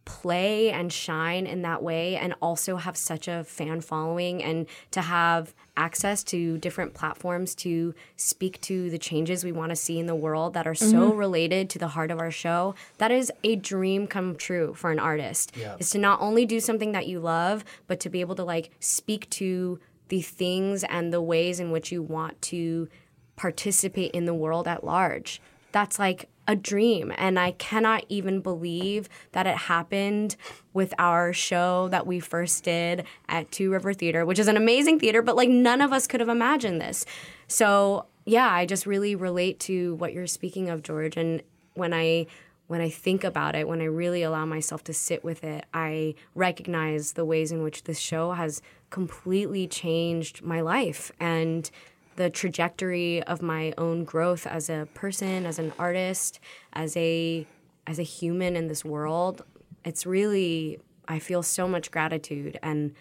play 0.08 0.70
and 0.70 0.90
shine 0.90 1.46
in 1.46 1.60
that 1.60 1.82
way 1.82 2.16
and 2.16 2.34
also 2.40 2.76
have 2.76 2.96
such 2.96 3.28
a 3.28 3.44
fan 3.44 3.78
following 3.82 4.42
and 4.42 4.66
to 4.90 5.02
have 5.02 5.54
access 5.76 6.24
to 6.24 6.56
different 6.56 6.94
platforms 6.94 7.54
to 7.54 7.94
speak 8.16 8.58
to 8.62 8.88
the 8.88 8.96
changes 8.96 9.44
we 9.44 9.52
want 9.52 9.68
to 9.68 9.76
see 9.76 9.98
in 9.98 10.06
the 10.06 10.14
world 10.14 10.54
that 10.54 10.66
are 10.66 10.74
so 10.74 11.10
mm-hmm. 11.10 11.18
related 11.18 11.68
to 11.68 11.78
the 11.78 11.88
heart 11.88 12.10
of 12.10 12.18
our 12.18 12.30
show 12.30 12.74
that 12.96 13.10
is 13.10 13.30
a 13.44 13.54
dream 13.54 14.06
come 14.06 14.34
true 14.34 14.72
for 14.72 14.90
an 14.90 14.98
artist. 14.98 15.54
Is 15.78 15.90
to 15.90 15.98
not 15.98 16.22
only 16.22 16.46
do 16.46 16.58
something 16.58 16.92
that 16.92 17.06
you 17.06 17.20
love 17.20 17.62
but 17.86 18.00
to 18.00 18.08
be 18.08 18.22
able 18.22 18.34
to 18.36 18.44
like 18.44 18.70
speak 18.80 19.28
to 19.30 19.78
the 20.08 20.22
things 20.22 20.84
and 20.84 21.12
the 21.12 21.20
ways 21.20 21.60
in 21.60 21.70
which 21.70 21.92
you 21.92 22.02
want 22.02 22.40
to 22.40 22.88
participate 23.36 24.12
in 24.12 24.24
the 24.24 24.32
world 24.32 24.66
at 24.66 24.84
large. 24.84 25.42
That's 25.70 25.98
like 25.98 26.30
a 26.48 26.56
dream. 26.56 27.12
And 27.16 27.38
I 27.38 27.52
cannot 27.52 28.04
even 28.08 28.40
believe 28.40 29.08
that 29.32 29.46
it 29.46 29.56
happened 29.56 30.34
with 30.72 30.94
our 30.98 31.32
show 31.32 31.88
that 31.88 32.06
we 32.06 32.18
first 32.18 32.64
did 32.64 33.04
at 33.28 33.52
Two 33.52 33.70
River 33.70 33.92
Theater, 33.92 34.24
which 34.24 34.38
is 34.38 34.48
an 34.48 34.56
amazing 34.56 34.98
theater, 34.98 35.20
but 35.20 35.36
like 35.36 35.50
none 35.50 35.82
of 35.82 35.92
us 35.92 36.06
could 36.06 36.20
have 36.20 36.28
imagined 36.30 36.80
this. 36.80 37.04
So, 37.46 38.06
yeah, 38.24 38.50
I 38.50 38.64
just 38.64 38.86
really 38.86 39.14
relate 39.14 39.60
to 39.60 39.94
what 39.96 40.14
you're 40.14 40.26
speaking 40.26 40.70
of, 40.70 40.82
George. 40.82 41.16
And 41.16 41.42
when 41.74 41.92
I 41.92 42.26
when 42.66 42.82
I 42.82 42.90
think 42.90 43.24
about 43.24 43.54
it, 43.54 43.66
when 43.66 43.80
I 43.80 43.86
really 43.86 44.22
allow 44.22 44.44
myself 44.44 44.84
to 44.84 44.92
sit 44.92 45.24
with 45.24 45.42
it, 45.42 45.64
I 45.72 46.14
recognize 46.34 47.14
the 47.14 47.24
ways 47.24 47.50
in 47.50 47.62
which 47.62 47.84
this 47.84 47.98
show 47.98 48.32
has 48.32 48.60
completely 48.90 49.66
changed 49.66 50.42
my 50.42 50.60
life 50.60 51.10
and 51.18 51.70
the 52.18 52.28
trajectory 52.28 53.22
of 53.22 53.40
my 53.42 53.72
own 53.78 54.02
growth 54.02 54.44
as 54.44 54.68
a 54.68 54.88
person, 54.92 55.46
as 55.46 55.60
an 55.60 55.72
artist, 55.78 56.40
as 56.72 56.96
a 56.96 57.46
as 57.86 57.98
a 57.98 58.02
human 58.02 58.56
in 58.56 58.66
this 58.66 58.84
world. 58.84 59.44
It's 59.84 60.04
really 60.04 60.80
I 61.06 61.20
feel 61.20 61.44
so 61.44 61.68
much 61.68 61.92
gratitude 61.92 62.58
and 62.60 62.92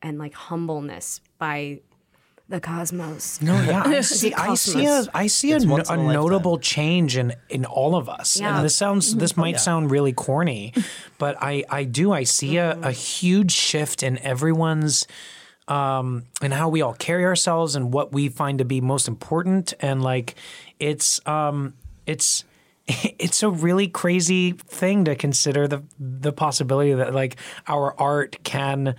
and 0.00 0.16
like 0.16 0.34
humbleness 0.34 1.20
by 1.38 1.80
the 2.48 2.60
cosmos. 2.60 3.42
No, 3.42 3.60
yeah, 3.62 3.82
I 3.86 4.00
see. 4.00 4.32
I 4.32 4.54
see 4.54 4.86
a, 4.86 5.28
see 5.28 5.52
a, 5.52 5.58
no- 5.58 5.78
a 5.78 5.94
a 5.94 5.96
notable 5.96 6.58
change 6.58 7.16
in 7.16 7.34
in 7.48 7.64
all 7.64 7.96
of 7.96 8.08
us. 8.08 8.38
Yeah. 8.38 8.56
And 8.56 8.64
this 8.64 8.76
sounds, 8.76 9.16
this 9.16 9.36
might 9.36 9.58
sound 9.58 9.90
really 9.90 10.12
corny, 10.12 10.72
but 11.18 11.36
I 11.40 11.64
I 11.68 11.82
do. 11.82 12.12
I 12.12 12.22
see 12.22 12.58
a, 12.58 12.78
a 12.80 12.92
huge 12.92 13.50
shift 13.50 14.04
in 14.04 14.18
everyone's 14.18 15.08
um 15.68 16.24
and 16.40 16.52
how 16.52 16.68
we 16.68 16.82
all 16.82 16.94
carry 16.94 17.24
ourselves 17.24 17.76
and 17.76 17.92
what 17.92 18.12
we 18.12 18.28
find 18.28 18.58
to 18.58 18.64
be 18.64 18.80
most 18.80 19.06
important 19.08 19.72
and 19.80 20.02
like 20.02 20.34
it's 20.80 21.24
um 21.26 21.74
it's 22.06 22.44
it's 22.88 23.42
a 23.42 23.48
really 23.50 23.86
crazy 23.86 24.52
thing 24.52 25.04
to 25.04 25.14
consider 25.14 25.68
the 25.68 25.82
the 26.00 26.32
possibility 26.32 26.92
that 26.94 27.14
like 27.14 27.36
our 27.68 27.94
art 28.00 28.38
can 28.42 28.96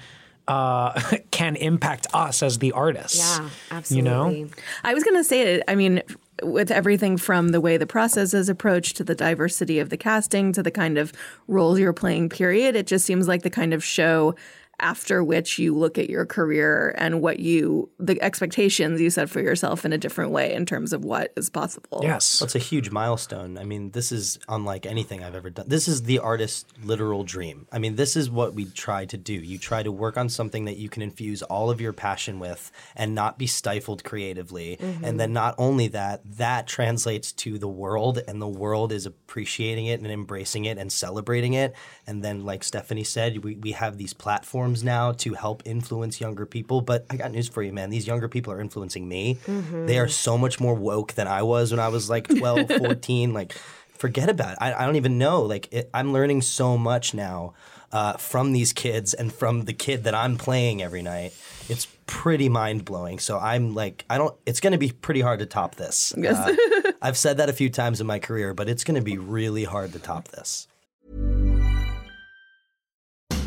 uh 0.47 0.99
can 1.31 1.55
impact 1.57 2.07
us 2.13 2.41
as 2.41 2.59
the 2.59 2.71
artists 2.71 3.17
Yeah, 3.19 3.49
absolutely. 3.71 4.09
you 4.09 4.15
absolutely. 4.15 4.43
know 4.43 4.49
I 4.83 4.93
was 4.93 5.03
going 5.03 5.15
to 5.17 5.23
say 5.23 5.55
it. 5.55 5.63
I 5.67 5.75
mean, 5.75 6.01
with 6.41 6.71
everything 6.71 7.15
from 7.17 7.49
the 7.49 7.61
way 7.61 7.77
the 7.77 7.85
process 7.87 8.33
is 8.33 8.49
approached 8.49 8.97
to 8.97 9.03
the 9.05 9.15
diversity 9.15 9.79
of 9.79 9.89
the 9.89 9.95
casting 9.97 10.51
to 10.53 10.63
the 10.63 10.71
kind 10.71 10.97
of 10.97 11.13
roles 11.47 11.79
you're 11.79 11.93
playing, 11.93 12.27
period, 12.29 12.75
it 12.75 12.87
just 12.87 13.05
seems 13.05 13.27
like 13.27 13.43
the 13.43 13.49
kind 13.49 13.73
of 13.73 13.83
show 13.83 14.35
after 14.79 15.23
which 15.23 15.59
you 15.59 15.75
look 15.75 15.97
at 15.97 16.09
your 16.09 16.25
career 16.25 16.93
and 16.97 17.21
what 17.21 17.39
you, 17.39 17.89
the 17.99 18.21
expectations 18.21 18.99
you 18.99 19.09
set 19.09 19.29
for 19.29 19.41
yourself 19.41 19.85
in 19.85 19.93
a 19.93 19.97
different 19.97 20.31
way 20.31 20.53
in 20.53 20.65
terms 20.65 20.93
of 20.93 21.05
what 21.05 21.31
is 21.35 21.49
possible. 21.49 22.01
yes 22.03 22.39
That's 22.39 22.55
a 22.55 22.59
huge 22.59 22.89
milestone. 22.91 23.57
I 23.57 23.63
mean, 23.63 23.91
this 23.91 24.11
is 24.11 24.39
unlike 24.49 24.85
anything 24.85 25.23
I've 25.23 25.35
ever 25.35 25.49
done. 25.49 25.65
This 25.67 25.87
is 25.87 26.03
the 26.03 26.19
artist's 26.19 26.65
literal 26.83 27.23
dream. 27.23 27.67
I 27.71 27.79
mean, 27.79 27.95
this 27.95 28.15
is 28.15 28.29
what 28.29 28.53
we 28.53 28.65
try 28.65 29.05
to 29.05 29.17
do. 29.17 29.33
You 29.33 29.57
try 29.57 29.83
to 29.83 29.91
work 29.91 30.17
on 30.17 30.29
something 30.29 30.65
that 30.65 30.77
you 30.77 30.89
can 30.89 31.01
infuse 31.01 31.41
all 31.43 31.69
of 31.69 31.79
your 31.79 31.93
passion 31.93 32.39
with 32.39 32.71
and 32.95 33.15
not 33.15 33.37
be 33.37 33.47
stifled 33.47 34.03
creatively. 34.03 34.77
Mm-hmm. 34.81 35.05
And 35.05 35.19
then 35.19 35.33
not 35.33 35.55
only 35.57 35.87
that, 35.89 36.21
that 36.37 36.67
translates 36.67 37.31
to 37.33 37.57
the 37.57 37.67
world, 37.67 38.19
and 38.27 38.41
the 38.41 38.47
world 38.47 38.91
is 38.91 39.05
appreciating 39.05 39.85
it 39.87 39.99
and 39.99 40.11
embracing 40.11 40.65
it 40.65 40.77
and 40.77 40.91
celebrating 40.91 41.53
it. 41.53 41.73
And 42.05 42.23
then, 42.23 42.45
like 42.45 42.63
Stephanie 42.63 43.03
said, 43.03 43.43
we, 43.43 43.55
we 43.55 43.71
have 43.71 43.97
these 43.97 44.13
platforms 44.13 44.83
now 44.83 45.13
to 45.13 45.35
help 45.35 45.63
influence 45.65 46.19
younger 46.19 46.45
people. 46.45 46.81
But 46.81 47.05
I 47.09 47.15
got 47.15 47.31
news 47.31 47.47
for 47.47 47.63
you, 47.63 47.71
man. 47.71 47.89
These 47.89 48.07
younger 48.07 48.27
people 48.27 48.51
are 48.51 48.59
influencing 48.59 49.07
me. 49.07 49.37
They 49.47 49.97
are 49.99 50.09
so 50.09 50.37
much 50.37 50.59
more 50.59 50.73
woke 50.75 51.13
than 51.13 51.27
I 51.27 51.43
was 51.43 51.71
when 51.71 51.79
I 51.79 51.87
was 51.87 52.09
like 52.09 52.27
12, 52.37 52.67
14. 52.67 53.33
Like, 53.33 53.53
forget 53.97 54.29
about 54.29 54.53
it. 54.53 54.57
I, 54.59 54.73
I 54.73 54.85
don't 54.85 54.97
even 54.97 55.17
know. 55.17 55.43
Like, 55.43 55.71
it, 55.71 55.89
I'm 55.93 56.11
learning 56.11 56.41
so 56.41 56.77
much 56.77 57.13
now 57.13 57.53
uh, 57.93 58.13
from 58.13 58.51
these 58.51 58.73
kids 58.73 59.13
and 59.13 59.31
from 59.31 59.61
the 59.61 59.73
kid 59.73 60.03
that 60.03 60.15
I'm 60.15 60.37
playing 60.37 60.81
every 60.81 61.03
night. 61.03 61.33
It's 61.69 61.87
pretty 62.05 62.49
mind 62.49 62.83
blowing. 62.83 63.19
So 63.19 63.39
I'm 63.39 63.73
like, 63.75 64.03
I 64.09 64.17
don't, 64.17 64.35
it's 64.45 64.59
going 64.59 64.73
to 64.73 64.77
be 64.77 64.91
pretty 64.91 65.21
hard 65.21 65.39
to 65.39 65.45
top 65.45 65.75
this. 65.75 66.13
Uh, 66.23 66.53
I've 67.01 67.17
said 67.17 67.37
that 67.37 67.49
a 67.49 67.53
few 67.53 67.69
times 67.69 68.01
in 68.01 68.07
my 68.07 68.17
career, 68.17 68.53
but 68.53 68.69
it's 68.69 68.83
going 68.85 68.95
to 68.95 69.03
be 69.03 69.17
really 69.17 69.65
hard 69.65 69.91
to 69.93 69.99
top 69.99 70.29
this. 70.29 70.67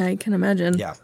I 0.00 0.16
can 0.16 0.32
imagine. 0.32 0.78
Yeah. 0.78 0.94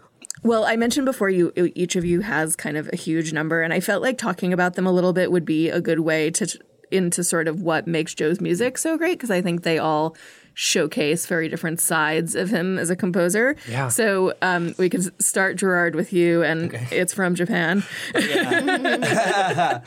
Well, 0.43 0.65
I 0.65 0.77
mentioned 0.77 1.07
before 1.07 1.29
you 1.29 1.53
each 1.57 1.97
of 1.97 2.05
you 2.05 2.21
has 2.21 2.57
kind 2.57 2.77
of 2.77 2.89
a 2.93 2.97
huge 2.97 3.33
number, 3.33 3.63
and 3.63 3.73
I 3.73 3.81
felt 3.81 4.03
like 4.03 4.19
talking 4.19 4.53
about 4.53 4.75
them 4.75 4.87
a 4.87 4.93
little 4.93 5.13
bit 5.13 5.33
would 5.33 5.45
be 5.45 5.69
a 5.71 5.81
good 5.81 6.01
way 6.01 6.31
to 6.33 6.59
into 6.91 7.25
sort 7.25 7.49
of 7.49 7.63
what 7.63 7.87
makes 7.87 8.15
Joe's 8.15 8.41
music 8.41 8.79
so 8.79 8.97
great 8.97 9.15
because 9.15 9.31
I 9.31 9.43
think 9.43 9.63
they 9.63 9.79
all 9.79 10.17
showcase 10.59 11.27
very 11.27 11.51
different 11.51 11.81
sides 11.81 12.35
of 12.35 12.49
him 12.49 12.79
as 12.79 12.89
a 12.89 12.97
composer. 12.97 13.57
Yeah. 13.69 13.89
So 13.89 14.33
um, 14.41 14.75
we 14.79 14.89
could 14.89 15.23
start 15.23 15.57
Gerard 15.57 15.95
with 15.95 16.15
you, 16.15 16.43
and 16.43 16.73
it's 16.91 17.13
from 17.13 17.35
Japan. 17.35 17.85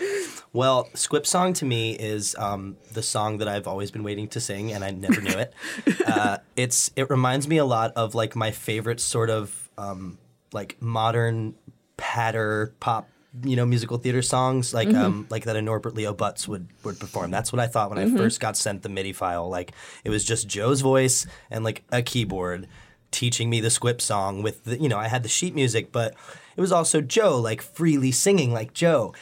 Well, 0.52 0.90
Squip 0.96 1.28
Song 1.28 1.54
to 1.54 1.66
me 1.66 1.92
is 1.92 2.36
um, 2.40 2.76
the 2.92 3.04
song 3.04 3.38
that 3.38 3.48
I've 3.48 3.68
always 3.68 3.92
been 3.92 4.04
waiting 4.04 4.28
to 4.30 4.40
sing, 4.40 4.74
and 4.74 4.84
I 4.84 4.92
never 4.92 5.22
knew 5.22 5.38
it. 5.38 5.54
Uh, 6.10 6.38
it's 6.56 6.90
it 6.96 7.10
reminds 7.10 7.48
me 7.48 7.58
a 7.58 7.66
lot 7.66 7.94
of 7.96 8.16
like 8.16 8.36
my 8.36 8.50
favorite 8.50 9.00
sort 9.00 9.30
of 9.30 9.70
um, 9.78 10.18
like 10.52 10.76
modern 10.82 11.54
patter 11.98 12.74
pop, 12.80 13.08
you 13.44 13.56
know, 13.56 13.66
musical 13.66 13.98
theater 13.98 14.22
songs, 14.22 14.74
like 14.74 14.94
um, 14.94 15.28
like 15.30 15.44
that 15.46 15.56
a 15.56 15.62
Norbert 15.62 15.94
Leo 15.94 16.14
Butz 16.14 16.48
would 16.48 16.68
would 16.84 17.00
perform. 17.00 17.32
That's 17.32 17.54
what 17.54 17.60
I 17.60 17.68
thought 17.68 17.90
when 17.90 18.00
I 18.00 18.10
first 18.18 18.40
got 18.40 18.58
sent 18.58 18.82
the 18.82 18.90
MIDI 18.90 19.14
file. 19.14 19.50
Like 19.50 19.72
it 20.04 20.10
was 20.10 20.26
just 20.26 20.48
Joe's 20.48 20.82
voice 20.82 21.28
and 21.52 21.64
like 21.64 21.84
a 21.92 22.02
keyboard 22.02 22.68
teaching 23.12 23.50
me 23.50 23.60
the 23.60 23.70
Squip 23.70 24.02
song 24.02 24.42
with 24.42 24.64
the 24.64 24.80
you 24.80 24.90
know 24.90 24.98
I 24.98 25.08
had 25.08 25.24
the 25.24 25.30
sheet 25.30 25.54
music, 25.54 25.92
but 25.92 26.16
it 26.58 26.62
was 26.62 26.72
also 26.72 27.02
Joe 27.02 27.40
like 27.40 27.62
freely 27.62 28.12
singing 28.12 28.52
like 28.52 28.74
Joe. 28.74 29.14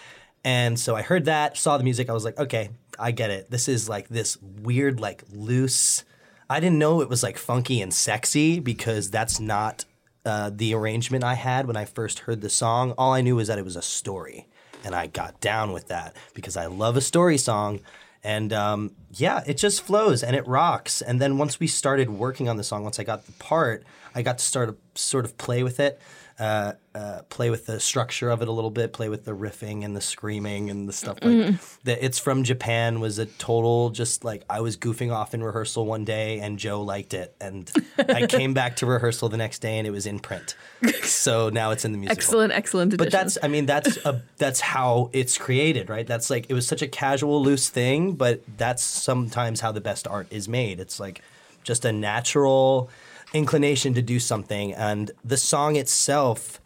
And 0.43 0.79
so 0.79 0.95
I 0.95 1.01
heard 1.01 1.25
that, 1.25 1.57
saw 1.57 1.77
the 1.77 1.83
music. 1.83 2.09
I 2.09 2.13
was 2.13 2.23
like, 2.23 2.39
okay, 2.39 2.69
I 2.97 3.11
get 3.11 3.29
it. 3.29 3.51
This 3.51 3.67
is 3.67 3.89
like 3.89 4.07
this 4.07 4.37
weird, 4.41 4.99
like 5.01 5.23
loose. 5.33 6.05
I 6.49 6.61
didn't 6.61 6.79
know 6.79 7.01
it 7.01 7.09
was 7.09 7.23
like 7.23 7.37
funky 7.37 7.81
and 7.81 7.93
sexy 7.93 8.61
because 8.61 9.11
that's 9.11 9.39
not 9.41 9.83
uh, 10.27 10.51
the 10.53 10.73
arrangement 10.73 11.23
I 11.23 11.33
had 11.33 11.65
when 11.65 11.77
I 11.77 11.85
first 11.85 12.19
heard 12.19 12.41
the 12.41 12.49
song. 12.49 12.91
All 12.97 13.13
I 13.13 13.21
knew 13.21 13.37
was 13.37 13.47
that 13.47 13.57
it 13.57 13.65
was 13.65 13.75
a 13.75 13.81
story. 13.81 14.47
And 14.83 14.93
I 14.93 15.07
got 15.07 15.39
down 15.41 15.71
with 15.71 15.87
that 15.87 16.15
because 16.33 16.55
I 16.55 16.67
love 16.67 16.97
a 16.97 17.01
story 17.01 17.37
song. 17.37 17.79
And 18.23 18.51
um, 18.53 18.91
yeah, 19.11 19.41
it 19.47 19.55
just 19.57 19.81
flows 19.81 20.23
and 20.23 20.35
it 20.35 20.45
rocks. 20.47 21.01
And 21.01 21.21
then 21.21 21.37
once 21.37 21.59
we 21.59 21.67
started 21.67 22.09
working 22.09 22.49
on 22.49 22.57
the 22.57 22.63
song, 22.63 22.83
once 22.83 22.99
I 22.99 23.03
got 23.03 23.25
the 23.25 23.31
part, 23.33 23.83
I 24.13 24.21
got 24.21 24.37
to 24.39 24.45
start 24.45 24.77
sort 24.95 25.25
of 25.25 25.37
play 25.37 25.63
with 25.63 25.79
it, 25.79 26.01
uh, 26.39 26.73
uh, 26.93 27.21
play 27.29 27.49
with 27.49 27.65
the 27.65 27.79
structure 27.79 28.29
of 28.29 28.43
it 28.43 28.47
a 28.47 28.51
little 28.51 28.69
bit, 28.69 28.93
play 28.93 29.09
with 29.09 29.25
the 29.25 29.31
riffing 29.31 29.83
and 29.83 29.95
the 29.95 30.01
screaming 30.01 30.69
and 30.69 30.87
the 30.87 30.93
stuff 30.93 31.17
like 31.21 31.59
that. 31.83 32.03
It's 32.03 32.19
from 32.19 32.43
Japan 32.43 32.99
was 32.99 33.17
a 33.17 33.25
total 33.25 33.89
just 33.89 34.23
like 34.23 34.43
I 34.47 34.61
was 34.61 34.77
goofing 34.77 35.11
off 35.11 35.33
in 35.33 35.43
rehearsal 35.43 35.85
one 35.85 36.05
day 36.05 36.39
and 36.39 36.59
Joe 36.59 36.83
liked 36.83 37.15
it, 37.15 37.35
and 37.41 37.71
I 37.97 38.25
came 38.29 38.53
back 38.53 38.75
to 38.77 38.85
rehearsal 38.85 39.29
the 39.29 39.37
next 39.37 39.59
day 39.59 39.79
and 39.79 39.87
it 39.87 39.91
was 39.91 40.05
in 40.05 40.19
print. 40.19 40.55
So 41.01 41.49
now 41.49 41.71
it's 41.71 41.85
in 41.85 41.91
the 41.91 41.97
musical. 41.97 42.17
excellent, 42.17 42.53
excellent 42.53 42.93
edition. 42.93 43.05
But 43.05 43.11
that's, 43.11 43.37
I 43.41 43.47
mean, 43.47 43.65
that's 43.65 43.97
a, 44.05 44.21
that's 44.37 44.59
how 44.59 45.09
it's 45.13 45.37
created, 45.37 45.89
right? 45.89 46.05
That's 46.05 46.29
like 46.29 46.45
it 46.49 46.53
was 46.53 46.67
such 46.67 46.83
a 46.83 46.87
casual, 46.87 47.41
loose 47.41 47.69
thing, 47.69 48.13
but 48.13 48.41
that's 48.57 48.83
sometimes 48.83 49.61
how 49.61 49.71
the 49.71 49.81
best 49.81 50.07
art 50.07 50.27
is 50.29 50.47
made. 50.47 50.79
It's 50.79 50.99
like 50.99 51.21
just 51.63 51.83
a 51.83 51.91
natural 51.91 52.89
inclination 53.33 53.93
to 53.93 54.01
do 54.01 54.19
something, 54.19 54.73
and 54.73 55.11
the 55.23 55.37
song 55.37 55.75
itself, 55.75 56.59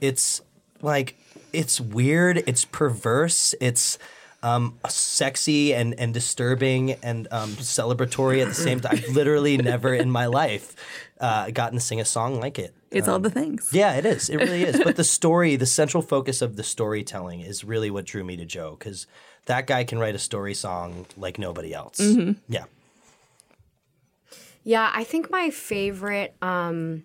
it's 0.00 0.42
like 0.82 1.16
it's 1.52 1.80
weird, 1.80 2.42
it's 2.46 2.64
perverse, 2.64 3.54
it's 3.60 3.98
um, 4.42 4.78
sexy 4.88 5.74
and, 5.74 5.98
and 5.98 6.14
disturbing 6.14 6.92
and 7.02 7.26
um, 7.30 7.50
celebratory 7.50 8.40
at 8.40 8.48
the 8.48 8.54
same 8.54 8.80
time. 8.80 8.92
I've 8.96 9.08
literally 9.14 9.56
never 9.56 9.94
in 9.94 10.10
my 10.10 10.26
life 10.26 10.76
uh, 11.20 11.50
gotten 11.50 11.78
to 11.78 11.84
sing 11.84 12.00
a 12.00 12.04
song 12.04 12.40
like 12.40 12.58
it. 12.58 12.74
it's 12.90 13.08
all 13.08 13.18
the 13.18 13.30
things. 13.30 13.70
Yeah, 13.72 13.94
it 13.94 14.06
is. 14.06 14.28
It 14.28 14.36
really 14.36 14.62
is. 14.62 14.80
But 14.82 14.96
the 14.96 15.04
story, 15.18 15.56
the 15.56 15.66
central 15.66 16.02
focus 16.02 16.40
of 16.40 16.56
the 16.56 16.62
storytelling 16.62 17.40
is 17.40 17.64
really 17.64 17.90
what 17.90 18.04
drew 18.04 18.22
me 18.22 18.36
to 18.36 18.44
Joe 18.44 18.76
because 18.78 19.06
that 19.46 19.66
guy 19.66 19.84
can 19.84 19.98
write 19.98 20.14
a 20.14 20.20
story 20.20 20.54
song 20.54 21.06
like 21.16 21.38
nobody 21.38 21.74
else. 21.74 22.00
Yeah. 22.48 22.64
Yeah, 24.68 24.90
I 24.92 25.02
think 25.02 25.30
my 25.30 25.48
favorite 25.48 26.34
um 26.42 27.04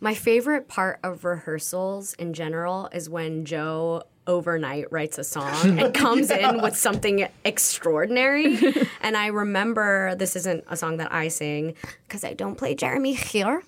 my 0.00 0.12
favorite 0.12 0.68
part 0.68 1.00
of 1.02 1.24
rehearsals 1.24 2.12
in 2.12 2.34
general 2.34 2.90
is 2.92 3.08
when 3.08 3.46
Joe 3.46 4.02
overnight 4.26 4.92
writes 4.92 5.16
a 5.16 5.24
song 5.24 5.78
and 5.78 5.94
comes 6.04 6.30
in 6.30 6.60
with 6.60 6.76
something 6.76 7.26
extraordinary. 7.42 8.58
and 9.00 9.16
I 9.16 9.28
remember 9.28 10.14
this 10.16 10.36
isn't 10.36 10.64
a 10.68 10.76
song 10.76 10.98
that 10.98 11.10
I 11.10 11.28
sing 11.28 11.74
because 12.06 12.22
I 12.22 12.34
don't 12.34 12.56
play 12.56 12.74
Jeremy 12.74 13.14
here, 13.14 13.62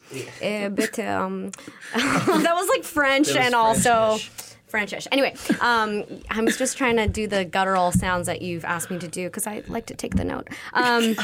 uh, 0.45 0.69
but 0.69 0.99
um, 0.99 1.53
that 1.95 2.53
was 2.55 2.69
like 2.69 2.85
French 2.85 3.35
and 3.35 3.55
also 3.55 4.19
Frenchish. 4.67 5.07
Anyway, 5.13 5.35
um, 5.61 6.05
I 6.29 6.41
was 6.41 6.57
just 6.57 6.77
trying 6.77 6.97
to 6.97 7.07
do 7.07 7.27
the 7.27 7.45
guttural 7.45 7.93
sounds 7.93 8.27
that 8.27 8.43
you've 8.43 8.65
asked 8.65 8.91
me 8.91 8.99
to 8.99 9.09
do 9.09 9.27
because 9.27 9.47
I 9.47 9.63
like 9.69 9.87
to 9.87 9.95
take 9.95 10.17
the 10.17 10.25
note. 10.25 10.49
Um, 10.73 11.17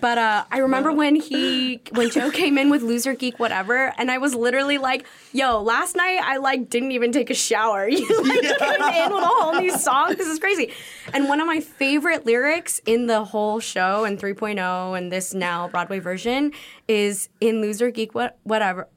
but 0.00 0.18
uh, 0.18 0.44
I 0.50 0.58
remember 0.58 0.92
when 0.92 1.14
he, 1.14 1.80
when 1.92 2.10
Joe 2.10 2.30
came 2.30 2.58
in 2.58 2.70
with 2.70 2.82
Loser 2.82 3.14
Geek 3.14 3.38
Whatever, 3.38 3.92
and 3.98 4.10
I 4.10 4.18
was 4.18 4.34
literally 4.34 4.78
like, 4.78 5.06
"Yo, 5.32 5.62
last 5.62 5.94
night 5.94 6.20
I 6.22 6.38
like 6.38 6.68
didn't 6.70 6.92
even 6.92 7.12
take 7.12 7.30
a 7.30 7.34
shower. 7.34 7.88
You 8.02 8.22
like 8.24 8.40
came 8.58 8.82
in 8.82 9.12
with 9.12 9.22
a 9.22 9.26
whole 9.26 9.60
new 9.60 9.70
song. 9.76 10.14
This 10.16 10.26
is 10.26 10.38
crazy." 10.38 10.72
And 11.14 11.28
one 11.28 11.40
of 11.40 11.46
my 11.46 11.60
favorite 11.60 12.26
lyrics 12.26 12.80
in 12.84 13.06
the 13.06 13.24
whole 13.24 13.60
show 13.60 14.04
and 14.04 14.18
3.0 14.18 14.98
and 14.98 15.12
this 15.12 15.34
now 15.34 15.68
Broadway 15.68 15.98
version 15.98 16.52
is 16.88 17.28
in 17.40 17.60
Loser 17.60 17.90
Geek 17.90 18.14
What 18.14 18.38
Whatever 18.42 18.88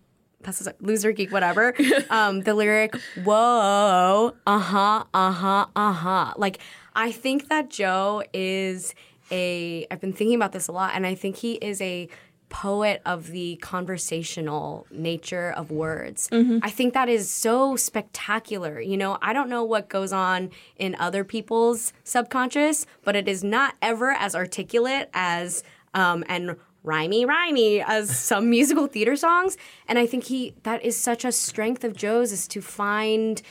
that's 0.45 0.65
a 0.65 0.73
loser 0.79 1.11
geek 1.11 1.31
whatever. 1.31 1.73
Um 2.09 2.41
the 2.41 2.53
lyric 2.53 2.95
whoa 3.23 4.33
uh-huh 4.45 5.03
uh-huh 5.13 5.65
uh-huh. 5.75 6.33
Like 6.37 6.59
i 6.95 7.11
think 7.11 7.49
that 7.49 7.69
joe 7.69 8.23
is 8.33 8.93
a 9.31 9.85
i've 9.89 9.99
been 9.99 10.13
thinking 10.13 10.35
about 10.35 10.51
this 10.51 10.67
a 10.67 10.71
lot 10.71 10.91
and 10.93 11.05
i 11.05 11.15
think 11.15 11.37
he 11.37 11.53
is 11.55 11.81
a 11.81 12.07
poet 12.49 13.01
of 13.05 13.31
the 13.31 13.55
conversational 13.57 14.85
nature 14.91 15.51
of 15.57 15.71
words. 15.71 16.29
I 16.31 16.69
think 16.69 16.93
that 16.93 17.09
is 17.09 17.29
so 17.29 17.75
spectacular. 17.75 18.79
You 18.79 18.97
know 18.97 19.17
i 19.21 19.33
don't 19.33 19.49
know 19.49 19.63
what 19.63 19.89
goes 19.89 20.13
on 20.13 20.51
in 20.77 20.95
other 20.99 21.23
people's 21.23 21.91
subconscious 22.03 22.85
but 23.03 23.15
it 23.15 23.27
is 23.27 23.43
not 23.43 23.75
ever 23.81 24.11
as 24.11 24.35
articulate 24.35 25.09
as 25.13 25.63
um, 25.93 26.23
and 26.29 26.55
rhymey 26.85 27.25
rhymey 27.25 27.83
as 27.85 28.17
some 28.31 28.49
musical 28.49 28.87
theater 28.87 29.15
songs. 29.15 29.57
And 29.87 29.97
i 29.99 30.05
think 30.05 30.25
he 30.25 30.55
that 30.63 30.83
is 30.83 30.95
such 30.95 31.25
a 31.25 31.31
strength 31.31 31.83
of 31.83 31.95
joe's 31.95 32.31
is 32.31 32.47
to 32.49 32.61
find 32.61 33.41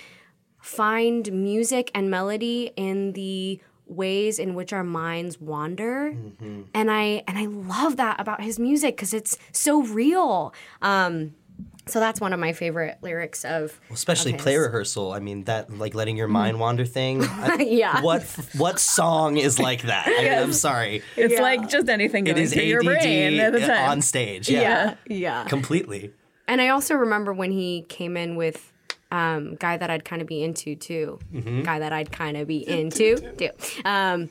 find 0.60 1.30
music 1.32 1.90
and 1.94 2.10
melody 2.10 2.72
in 2.76 3.12
the 3.12 3.60
ways 3.86 4.38
in 4.38 4.54
which 4.54 4.72
our 4.72 4.82
minds 4.84 5.38
wander. 5.38 6.16
And 6.72 6.90
i 6.90 7.22
and 7.28 7.38
i 7.38 7.46
love 7.46 7.96
that 7.96 8.18
about 8.18 8.42
his 8.42 8.58
music 8.58 8.96
because 8.96 9.12
it's 9.12 9.36
so 9.52 9.82
real. 9.82 10.54
Um 10.80 11.34
so 11.86 12.00
that's 12.00 12.20
one 12.20 12.32
of 12.32 12.40
my 12.40 12.52
favorite 12.52 12.98
lyrics 13.02 13.44
of 13.44 13.78
Especially 13.90 14.32
of 14.32 14.36
his. 14.36 14.42
play 14.42 14.56
rehearsal. 14.56 15.12
I 15.12 15.20
mean, 15.20 15.44
that 15.44 15.70
like 15.76 15.94
letting 15.94 16.16
your 16.16 16.28
mind 16.28 16.58
wander 16.58 16.84
thing. 16.84 17.22
I- 17.28 17.56
Yeah. 17.68 18.00
What 18.02 18.22
what 18.56 18.78
song 18.78 19.36
is 19.36 19.58
like 19.58 19.82
that? 19.82 20.06
I 20.08 20.22
mean, 20.24 20.32
I'm 20.32 20.52
sorry. 20.52 21.02
It's 21.16 21.38
like 21.40 21.68
just 21.68 21.88
anything 21.88 22.26
It 22.26 22.32
going 22.34 22.42
is 22.42 22.52
through 22.52 22.62
your 22.62 22.80
ADD 22.80 22.86
brain 22.86 23.40
at 23.40 23.52
the 23.52 23.60
time. 23.60 23.90
on 23.90 24.00
stage. 24.02 24.48
Yeah. 24.48 24.94
yeah 25.06 25.44
Completely. 25.44 26.12
And 26.48 26.60
I 26.60 26.68
also 26.68 26.94
remember 26.94 27.32
when 27.32 27.50
he 27.52 27.86
came 27.88 28.16
in 28.16 28.36
with 28.36 28.70
um, 29.10 29.54
guy 29.56 29.76
that 29.76 29.90
I'd 29.90 30.04
kind 30.04 30.20
of 30.22 30.28
be 30.28 30.42
into 30.42 30.74
too. 30.76 31.18
Guy 31.62 31.78
that 31.78 31.92
I'd 31.92 32.10
kind 32.12 32.36
of 32.36 32.48
be 32.48 32.68
into 32.68 33.16
too. 33.36 33.50
Um, 33.84 34.28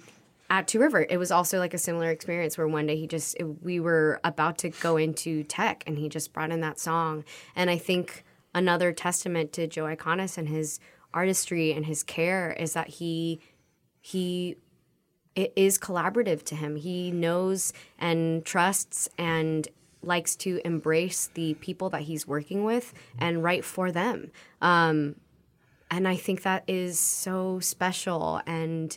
at 0.54 0.68
Two 0.68 0.80
River, 0.80 1.04
it 1.10 1.18
was 1.18 1.32
also 1.32 1.58
like 1.58 1.74
a 1.74 1.80
similar 1.80 2.12
experience 2.12 2.60
where 2.60 2.68
one 2.68 2.86
day 2.86 2.96
he 2.96 3.08
just 3.08 3.36
it- 3.40 3.64
we 3.64 3.80
were 3.80 4.20
about 4.24 4.60
to 4.60 4.70
go 4.70 4.98
into 4.98 5.44
tech 5.44 5.84
and 5.88 5.98
he 5.98 6.08
just 6.08 6.32
brought 6.32 6.52
in 6.52 6.62
that 6.62 6.80
song. 6.80 7.26
And 7.56 7.72
I 7.72 7.78
think 7.80 8.24
another 8.54 8.94
testament 8.94 9.52
to 9.54 9.66
Joe 9.66 9.86
Iconis 9.86 10.38
and 10.38 10.48
his 10.48 10.80
artistry 11.12 11.74
and 11.74 11.88
his 11.88 12.04
care 12.04 12.52
is 12.52 12.74
that 12.74 12.88
he 12.88 13.40
he 14.00 14.58
it 15.34 15.54
is 15.56 15.80
collaborative 15.80 16.44
to 16.44 16.56
him. 16.56 16.76
He 16.76 17.10
knows 17.10 17.74
and 17.98 18.46
trusts 18.46 19.10
and 19.18 19.68
likes 20.04 20.36
to 20.36 20.62
embrace 20.64 21.32
the 21.34 21.56
people 21.56 21.90
that 21.90 22.02
he's 22.02 22.28
working 22.28 22.64
with 22.64 22.94
and 23.18 23.44
write 23.44 23.66
for 23.66 23.92
them. 23.92 24.30
Um, 24.62 25.16
and 25.90 26.08
I 26.08 26.16
think 26.16 26.44
that 26.44 26.64
is 26.68 27.00
so 27.00 27.60
special 27.60 28.40
and 28.46 28.96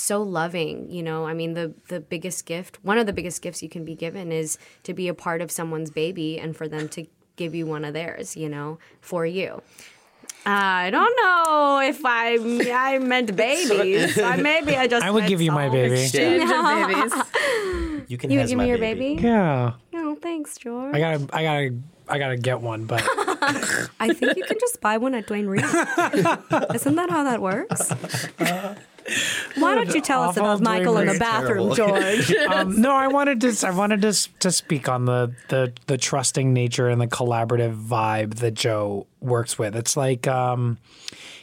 so 0.00 0.22
loving. 0.22 0.90
You 0.90 1.02
know, 1.02 1.26
I 1.26 1.34
mean, 1.34 1.54
the 1.54 1.72
the 1.88 2.00
biggest 2.00 2.46
gift, 2.46 2.78
one 2.82 2.98
of 2.98 3.06
the 3.06 3.12
biggest 3.12 3.42
gifts 3.42 3.62
you 3.62 3.68
can 3.68 3.84
be 3.84 3.94
given 3.94 4.32
is 4.32 4.58
to 4.84 4.94
be 4.94 5.08
a 5.08 5.14
part 5.14 5.40
of 5.42 5.50
someone's 5.50 5.90
baby 5.90 6.38
and 6.38 6.56
for 6.56 6.66
them 6.68 6.88
to 6.90 7.06
give 7.36 7.54
you 7.54 7.66
one 7.66 7.84
of 7.84 7.94
theirs. 7.94 8.36
You 8.36 8.48
know, 8.48 8.78
for 9.00 9.24
you. 9.26 9.62
I 10.46 10.88
don't 10.90 11.14
know 11.22 11.80
if 11.84 12.00
I 12.04 12.38
I 12.72 12.98
meant 12.98 13.36
babies. 13.46 14.18
I 14.18 14.36
maybe 14.36 14.74
I 14.76 14.86
just 14.86 15.04
I 15.04 15.10
would 15.10 15.26
give 15.26 15.40
you 15.42 15.52
my 15.52 15.68
baby. 15.68 16.00
Exchange. 16.00 16.42
You 18.10 18.18
can 18.18 18.28
You 18.30 18.38
would 18.38 18.42
has 18.42 18.50
give 18.50 18.56
my 18.56 18.64
me 18.64 18.70
your 18.70 18.78
baby. 18.78 19.14
baby? 19.14 19.22
Yeah. 19.22 19.74
No, 19.92 20.16
thanks, 20.16 20.58
George. 20.58 20.92
I 20.96 20.98
gotta, 20.98 21.28
I 21.32 21.42
gotta, 21.44 21.74
I 22.08 22.18
gotta 22.18 22.36
get 22.36 22.60
one, 22.60 22.84
but 22.84 23.04
I 24.00 24.12
think 24.12 24.36
you 24.36 24.42
can 24.42 24.58
just 24.58 24.80
buy 24.80 24.96
one 24.98 25.14
at 25.14 25.28
Duane 25.28 25.46
Reade. 25.46 25.62
Isn't 25.62 26.96
that 26.96 27.06
how 27.08 27.22
that 27.22 27.40
works? 27.40 27.92
Why 29.56 29.74
don't 29.74 29.94
you 29.94 30.00
tell 30.00 30.22
us 30.22 30.36
about 30.36 30.60
Michael 30.60 30.98
in 30.98 31.06
the 31.06 31.14
Duane 31.14 31.18
bathroom, 31.18 31.74
George? 31.76 32.32
um, 32.32 32.80
no, 32.80 32.92
I 32.92 33.08
wanted 33.08 33.40
to, 33.42 33.66
I 33.66 33.70
wanted 33.70 34.02
to, 34.02 34.12
to 34.40 34.50
speak 34.50 34.88
on 34.88 35.04
the, 35.04 35.34
the, 35.48 35.72
the 35.86 35.98
trusting 35.98 36.52
nature 36.52 36.88
and 36.88 37.00
the 37.00 37.06
collaborative 37.06 37.80
vibe 37.82 38.36
that 38.36 38.54
Joe 38.54 39.06
works 39.20 39.58
with. 39.58 39.76
It's 39.76 39.96
like 39.96 40.26
um, 40.26 40.78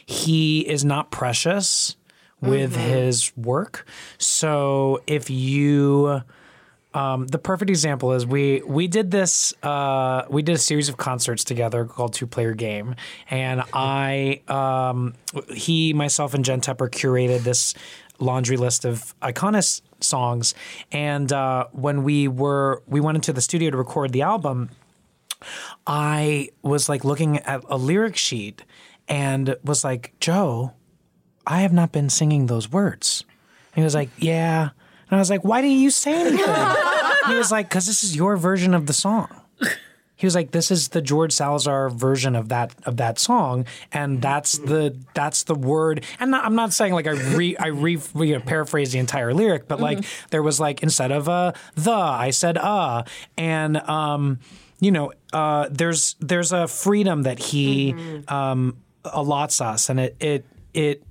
he 0.04 0.60
is 0.60 0.84
not 0.84 1.10
precious 1.10 1.96
with 2.40 2.76
his 2.76 3.36
work. 3.36 3.86
So 4.18 5.02
if 5.06 5.28
you 5.28 6.22
um, 6.94 7.26
the 7.26 7.38
perfect 7.38 7.70
example 7.70 8.12
is 8.12 8.26
we 8.26 8.62
we 8.62 8.88
did 8.88 9.10
this 9.10 9.52
uh, 9.62 10.24
we 10.30 10.42
did 10.42 10.54
a 10.54 10.58
series 10.58 10.88
of 10.88 10.96
concerts 10.96 11.44
together 11.44 11.84
called 11.84 12.14
Two 12.14 12.26
Player 12.26 12.54
Game, 12.54 12.94
and 13.30 13.62
I 13.72 14.40
um, 14.48 15.14
he 15.52 15.92
myself 15.92 16.34
and 16.34 16.44
Jen 16.44 16.60
Tepper 16.60 16.88
curated 16.88 17.40
this 17.40 17.74
laundry 18.18 18.56
list 18.56 18.84
of 18.84 19.14
Iconis 19.20 19.82
songs, 20.00 20.54
and 20.90 21.32
uh, 21.32 21.66
when 21.72 22.02
we 22.04 22.26
were 22.26 22.82
we 22.86 23.00
went 23.00 23.16
into 23.16 23.32
the 23.32 23.42
studio 23.42 23.70
to 23.70 23.76
record 23.76 24.12
the 24.12 24.22
album, 24.22 24.70
I 25.86 26.48
was 26.62 26.88
like 26.88 27.04
looking 27.04 27.38
at 27.38 27.62
a 27.68 27.76
lyric 27.76 28.16
sheet 28.16 28.64
and 29.08 29.56
was 29.64 29.84
like 29.84 30.14
Joe, 30.20 30.72
I 31.46 31.60
have 31.60 31.72
not 31.72 31.92
been 31.92 32.10
singing 32.10 32.46
those 32.46 32.70
words. 32.70 33.24
And 33.74 33.82
he 33.82 33.84
was 33.84 33.94
like, 33.94 34.10
Yeah. 34.18 34.70
And 35.10 35.16
I 35.16 35.18
was 35.18 35.30
like, 35.30 35.44
Why 35.44 35.60
didn't 35.62 35.78
you 35.78 35.90
say 35.90 36.12
anything? 36.14 36.54
he 37.26 37.34
was 37.34 37.50
like, 37.50 37.68
Because 37.68 37.86
this 37.86 38.04
is 38.04 38.16
your 38.16 38.36
version 38.36 38.74
of 38.74 38.86
the 38.86 38.92
song. 38.92 39.28
He 40.18 40.26
was 40.26 40.34
like, 40.34 40.50
"This 40.50 40.72
is 40.72 40.88
the 40.88 41.00
George 41.00 41.30
Salazar 41.32 41.90
version 41.90 42.34
of 42.34 42.48
that 42.48 42.74
of 42.84 42.96
that 42.96 43.20
song, 43.20 43.66
and 43.92 44.20
that's 44.20 44.58
the 44.58 44.96
that's 45.14 45.44
the 45.44 45.54
word." 45.54 46.04
And 46.18 46.32
not, 46.32 46.44
I'm 46.44 46.56
not 46.56 46.72
saying 46.72 46.92
like 46.92 47.06
I 47.06 47.12
re 47.12 47.56
I 47.56 47.68
re 47.68 48.00
you 48.16 48.34
know, 48.34 48.40
paraphrase 48.40 48.90
the 48.90 48.98
entire 48.98 49.32
lyric, 49.32 49.68
but 49.68 49.78
like 49.78 50.04
there 50.30 50.42
was 50.42 50.58
like 50.58 50.82
instead 50.82 51.12
of 51.12 51.28
uh 51.28 51.52
the 51.76 51.92
I 51.92 52.30
said 52.30 52.58
uh, 52.58 53.04
and 53.36 53.76
um 53.76 54.40
you 54.80 54.90
know 54.90 55.12
uh 55.32 55.68
there's 55.70 56.16
there's 56.18 56.50
a 56.50 56.66
freedom 56.66 57.22
that 57.22 57.38
he 57.38 57.94
um 58.26 58.76
allots 59.04 59.60
us, 59.60 59.88
and 59.88 60.00
it 60.00 60.16
it 60.18 60.44
it 60.74 61.02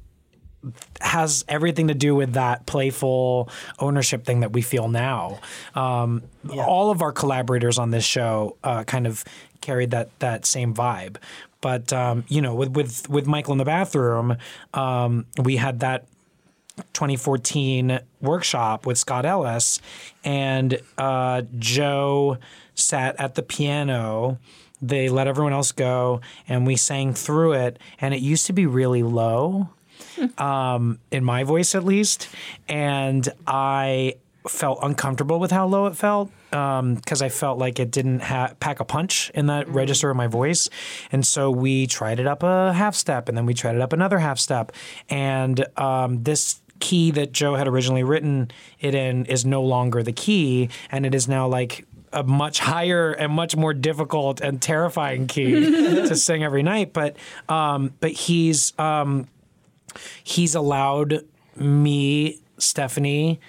has 1.01 1.45
everything 1.47 1.87
to 1.87 1.93
do 1.93 2.15
with 2.15 2.33
that 2.33 2.65
playful 2.65 3.49
ownership 3.79 4.25
thing 4.25 4.41
that 4.41 4.53
we 4.53 4.61
feel 4.61 4.87
now. 4.87 5.39
Um, 5.75 6.23
All 6.57 6.91
of 6.91 7.01
our 7.01 7.11
collaborators 7.11 7.77
on 7.77 7.91
this 7.91 8.05
show 8.05 8.57
uh, 8.63 8.83
kind 8.83 9.07
of 9.07 9.23
carried 9.61 9.91
that 9.91 10.17
that 10.19 10.45
same 10.45 10.73
vibe. 10.73 11.17
But 11.61 11.91
um, 11.91 12.23
you 12.27 12.41
know, 12.41 12.55
with 12.55 12.71
with 12.71 13.09
with 13.09 13.27
Michael 13.27 13.53
in 13.53 13.57
the 13.57 13.65
bathroom, 13.65 14.37
um, 14.73 15.25
we 15.41 15.57
had 15.57 15.79
that 15.79 16.05
2014 16.93 17.99
workshop 18.21 18.85
with 18.85 18.97
Scott 18.97 19.25
Ellis, 19.25 19.81
and 20.23 20.79
uh, 20.97 21.41
Joe 21.57 22.37
sat 22.75 23.19
at 23.19 23.35
the 23.35 23.43
piano. 23.43 24.39
They 24.79 25.09
let 25.09 25.27
everyone 25.27 25.53
else 25.53 25.71
go, 25.71 26.21
and 26.47 26.67
we 26.67 26.75
sang 26.75 27.13
through 27.13 27.53
it. 27.53 27.79
And 27.99 28.13
it 28.13 28.21
used 28.21 28.45
to 28.45 28.53
be 28.53 28.67
really 28.67 29.01
low, 29.01 29.69
um, 30.37 30.99
in 31.11 31.23
my 31.23 31.43
voice 31.43 31.75
at 31.75 31.83
least, 31.83 32.29
and 32.67 33.27
I 33.45 34.15
felt 34.47 34.79
uncomfortable 34.81 35.39
with 35.39 35.51
how 35.51 35.67
low 35.67 35.87
it 35.87 35.95
felt 35.95 36.31
because 36.49 37.21
I 37.21 37.29
felt 37.29 37.59
like 37.59 37.79
it 37.79 37.91
didn't 37.91 38.21
ha- 38.21 38.53
pack 38.59 38.79
a 38.79 38.85
punch 38.85 39.29
in 39.33 39.47
that 39.47 39.67
register 39.67 40.09
of 40.09 40.17
my 40.17 40.27
voice. 40.27 40.69
And 41.11 41.25
so 41.25 41.51
we 41.51 41.87
tried 41.87 42.19
it 42.19 42.27
up 42.27 42.43
a 42.43 42.73
half 42.73 42.95
step 42.95 43.27
and 43.29 43.37
then 43.37 43.45
we 43.45 43.53
tried 43.53 43.75
it 43.75 43.81
up 43.81 43.93
another 43.93 44.19
half 44.19 44.39
step. 44.39 44.71
And 45.09 45.65
um, 45.77 46.23
this 46.23 46.61
key 46.79 47.11
that 47.11 47.31
Joe 47.31 47.55
had 47.55 47.67
originally 47.67 48.03
written 48.03 48.51
it 48.79 48.95
in 48.95 49.25
is 49.25 49.45
no 49.45 49.63
longer 49.63 50.03
the 50.03 50.13
key. 50.13 50.69
And 50.91 51.05
it 51.05 51.13
is 51.13 51.27
now 51.27 51.47
like 51.47 51.85
a 52.13 52.23
much 52.23 52.59
higher 52.59 53.11
and 53.11 53.33
much 53.33 53.55
more 53.55 53.73
difficult 53.73 54.39
and 54.41 54.61
terrifying 54.61 55.27
key 55.27 55.51
to 55.51 56.15
sing 56.15 56.43
every 56.43 56.63
night. 56.63 56.93
But 56.93 57.17
um, 57.49 57.93
but 57.99 58.11
he's 58.11 58.77
um, 58.79 59.27
he's 60.23 60.55
allowed 60.55 61.25
me, 61.55 62.41
Stephanie, 62.57 63.39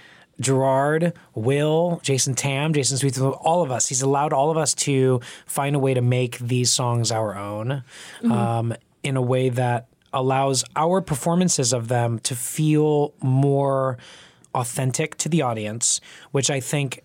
Gerard, 0.41 1.15
Will, 1.35 2.01
Jason 2.03 2.35
Tam, 2.35 2.73
Jason 2.73 2.97
Sweet, 2.97 3.19
all 3.21 3.63
of 3.63 3.71
us. 3.71 3.89
He's 3.89 4.03
allowed 4.03 4.33
all 4.33 4.51
of 4.51 4.57
us 4.57 4.75
to 4.75 5.21
find 5.47 5.75
a 5.75 5.79
way 5.79 5.95
to 5.95 6.01
make 6.01 6.39
these 6.39 6.71
songs 6.71 7.11
our 7.11 7.37
own 7.37 7.83
um, 8.25 8.75
in 9.03 9.17
a 9.17 9.23
way 9.23 9.49
that 9.49 9.89
allows 10.13 10.65
our 10.77 11.01
performances 11.01 11.73
of 11.73 11.89
them 11.89 12.19
to 12.21 12.35
feel 12.35 13.13
more 13.21 13.99
authentic 14.55 15.17
to 15.19 15.29
the 15.29 15.43
audience, 15.43 16.01
which 16.31 16.51
I 16.51 16.61
think 16.61 17.03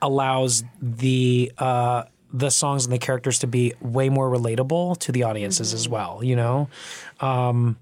allows 0.00 0.64
the 0.80 1.52
uh, 1.58 2.04
the 2.32 2.50
songs 2.50 2.84
and 2.84 2.92
the 2.92 2.98
characters 2.98 3.38
to 3.40 3.46
be 3.46 3.74
way 3.80 4.08
more 4.08 4.30
relatable 4.30 4.98
to 4.98 5.12
the 5.12 5.22
audiences 5.22 5.72
as 5.72 5.88
well. 5.88 6.22
You 6.22 6.36
know. 6.36 6.68
Um, 7.20 7.76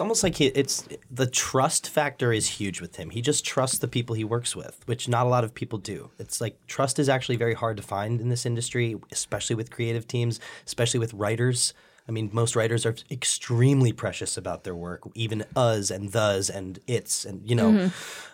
It's 0.00 0.02
almost 0.02 0.22
like 0.22 0.36
he, 0.36 0.46
it's 0.46 0.88
the 1.10 1.26
trust 1.26 1.86
factor 1.86 2.32
is 2.32 2.48
huge 2.48 2.80
with 2.80 2.96
him. 2.96 3.10
He 3.10 3.20
just 3.20 3.44
trusts 3.44 3.76
the 3.76 3.86
people 3.86 4.16
he 4.16 4.24
works 4.24 4.56
with, 4.56 4.80
which 4.86 5.10
not 5.10 5.26
a 5.26 5.28
lot 5.28 5.44
of 5.44 5.52
people 5.52 5.78
do. 5.78 6.08
It's 6.18 6.40
like 6.40 6.56
trust 6.66 6.98
is 6.98 7.10
actually 7.10 7.36
very 7.36 7.52
hard 7.52 7.76
to 7.76 7.82
find 7.82 8.18
in 8.18 8.30
this 8.30 8.46
industry, 8.46 8.96
especially 9.12 9.56
with 9.56 9.70
creative 9.70 10.08
teams, 10.08 10.40
especially 10.64 11.00
with 11.00 11.12
writers. 11.12 11.74
I 12.08 12.12
mean, 12.12 12.30
most 12.32 12.56
writers 12.56 12.86
are 12.86 12.94
extremely 13.10 13.92
precious 13.92 14.38
about 14.38 14.64
their 14.64 14.74
work, 14.74 15.02
even 15.14 15.44
us 15.54 15.90
and 15.90 16.10
thes 16.10 16.48
and 16.48 16.78
its, 16.86 17.26
and 17.26 17.46
you 17.46 17.54
know, 17.54 17.90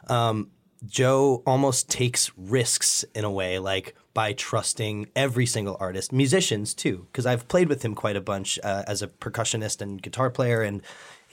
um, 0.06 0.52
Joe 0.86 1.42
almost 1.48 1.90
takes 1.90 2.30
risks 2.36 3.04
in 3.12 3.24
a 3.24 3.30
way, 3.30 3.58
like 3.58 3.96
by 4.14 4.34
trusting 4.34 5.08
every 5.16 5.46
single 5.46 5.76
artist, 5.80 6.12
musicians 6.12 6.74
too, 6.74 7.08
because 7.10 7.26
I've 7.26 7.48
played 7.48 7.68
with 7.68 7.84
him 7.84 7.96
quite 7.96 8.14
a 8.14 8.20
bunch 8.20 8.56
uh, 8.62 8.84
as 8.86 9.02
a 9.02 9.08
percussionist 9.08 9.80
and 9.80 10.00
guitar 10.00 10.30
player, 10.30 10.62
and 10.62 10.80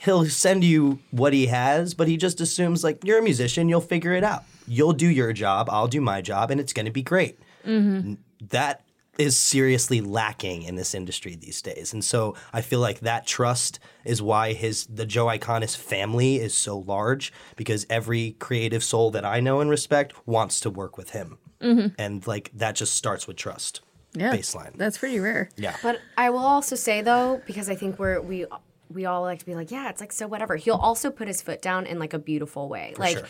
he'll 0.04 0.24
send 0.26 0.64
you 0.64 0.98
what 1.10 1.32
he 1.32 1.46
has, 1.46 1.94
but 1.94 2.08
he 2.08 2.16
just 2.16 2.40
assumes 2.40 2.84
like 2.84 3.04
you're 3.04 3.18
a 3.18 3.22
musician, 3.22 3.68
you'll 3.68 3.80
figure 3.80 4.12
it 4.12 4.24
out. 4.24 4.44
You'll 4.66 4.92
do 4.92 5.08
your 5.08 5.32
job, 5.32 5.68
I'll 5.70 5.88
do 5.88 6.00
my 6.00 6.20
job, 6.22 6.50
and 6.50 6.60
it's 6.60 6.72
going 6.72 6.86
to 6.86 6.92
be 6.92 7.02
great. 7.02 7.38
Mm-hmm. 7.66 7.96
N- 7.96 8.18
That 8.50 8.82
is 9.16 9.36
seriously 9.36 10.00
lacking 10.00 10.62
in 10.64 10.74
this 10.74 10.92
industry 10.94 11.36
these 11.36 11.62
days. 11.62 11.92
And 11.92 12.04
so 12.04 12.34
I 12.52 12.62
feel 12.62 12.80
like 12.80 13.00
that 13.00 13.26
trust 13.26 13.78
is 14.04 14.20
why 14.20 14.54
his 14.54 14.86
the 14.86 15.06
Joe 15.06 15.26
Iconis 15.26 15.76
family 15.76 16.36
is 16.36 16.52
so 16.54 16.78
large 16.78 17.32
because 17.54 17.86
every 17.88 18.32
creative 18.40 18.82
soul 18.82 19.12
that 19.12 19.24
I 19.24 19.38
know 19.38 19.60
and 19.60 19.70
respect 19.70 20.14
wants 20.26 20.58
to 20.60 20.70
work 20.70 20.96
with 20.98 21.10
him. 21.10 21.38
Mm-hmm. 21.60 21.94
And 21.96 22.26
like 22.26 22.50
that 22.54 22.74
just 22.74 22.94
starts 22.94 23.28
with 23.28 23.36
trust. 23.36 23.82
Yeah. 24.14 24.32
Baseline. 24.34 24.76
That's 24.76 24.98
pretty 24.98 25.20
rare. 25.20 25.48
Yeah. 25.56 25.76
But 25.82 26.00
I 26.16 26.30
will 26.30 26.38
also 26.44 26.74
say 26.74 27.00
though, 27.00 27.40
because 27.46 27.68
I 27.70 27.76
think 27.76 27.98
we're 28.00 28.20
we 28.20 28.46
we 28.94 29.04
all 29.06 29.22
like 29.22 29.40
to 29.40 29.46
be 29.46 29.54
like, 29.54 29.70
yeah, 29.70 29.90
it's 29.90 30.00
like 30.00 30.12
so 30.12 30.26
whatever. 30.26 30.56
He'll 30.56 30.76
also 30.76 31.10
put 31.10 31.28
his 31.28 31.42
foot 31.42 31.60
down 31.60 31.86
in 31.86 31.98
like 31.98 32.12
a 32.12 32.18
beautiful 32.18 32.68
way. 32.68 32.94
like 32.96 33.18
sure. 33.18 33.26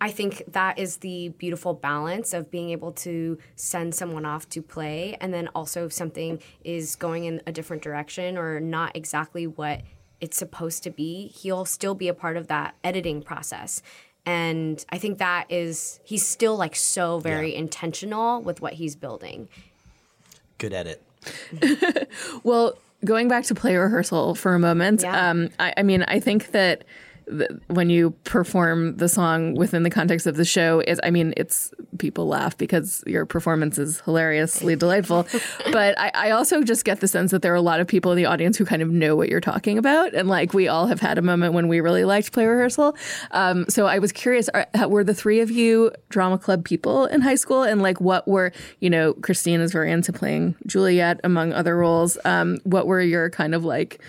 I 0.00 0.10
think 0.10 0.42
that 0.48 0.80
is 0.80 0.96
the 0.96 1.28
beautiful 1.28 1.74
balance 1.74 2.34
of 2.34 2.50
being 2.50 2.70
able 2.70 2.90
to 2.92 3.38
send 3.54 3.94
someone 3.94 4.24
off 4.26 4.48
to 4.48 4.60
play 4.60 5.16
and 5.20 5.32
then 5.32 5.48
also 5.54 5.86
if 5.86 5.92
something 5.92 6.40
is 6.64 6.96
going 6.96 7.24
in 7.24 7.40
a 7.46 7.52
different 7.52 7.84
direction 7.84 8.36
or 8.36 8.58
not 8.58 8.96
exactly 8.96 9.46
what 9.46 9.82
it's 10.20 10.36
supposed 10.36 10.82
to 10.84 10.90
be, 10.90 11.28
he'll 11.28 11.64
still 11.64 11.94
be 11.94 12.08
a 12.08 12.14
part 12.14 12.36
of 12.36 12.48
that 12.48 12.74
editing 12.82 13.22
process. 13.22 13.80
And 14.26 14.84
I 14.88 14.98
think 14.98 15.18
that 15.18 15.46
is 15.50 16.00
he's 16.02 16.26
still 16.26 16.56
like 16.56 16.74
so 16.74 17.20
very 17.20 17.54
intentional 17.54 18.42
with 18.42 18.60
what 18.60 18.74
he's 18.74 18.96
building. 18.96 19.48
Good 20.58 20.72
edit. 20.72 21.02
Well, 22.42 22.76
going 23.04 23.28
back 23.28 23.44
to 23.44 23.54
play 23.54 23.76
rehearsal 23.76 24.34
for 24.34 24.54
a 24.54 24.58
moment, 24.58 25.02
Yeah. 25.02 25.30
um, 25.30 25.48
I, 25.58 25.74
I 25.78 25.82
mean, 25.82 26.02
I 26.08 26.20
think 26.20 26.52
that 26.52 26.84
th- 27.28 27.50
when 27.68 27.90
you 27.90 28.10
perform 28.24 28.96
the 28.96 29.08
song 29.08 29.54
within 29.54 29.82
the 29.82 29.90
context 29.90 30.26
of 30.26 30.36
the 30.36 30.44
show 30.44 30.80
is 30.80 31.00
I 31.02 31.10
mean 31.10 31.34
it's 31.36 31.72
people 31.98 32.26
laugh 32.26 32.56
because 32.56 33.02
your 33.06 33.26
performance 33.26 33.78
is 33.78 34.00
hilariously 34.00 34.76
delightful. 34.76 35.26
But 35.70 35.98
I, 35.98 36.10
I 36.14 36.30
also 36.32 36.62
just 36.62 36.84
get 36.84 37.00
the 37.00 37.08
sense 37.08 37.30
that 37.30 37.40
there 37.40 37.52
are 37.52 37.56
a 37.56 37.62
lot 37.62 37.80
of 37.80 37.86
people 37.86 38.12
in 38.12 38.16
the 38.16 38.26
audience 38.26 38.58
who 38.58 38.64
kind 38.64 38.82
of 38.82 38.90
know 38.90 39.16
what 39.16 39.28
you're 39.30 39.40
talking 39.40 39.78
about. 39.78 40.12
And 40.12 40.28
like 40.28 40.52
we 40.52 40.68
all 40.68 40.86
have 40.86 41.00
had 41.00 41.16
a 41.16 41.22
moment 41.22 41.54
when 41.54 41.66
we 41.66 41.80
really 41.80 42.04
liked 42.04 42.32
play 42.32 42.44
rehearsal. 42.44 42.94
Um, 43.30 43.64
so 43.68 43.86
I 43.86 43.98
was 43.98 44.12
curious 44.12 44.50
are, 44.50 44.66
were 44.88 45.02
the 45.02 45.14
three 45.14 45.40
of 45.40 45.50
you 45.50 45.92
drama 46.10 46.36
club 46.36 46.64
people 46.64 47.06
in 47.06 47.22
high 47.22 47.36
school? 47.36 47.62
And 47.62 47.80
like 47.80 48.00
what 48.00 48.28
were 48.28 48.52
you 48.80 48.90
know 48.90 49.14
Christine 49.14 49.60
is 49.60 49.72
very 49.72 49.90
into 49.90 50.12
playing 50.12 50.56
Juliet 50.66 51.20
among 51.24 51.52
other 51.52 51.76
roles. 51.76 52.18
Um, 52.24 52.58
what 52.64 52.86
were 52.86 53.00
your 53.00 53.30
kind 53.30 53.54
of 53.54 53.64
like 53.64 54.00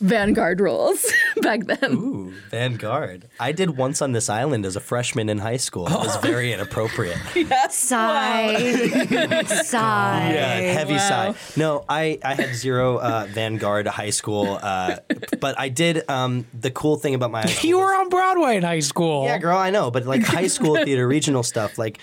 Vanguard 0.00 0.60
roles 0.60 1.04
back 1.42 1.64
then. 1.66 1.92
Ooh, 1.92 2.32
Vanguard. 2.50 3.24
I 3.40 3.50
did 3.50 3.76
once 3.76 4.00
on 4.00 4.12
this 4.12 4.28
island 4.28 4.64
as 4.64 4.76
a 4.76 4.80
freshman 4.80 5.28
in 5.28 5.38
high 5.38 5.56
school. 5.56 5.86
It 5.88 5.92
was 5.92 6.16
very 6.22 6.52
inappropriate. 6.52 7.18
Yes. 7.34 7.74
Sigh. 7.76 9.42
Sigh. 9.46 10.32
Yeah, 10.34 10.56
heavy 10.72 10.98
sigh. 10.98 11.34
No, 11.56 11.84
I, 11.88 12.20
I 12.24 12.34
had 12.34 12.54
zero 12.54 12.98
uh, 12.98 13.26
Vanguard 13.30 13.88
high 13.88 14.10
school, 14.10 14.58
uh, 14.62 14.96
but 15.40 15.58
I 15.58 15.68
did. 15.68 16.08
Um, 16.08 16.46
the 16.58 16.70
cool 16.70 16.96
thing 16.96 17.14
about 17.14 17.32
my 17.32 17.42
high 17.42 17.66
You 17.66 17.78
were 17.78 17.94
on 17.94 18.08
Broadway 18.08 18.56
in 18.56 18.62
high 18.62 18.80
school. 18.80 19.24
Yeah, 19.24 19.38
girl, 19.38 19.58
I 19.58 19.70
know, 19.70 19.90
but 19.90 20.06
like 20.06 20.22
high 20.22 20.46
school 20.46 20.76
theater, 20.76 21.08
regional 21.08 21.42
stuff, 21.42 21.76
like 21.76 21.98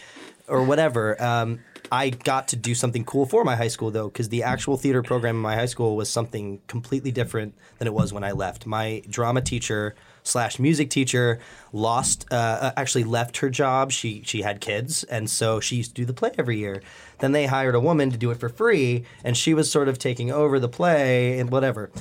or 0.47 0.63
whatever. 0.63 1.21
Um, 1.21 1.59
I 1.95 2.09
got 2.09 2.49
to 2.49 2.57
do 2.57 2.75
something 2.75 3.05
cool 3.05 3.25
for 3.25 3.45
my 3.45 3.55
high 3.55 3.69
school 3.69 3.89
though, 3.89 4.09
because 4.09 4.27
the 4.27 4.43
actual 4.43 4.75
theater 4.75 5.01
program 5.01 5.37
in 5.37 5.41
my 5.41 5.55
high 5.55 5.65
school 5.65 5.95
was 5.95 6.09
something 6.09 6.59
completely 6.67 7.11
different 7.11 7.55
than 7.77 7.87
it 7.87 7.93
was 7.93 8.11
when 8.11 8.23
I 8.23 8.33
left. 8.33 8.65
My 8.65 9.01
drama 9.09 9.41
teacher 9.41 9.95
slash 10.21 10.59
music 10.59 10.89
teacher 10.89 11.39
lost, 11.71 12.25
uh, 12.33 12.73
actually 12.75 13.05
left 13.05 13.37
her 13.37 13.49
job. 13.49 13.93
She 13.93 14.23
she 14.25 14.41
had 14.41 14.59
kids, 14.59 15.05
and 15.05 15.29
so 15.29 15.61
she 15.61 15.77
used 15.77 15.95
to 15.95 16.01
do 16.01 16.05
the 16.05 16.13
play 16.13 16.31
every 16.37 16.57
year. 16.57 16.83
Then 17.19 17.31
they 17.31 17.45
hired 17.45 17.75
a 17.75 17.79
woman 17.79 18.11
to 18.11 18.17
do 18.17 18.29
it 18.31 18.39
for 18.41 18.49
free, 18.49 19.05
and 19.23 19.37
she 19.37 19.53
was 19.53 19.71
sort 19.71 19.87
of 19.87 19.97
taking 19.97 20.31
over 20.31 20.59
the 20.59 20.67
play 20.67 21.39
and 21.39 21.49
whatever. 21.49 21.91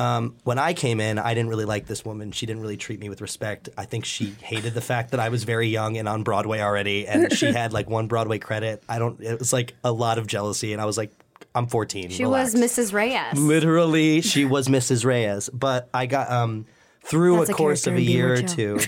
Um, 0.00 0.36
when 0.44 0.58
I 0.58 0.74
came 0.74 1.00
in, 1.00 1.18
I 1.18 1.34
didn't 1.34 1.50
really 1.50 1.64
like 1.64 1.86
this 1.86 2.04
woman. 2.04 2.30
She 2.30 2.46
didn't 2.46 2.62
really 2.62 2.76
treat 2.76 3.00
me 3.00 3.08
with 3.08 3.20
respect. 3.20 3.68
I 3.76 3.84
think 3.84 4.04
she 4.04 4.34
hated 4.40 4.74
the 4.74 4.80
fact 4.80 5.10
that 5.10 5.18
I 5.18 5.28
was 5.28 5.42
very 5.42 5.66
young 5.66 5.96
and 5.96 6.08
on 6.08 6.22
Broadway 6.22 6.60
already, 6.60 7.06
and 7.08 7.32
she 7.32 7.46
had 7.52 7.72
like 7.72 7.90
one 7.90 8.06
Broadway 8.06 8.38
credit. 8.38 8.82
I 8.88 9.00
don't. 9.00 9.20
It 9.20 9.38
was 9.38 9.52
like 9.52 9.74
a 9.82 9.90
lot 9.90 10.18
of 10.18 10.28
jealousy, 10.28 10.72
and 10.72 10.80
I 10.80 10.84
was 10.84 10.96
like, 10.96 11.10
I'm 11.54 11.66
14. 11.66 12.10
She 12.10 12.22
relax. 12.22 12.54
was 12.54 12.62
Mrs. 12.62 12.92
Reyes. 12.92 13.38
Literally, 13.38 14.20
she 14.20 14.44
was 14.44 14.68
Mrs. 14.68 15.04
Reyes. 15.04 15.50
But 15.52 15.88
I 15.92 16.06
got 16.06 16.30
um, 16.30 16.66
through 17.02 17.38
That's 17.38 17.50
a 17.50 17.54
course 17.54 17.86
of 17.88 17.96
a 17.96 18.00
year 18.00 18.34
or 18.34 18.42
two. 18.42 18.78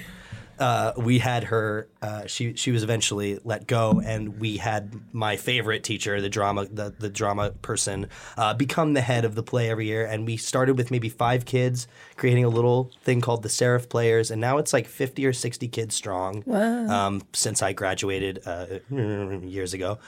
Uh, 0.61 0.93
we 0.99 1.19
had 1.19 1.45
her. 1.45 1.89
Uh, 2.03 2.27
she 2.27 2.55
she 2.55 2.71
was 2.71 2.83
eventually 2.83 3.39
let 3.45 3.67
go, 3.67 4.03
and 4.05 4.39
we 4.39 4.59
had 4.59 4.93
my 5.13 5.37
favorite 5.37 5.83
teacher, 5.83 6.21
the 6.21 6.29
drama 6.29 6.67
the, 6.67 6.95
the 6.99 7.09
drama 7.09 7.51
person, 7.51 8.09
uh, 8.37 8.53
become 8.53 8.93
the 8.93 9.01
head 9.01 9.25
of 9.25 9.35
the 9.35 9.43
play 9.43 9.71
every 9.71 9.87
year. 9.87 10.05
And 10.05 10.27
we 10.27 10.37
started 10.37 10.77
with 10.77 10.91
maybe 10.91 11.09
five 11.09 11.47
kids, 11.47 11.89
creating 12.17 12.45
a 12.45 12.51
little 12.51 12.91
thing 13.03 13.23
called 13.23 13.43
the 13.43 13.49
Seraph 13.49 13.89
Players, 13.89 14.31
and 14.31 14.41
now 14.41 14.59
it's 14.59 14.75
like 14.75 14.87
fifty 14.87 15.25
or 15.25 15.33
sixty 15.33 15.67
kids 15.67 15.95
strong. 15.95 16.43
Wow. 16.45 16.89
Um, 16.89 17.23
since 17.33 17.63
I 17.63 17.73
graduated 17.73 18.43
uh, 18.47 18.67
years 18.91 19.73
ago. 19.73 19.99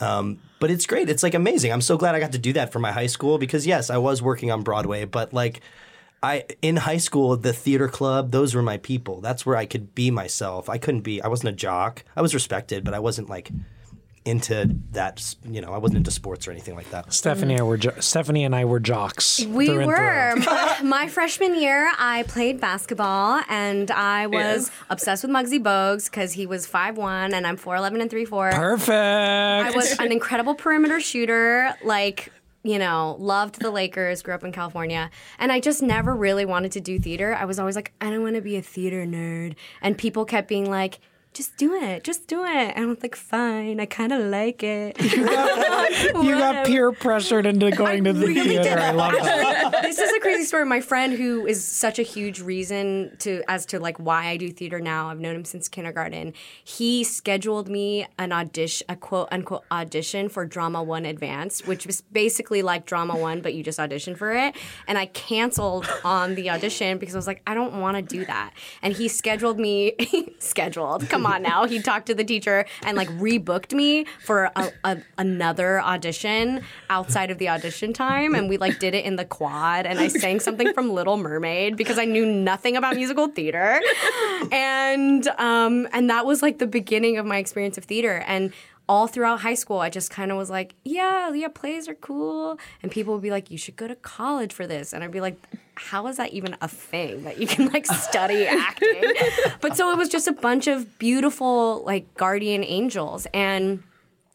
Um, 0.00 0.38
but 0.60 0.70
it's 0.70 0.86
great. 0.86 1.10
It's 1.10 1.22
like 1.22 1.34
amazing. 1.34 1.72
I'm 1.72 1.82
so 1.82 1.98
glad 1.98 2.14
I 2.14 2.20
got 2.20 2.32
to 2.32 2.38
do 2.38 2.54
that 2.54 2.72
for 2.72 2.78
my 2.78 2.90
high 2.90 3.06
school 3.06 3.36
because 3.36 3.66
yes, 3.66 3.90
I 3.90 3.98
was 3.98 4.22
working 4.22 4.50
on 4.50 4.62
Broadway, 4.62 5.04
but 5.04 5.34
like 5.34 5.60
I 6.22 6.44
in 6.60 6.76
high 6.76 6.98
school, 6.98 7.36
the 7.36 7.52
theater 7.52 7.88
club, 7.88 8.30
those 8.30 8.54
were 8.54 8.62
my 8.62 8.76
people. 8.76 9.20
That's 9.20 9.46
where 9.46 9.56
I 9.56 9.66
could 9.66 9.94
be 9.94 10.10
myself. 10.10 10.68
I 10.68 10.78
couldn't 10.78 11.00
be 11.00 11.22
I 11.22 11.28
wasn't 11.28 11.50
a 11.50 11.56
jock. 11.56 12.04
I 12.14 12.22
was 12.22 12.34
respected, 12.34 12.84
but 12.84 12.94
I 12.94 12.98
wasn't 12.98 13.30
like 13.30 13.50
into 14.24 14.76
that, 14.92 15.34
you 15.44 15.60
know, 15.62 15.72
I 15.72 15.78
wasn't 15.78 15.98
into 15.98 16.10
sports 16.10 16.46
or 16.46 16.50
anything 16.50 16.74
like 16.74 16.90
that. 16.90 17.12
Stephanie, 17.12 17.54
and 17.54 17.62
I 17.62 17.64
were 17.64 17.78
jo- 17.78 17.94
Stephanie 18.00 18.44
and 18.44 18.54
I 18.54 18.66
were 18.66 18.78
jocks. 18.78 19.44
We 19.44 19.70
were. 19.70 20.36
my, 20.46 20.80
my 20.82 21.08
freshman 21.08 21.58
year, 21.58 21.90
I 21.98 22.24
played 22.24 22.60
basketball 22.60 23.42
and 23.48 23.90
I 23.90 24.26
was 24.26 24.70
obsessed 24.90 25.24
with 25.24 25.32
Muggsy 25.32 25.62
Bogues 25.62 26.10
because 26.10 26.32
he 26.32 26.46
was 26.46 26.66
five 26.66 26.98
one 26.98 27.32
and 27.32 27.46
I'm 27.46 27.56
4'11 27.56 28.02
and 28.02 28.10
3 28.10 28.24
4. 28.26 28.50
Perfect. 28.52 28.90
I 28.90 29.70
was 29.74 29.98
an 29.98 30.12
incredible 30.12 30.54
perimeter 30.54 31.00
shooter. 31.00 31.74
Like, 31.82 32.30
you 32.62 32.78
know, 32.78 33.16
loved 33.18 33.60
the 33.60 33.70
Lakers, 33.70 34.22
grew 34.22 34.34
up 34.34 34.44
in 34.44 34.52
California, 34.52 35.10
and 35.38 35.50
I 35.50 35.60
just 35.60 35.82
never 35.82 36.14
really 36.14 36.44
wanted 36.44 36.72
to 36.72 36.80
do 36.80 36.98
theater. 36.98 37.34
I 37.34 37.44
was 37.44 37.58
always 37.58 37.76
like, 37.76 37.92
I 38.00 38.10
don't 38.10 38.22
want 38.22 38.36
to 38.36 38.42
be 38.42 38.56
a 38.56 38.62
theater 38.62 39.04
nerd. 39.06 39.54
And 39.80 39.96
people 39.96 40.24
kept 40.24 40.48
being 40.48 40.68
like, 40.68 41.00
just 41.32 41.56
do 41.56 41.74
it, 41.74 42.02
just 42.02 42.26
do 42.26 42.44
it. 42.44 42.72
And 42.74 42.84
I 42.84 42.86
was 42.86 43.02
like, 43.02 43.14
fine, 43.14 43.78
I 43.78 43.86
kind 43.86 44.12
of 44.12 44.20
like 44.26 44.64
it. 44.64 45.00
you 45.16 45.24
got 45.24 46.66
peer 46.66 46.90
pressured 46.90 47.46
into 47.46 47.70
going 47.70 48.02
to 48.04 48.12
the 48.12 48.26
theater. 48.34 48.78
I 48.78 48.90
love 48.90 49.12
that. 49.12 49.78
this 49.82 49.98
is 49.98 50.12
a 50.12 50.18
crazy 50.18 50.44
story. 50.44 50.66
My 50.66 50.80
friend, 50.80 51.12
who 51.12 51.46
is 51.46 51.64
such 51.64 52.00
a 52.00 52.02
huge 52.02 52.40
reason 52.40 53.16
to 53.20 53.42
as 53.48 53.64
to 53.66 53.78
like 53.78 53.98
why 53.98 54.26
I 54.26 54.36
do 54.38 54.50
theater 54.50 54.80
now. 54.80 55.08
I've 55.08 55.20
known 55.20 55.36
him 55.36 55.44
since 55.44 55.68
kindergarten. 55.68 56.32
He 56.64 57.04
scheduled 57.04 57.68
me 57.68 58.06
an 58.18 58.32
audition, 58.32 58.86
a 58.88 58.96
quote 58.96 59.28
unquote 59.30 59.64
audition 59.70 60.28
for 60.28 60.44
Drama 60.44 60.82
One 60.82 61.06
Advanced, 61.06 61.66
which 61.68 61.86
was 61.86 62.00
basically 62.00 62.62
like 62.62 62.86
Drama 62.86 63.16
One, 63.16 63.40
but 63.40 63.54
you 63.54 63.62
just 63.62 63.78
audition 63.78 64.16
for 64.16 64.32
it. 64.32 64.56
And 64.88 64.98
I 64.98 65.06
canceled 65.06 65.88
on 66.04 66.34
the 66.34 66.50
audition 66.50 66.98
because 66.98 67.14
I 67.14 67.18
was 67.18 67.28
like, 67.28 67.42
I 67.46 67.54
don't 67.54 67.80
want 67.80 67.96
to 67.96 68.02
do 68.02 68.24
that. 68.24 68.52
And 68.82 68.92
he 68.94 69.06
scheduled 69.06 69.60
me, 69.60 69.94
scheduled. 70.40 71.08
Come 71.08 71.19
on 71.26 71.42
now. 71.42 71.66
He 71.66 71.80
talked 71.80 72.06
to 72.06 72.14
the 72.14 72.24
teacher 72.24 72.64
and 72.82 72.96
like 72.96 73.08
rebooked 73.10 73.72
me 73.72 74.04
for 74.24 74.50
a, 74.56 74.72
a, 74.84 74.98
another 75.18 75.80
audition 75.80 76.62
outside 76.88 77.30
of 77.30 77.38
the 77.38 77.48
audition 77.48 77.92
time, 77.92 78.34
and 78.34 78.48
we 78.48 78.56
like 78.56 78.78
did 78.78 78.94
it 78.94 79.04
in 79.04 79.16
the 79.16 79.24
quad. 79.24 79.86
And 79.86 79.98
I 79.98 80.08
sang 80.08 80.40
something 80.40 80.72
from 80.72 80.90
Little 80.90 81.16
Mermaid 81.16 81.76
because 81.76 81.98
I 81.98 82.04
knew 82.04 82.26
nothing 82.26 82.76
about 82.76 82.96
musical 82.96 83.28
theater, 83.28 83.80
and 84.52 85.26
um, 85.38 85.88
and 85.92 86.10
that 86.10 86.26
was 86.26 86.42
like 86.42 86.58
the 86.58 86.66
beginning 86.66 87.18
of 87.18 87.26
my 87.26 87.38
experience 87.38 87.78
of 87.78 87.84
theater. 87.84 88.24
And 88.26 88.52
all 88.90 89.06
throughout 89.06 89.40
high 89.42 89.54
school, 89.54 89.78
I 89.78 89.88
just 89.88 90.10
kind 90.10 90.32
of 90.32 90.36
was 90.36 90.50
like, 90.50 90.74
yeah, 90.82 91.32
yeah, 91.32 91.46
plays 91.46 91.88
are 91.88 91.94
cool. 91.94 92.58
And 92.82 92.90
people 92.90 93.14
would 93.14 93.22
be 93.22 93.30
like, 93.30 93.48
you 93.48 93.56
should 93.56 93.76
go 93.76 93.86
to 93.86 93.94
college 93.94 94.52
for 94.52 94.66
this. 94.66 94.92
And 94.92 95.04
I'd 95.04 95.12
be 95.12 95.20
like, 95.20 95.40
how 95.88 96.06
is 96.08 96.18
that 96.18 96.32
even 96.32 96.56
a 96.60 96.68
thing 96.68 97.24
that 97.24 97.40
you 97.40 97.46
can 97.46 97.66
like 97.72 97.86
study 97.86 98.46
acting? 98.46 99.02
but 99.60 99.76
so 99.76 99.90
it 99.90 99.96
was 99.96 100.08
just 100.08 100.28
a 100.28 100.32
bunch 100.32 100.66
of 100.66 100.98
beautiful, 100.98 101.82
like, 101.84 102.14
guardian 102.14 102.62
angels. 102.62 103.26
And 103.32 103.82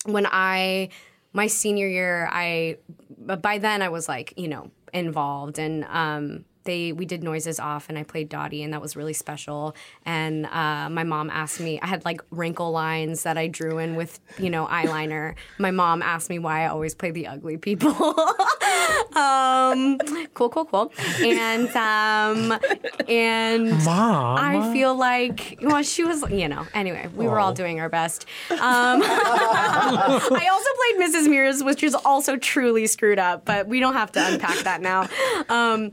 when 0.05 0.25
I, 0.25 0.89
my 1.33 1.47
senior 1.47 1.87
year, 1.87 2.27
I, 2.31 2.77
by 3.17 3.59
then 3.59 3.81
I 3.81 3.89
was 3.89 4.09
like, 4.09 4.33
you 4.37 4.47
know, 4.47 4.71
involved 4.91 5.59
and, 5.59 5.85
um, 5.85 6.45
they 6.65 6.91
we 6.91 7.05
did 7.05 7.23
noises 7.23 7.59
off 7.59 7.89
and 7.89 7.97
I 7.97 8.03
played 8.03 8.29
Dottie 8.29 8.63
and 8.63 8.73
that 8.73 8.81
was 8.81 8.95
really 8.95 9.13
special. 9.13 9.75
And 10.05 10.45
uh, 10.47 10.89
my 10.89 11.03
mom 11.03 11.29
asked 11.29 11.59
me 11.59 11.79
I 11.79 11.87
had 11.87 12.03
like 12.05 12.21
wrinkle 12.31 12.71
lines 12.71 13.23
that 13.23 13.37
I 13.37 13.47
drew 13.47 13.77
in 13.77 13.95
with 13.95 14.19
you 14.37 14.49
know 14.49 14.65
eyeliner. 14.67 15.35
My 15.57 15.71
mom 15.71 16.01
asked 16.01 16.29
me 16.29 16.39
why 16.39 16.63
I 16.63 16.67
always 16.67 16.93
play 16.93 17.11
the 17.11 17.27
ugly 17.27 17.57
people. 17.57 17.89
um, 19.15 19.97
cool, 20.33 20.49
cool, 20.49 20.65
cool. 20.65 20.91
And 21.19 21.69
um, 21.75 22.59
and 23.07 23.85
Mom. 23.85 24.37
I 24.37 24.73
feel 24.73 24.95
like 24.95 25.59
well 25.61 25.83
she 25.83 26.03
was 26.03 26.29
you 26.29 26.47
know 26.47 26.65
anyway 26.73 27.07
we 27.15 27.27
were 27.27 27.39
all 27.39 27.53
doing 27.53 27.79
our 27.79 27.89
best. 27.89 28.25
Um, 28.51 28.57
I 28.61 30.49
also 30.51 30.69
played 30.75 31.09
Mrs. 31.09 31.27
Meers, 31.27 31.63
which 31.63 31.83
is 31.83 31.95
also 31.95 32.37
truly 32.37 32.87
screwed 32.87 33.19
up, 33.19 33.45
but 33.45 33.67
we 33.67 33.79
don't 33.79 33.93
have 33.93 34.11
to 34.13 34.25
unpack 34.25 34.57
that 34.63 34.81
now. 34.81 35.07
Um, 35.49 35.91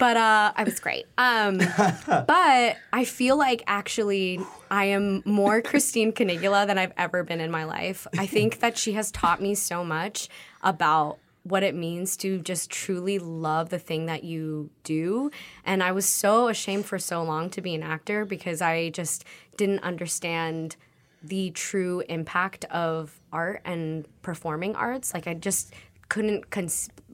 but 0.00 0.16
uh, 0.16 0.52
I 0.56 0.64
was 0.64 0.80
great. 0.80 1.04
Um, 1.18 1.58
but 2.06 2.76
I 2.92 3.04
feel 3.04 3.36
like 3.36 3.62
actually 3.66 4.40
I 4.70 4.86
am 4.86 5.22
more 5.26 5.60
Christine 5.60 6.12
Canigula 6.12 6.66
than 6.66 6.78
I've 6.78 6.94
ever 6.96 7.22
been 7.22 7.38
in 7.38 7.50
my 7.50 7.64
life. 7.64 8.06
I 8.18 8.26
think 8.26 8.60
that 8.60 8.78
she 8.78 8.94
has 8.94 9.12
taught 9.12 9.42
me 9.42 9.54
so 9.54 9.84
much 9.84 10.28
about 10.62 11.18
what 11.42 11.62
it 11.62 11.74
means 11.74 12.16
to 12.18 12.40
just 12.40 12.70
truly 12.70 13.18
love 13.18 13.68
the 13.68 13.78
thing 13.78 14.06
that 14.06 14.24
you 14.24 14.70
do. 14.84 15.30
And 15.66 15.82
I 15.82 15.92
was 15.92 16.06
so 16.06 16.48
ashamed 16.48 16.86
for 16.86 16.98
so 16.98 17.22
long 17.22 17.50
to 17.50 17.60
be 17.60 17.74
an 17.74 17.82
actor 17.82 18.24
because 18.24 18.62
I 18.62 18.88
just 18.90 19.24
didn't 19.58 19.80
understand 19.80 20.76
the 21.22 21.50
true 21.50 22.02
impact 22.08 22.64
of 22.66 23.20
art 23.32 23.60
and 23.66 24.06
performing 24.22 24.74
arts. 24.76 25.12
Like 25.12 25.26
I 25.26 25.34
just 25.34 25.74
couldn't 26.08 26.50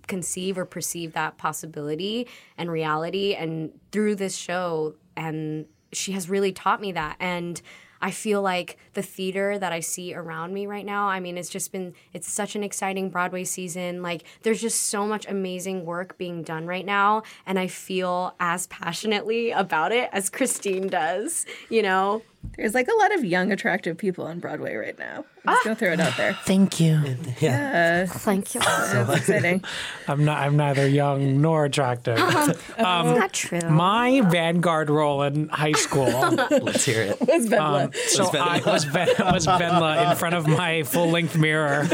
conceive 0.06 0.58
or 0.58 0.64
perceive 0.64 1.12
that 1.12 1.38
possibility 1.38 2.28
and 2.56 2.70
reality. 2.70 3.34
And 3.34 3.72
through 3.92 4.16
this 4.16 4.36
show, 4.36 4.94
and 5.16 5.66
she 5.92 6.12
has 6.12 6.28
really 6.28 6.52
taught 6.52 6.80
me 6.80 6.92
that. 6.92 7.16
And 7.20 7.60
I 8.00 8.10
feel 8.10 8.42
like 8.42 8.76
the 8.92 9.02
theater 9.02 9.58
that 9.58 9.72
I 9.72 9.80
see 9.80 10.14
around 10.14 10.52
me 10.52 10.66
right 10.66 10.84
now, 10.84 11.08
I 11.08 11.18
mean, 11.18 11.38
it's 11.38 11.48
just 11.48 11.72
been, 11.72 11.94
it's 12.12 12.30
such 12.30 12.54
an 12.54 12.62
exciting 12.62 13.08
Broadway 13.08 13.44
season. 13.44 14.02
Like, 14.02 14.24
there's 14.42 14.60
just 14.60 14.82
so 14.82 15.06
much 15.06 15.26
amazing 15.26 15.86
work 15.86 16.18
being 16.18 16.42
done 16.42 16.66
right 16.66 16.84
now. 16.84 17.22
And 17.46 17.58
I 17.58 17.68
feel 17.68 18.34
as 18.38 18.66
passionately 18.66 19.50
about 19.50 19.92
it 19.92 20.10
as 20.12 20.28
Christine 20.28 20.88
does, 20.88 21.46
you 21.70 21.82
know? 21.82 22.22
There's 22.56 22.74
like 22.74 22.88
a 22.88 22.94
lot 22.98 23.14
of 23.14 23.24
young, 23.24 23.52
attractive 23.52 23.98
people 23.98 24.24
on 24.26 24.40
Broadway 24.40 24.74
right 24.74 24.98
now. 24.98 25.24
I'm 25.46 25.54
just 25.54 25.64
gonna 25.64 25.76
throw 25.76 25.92
it 25.92 26.00
out 26.00 26.16
there. 26.16 26.32
Thank 26.44 26.80
you. 26.80 27.00
Yeah, 27.40 28.06
Thank 28.06 28.54
you. 28.54 28.60
it's 28.64 29.10
exciting. 29.20 29.62
I'm 30.08 30.24
not. 30.24 30.38
I'm 30.38 30.56
neither 30.56 30.88
young 30.88 31.40
nor 31.42 31.66
attractive. 31.66 32.16
That's 32.16 32.78
not 32.78 33.32
true. 33.32 33.60
My 33.68 34.22
Vanguard 34.22 34.88
role 34.90 35.22
in 35.22 35.48
high 35.48 35.72
school. 35.72 36.06
Let's 36.06 36.84
hear 36.84 37.02
it. 37.02 37.20
Was 37.20 37.46
Wendla. 37.48 37.94
so 37.94 38.24
I 38.38 38.60
was 38.64 38.84
Ven- 38.84 39.08
was 39.20 39.46
Wendla 39.46 40.10
in 40.10 40.16
front 40.16 40.34
of 40.34 40.46
my 40.46 40.82
full 40.84 41.10
length 41.10 41.36
mirror. 41.36 41.86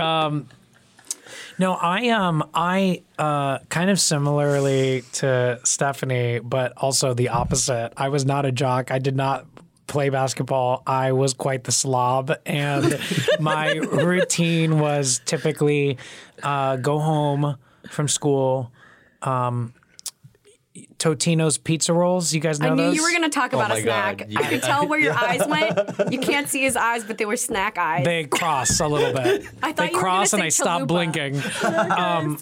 um, 0.00 0.48
no, 1.58 1.74
I 1.74 2.08
um 2.08 2.48
I 2.54 3.02
uh 3.18 3.58
kind 3.68 3.90
of 3.90 4.00
similarly 4.00 5.02
to 5.14 5.60
Stephanie, 5.64 6.40
but 6.40 6.72
also 6.76 7.14
the 7.14 7.28
opposite. 7.28 7.92
I 7.96 8.08
was 8.08 8.24
not 8.24 8.46
a 8.46 8.52
jock. 8.52 8.90
I 8.90 8.98
did 8.98 9.16
not 9.16 9.46
play 9.86 10.08
basketball. 10.08 10.82
I 10.86 11.12
was 11.12 11.34
quite 11.34 11.64
the 11.64 11.72
slob, 11.72 12.32
and 12.46 12.98
my 13.40 13.74
routine 13.74 14.78
was 14.78 15.20
typically 15.24 15.98
uh, 16.42 16.76
go 16.76 16.98
home 16.98 17.56
from 17.90 18.08
school. 18.08 18.72
Um, 19.20 19.74
Totino's 20.98 21.58
pizza 21.58 21.92
rolls. 21.92 22.32
You 22.32 22.40
guys 22.40 22.58
know 22.58 22.68
I 22.68 22.70
knew 22.74 22.82
those? 22.84 22.96
you 22.96 23.02
were 23.02 23.10
going 23.10 23.22
to 23.22 23.28
talk 23.28 23.52
about 23.52 23.68
my 23.68 23.78
a 23.78 23.82
snack. 23.82 24.18
God, 24.18 24.28
I 24.28 24.30
yeah. 24.30 24.48
could 24.48 24.62
tell 24.62 24.88
where 24.88 24.98
your 24.98 25.12
eyes 25.18 25.46
went. 25.46 26.12
You 26.12 26.18
can't 26.18 26.48
see 26.48 26.62
his 26.62 26.76
eyes, 26.76 27.04
but 27.04 27.18
they 27.18 27.26
were 27.26 27.36
snack 27.36 27.76
eyes. 27.76 28.04
They 28.04 28.24
cross 28.24 28.80
a 28.80 28.88
little 28.88 29.12
bit. 29.12 29.46
I 29.62 29.72
thought 29.72 29.76
they 29.76 29.92
you 29.92 29.98
cross 29.98 30.30
gonna 30.30 30.44
and 30.44 30.52
say 30.52 30.62
I 30.62 30.64
stop 30.64 30.88
blinking. 30.88 31.42
um, 31.64 32.38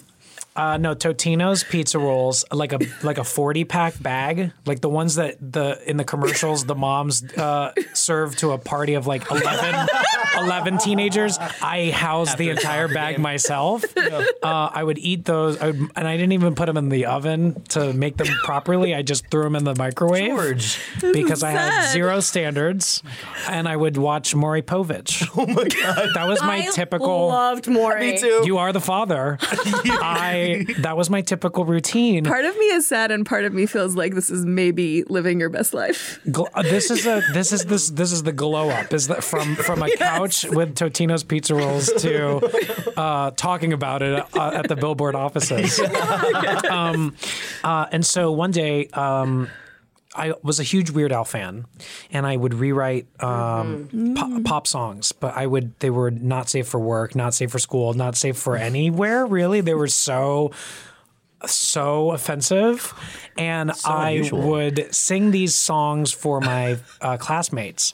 uh, 0.55 0.77
no, 0.77 0.93
Totino's 0.95 1.63
pizza 1.63 1.97
rolls, 1.97 2.43
like 2.51 2.73
a 2.73 2.79
like 3.03 3.17
a 3.17 3.23
forty 3.23 3.63
pack 3.63 4.01
bag, 4.01 4.51
like 4.65 4.81
the 4.81 4.89
ones 4.89 5.15
that 5.15 5.37
the 5.39 5.81
in 5.89 5.97
the 5.97 6.03
commercials 6.03 6.65
the 6.65 6.75
moms 6.75 7.23
uh, 7.37 7.71
serve 7.93 8.35
to 8.37 8.51
a 8.51 8.57
party 8.57 8.95
of 8.95 9.07
like 9.07 9.29
11, 9.31 9.87
11 10.37 10.77
teenagers. 10.79 11.37
I 11.39 11.91
housed 11.91 12.37
the 12.37 12.49
entire 12.49 12.87
bag 12.87 13.19
myself. 13.19 13.83
Uh, 14.43 14.69
I 14.73 14.83
would 14.83 14.97
eat 14.97 15.25
those, 15.25 15.57
I 15.61 15.67
would, 15.67 15.79
and 15.95 16.07
I 16.07 16.17
didn't 16.17 16.31
even 16.31 16.55
put 16.55 16.65
them 16.65 16.75
in 16.75 16.89
the 16.89 17.05
oven 17.05 17.61
to 17.69 17.93
make 17.93 18.17
them 18.17 18.27
properly. 18.43 18.95
I 18.95 19.03
just 19.03 19.27
threw 19.29 19.43
them 19.43 19.55
in 19.55 19.63
the 19.63 19.75
microwave 19.75 20.29
George. 20.29 20.79
because 20.99 21.43
I 21.43 21.51
had 21.51 21.91
zero 21.91 22.19
standards, 22.21 23.03
and 23.47 23.67
I 23.69 23.75
would 23.75 23.97
watch 23.97 24.33
Maury 24.33 24.61
Povich. 24.63 25.21
Oh 25.37 25.45
my 25.45 25.67
god. 25.67 26.09
That 26.15 26.27
was 26.27 26.41
my 26.41 26.57
I 26.67 26.71
typical. 26.73 27.27
loved 27.27 27.67
Maury. 27.67 28.11
Me 28.13 28.17
too. 28.17 28.41
You 28.45 28.57
are 28.57 28.73
the 28.73 28.81
father. 28.81 29.37
I 29.41 30.40
that 30.79 30.97
was 30.97 31.09
my 31.09 31.21
typical 31.21 31.65
routine. 31.65 32.23
Part 32.25 32.45
of 32.45 32.57
me 32.57 32.65
is 32.65 32.87
sad, 32.87 33.11
and 33.11 33.25
part 33.25 33.45
of 33.45 33.53
me 33.53 33.65
feels 33.65 33.95
like 33.95 34.15
this 34.15 34.29
is 34.29 34.45
maybe 34.45 35.03
living 35.03 35.39
your 35.39 35.49
best 35.49 35.73
life. 35.73 36.19
Uh, 36.53 36.61
this 36.63 36.91
is 36.91 37.05
a 37.05 37.21
this 37.33 37.51
is 37.51 37.65
this 37.65 37.89
this 37.89 38.11
is 38.11 38.23
the 38.23 38.31
glow 38.31 38.69
up. 38.69 38.93
Is 38.93 39.07
that 39.07 39.23
from 39.23 39.55
from 39.55 39.83
a 39.83 39.89
couch 39.97 40.45
with 40.45 40.75
Totino's 40.75 41.23
pizza 41.23 41.55
rolls 41.55 41.91
to 42.01 42.97
uh, 42.97 43.31
talking 43.31 43.73
about 43.73 44.01
it 44.01 44.23
uh, 44.35 44.51
at 44.53 44.67
the 44.67 44.75
billboard 44.75 45.15
offices. 45.15 45.79
um, 46.69 47.15
uh, 47.63 47.87
and 47.91 48.05
so 48.05 48.31
one 48.31 48.51
day. 48.51 48.87
Um, 48.87 49.49
I 50.13 50.33
was 50.43 50.59
a 50.59 50.63
huge 50.63 50.89
Weird 50.91 51.11
Al 51.11 51.23
fan, 51.23 51.65
and 52.11 52.25
I 52.27 52.35
would 52.35 52.53
rewrite 52.53 53.07
um, 53.23 54.13
pop, 54.15 54.43
pop 54.43 54.67
songs, 54.67 55.11
but 55.13 55.35
I 55.37 55.45
would 55.47 55.79
they 55.79 55.89
were 55.89 56.11
not 56.11 56.49
safe 56.49 56.67
for 56.67 56.79
work, 56.79 57.15
not 57.15 57.33
safe 57.33 57.51
for 57.51 57.59
school, 57.59 57.93
not 57.93 58.17
safe 58.17 58.37
for 58.37 58.57
anywhere. 58.57 59.25
Really, 59.25 59.61
they 59.61 59.73
were 59.73 59.87
so 59.87 60.51
so 61.45 62.11
offensive, 62.11 62.93
and 63.37 63.71
I 63.85 64.11
unusual. 64.11 64.49
would 64.49 64.93
sing 64.93 65.31
these 65.31 65.55
songs 65.55 66.11
for 66.11 66.41
my 66.41 66.77
uh, 66.99 67.17
classmates, 67.17 67.93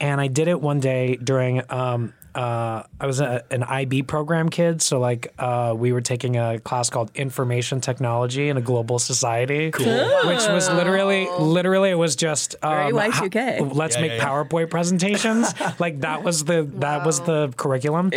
and 0.00 0.20
I 0.20 0.26
did 0.26 0.48
it 0.48 0.60
one 0.60 0.80
day 0.80 1.16
during. 1.16 1.62
Um, 1.70 2.12
uh, 2.34 2.82
I 3.00 3.06
was 3.06 3.20
a, 3.20 3.44
an 3.50 3.62
IB 3.62 4.02
program 4.02 4.48
kid, 4.48 4.82
so 4.82 4.98
like 4.98 5.32
uh, 5.38 5.74
we 5.76 5.92
were 5.92 6.00
taking 6.00 6.36
a 6.36 6.58
class 6.58 6.90
called 6.90 7.10
Information 7.14 7.80
Technology 7.80 8.48
in 8.48 8.56
a 8.56 8.60
Global 8.60 8.98
Society, 8.98 9.66
which 9.66 10.48
was 10.48 10.68
literally, 10.70 11.28
literally, 11.38 11.90
it 11.90 11.98
was 11.98 12.16
just 12.16 12.56
um, 12.62 12.92
Very 12.92 13.10
Y2K. 13.10 13.74
let's 13.74 13.96
Yeah, 13.96 14.02
make 14.02 14.10
yeah, 14.12 14.16
yeah. 14.16 14.28
PowerPoint 14.28 14.70
presentations. 14.70 15.54
like 15.78 16.00
that 16.00 16.22
was 16.22 16.44
the 16.44 16.68
that 16.76 17.04
was 17.06 17.20
the 17.20 17.52
curriculum. 17.56 18.10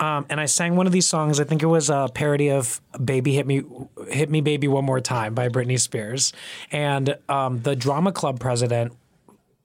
Um, 0.00 0.26
and 0.28 0.40
I 0.40 0.46
sang 0.46 0.76
one 0.76 0.86
of 0.86 0.92
these 0.92 1.06
songs. 1.06 1.40
I 1.40 1.44
think 1.44 1.62
it 1.62 1.66
was 1.66 1.88
a 1.90 2.08
parody 2.12 2.50
of 2.50 2.80
"Baby 3.02 3.34
Hit 3.34 3.46
Me, 3.46 3.62
Hit 4.08 4.30
Me, 4.30 4.40
Baby 4.40 4.68
One 4.68 4.84
More 4.84 5.00
Time" 5.00 5.34
by 5.34 5.48
Britney 5.48 5.80
Spears. 5.80 6.32
And 6.70 7.16
um, 7.28 7.60
the 7.62 7.74
drama 7.76 8.12
club 8.12 8.38
president 8.40 8.92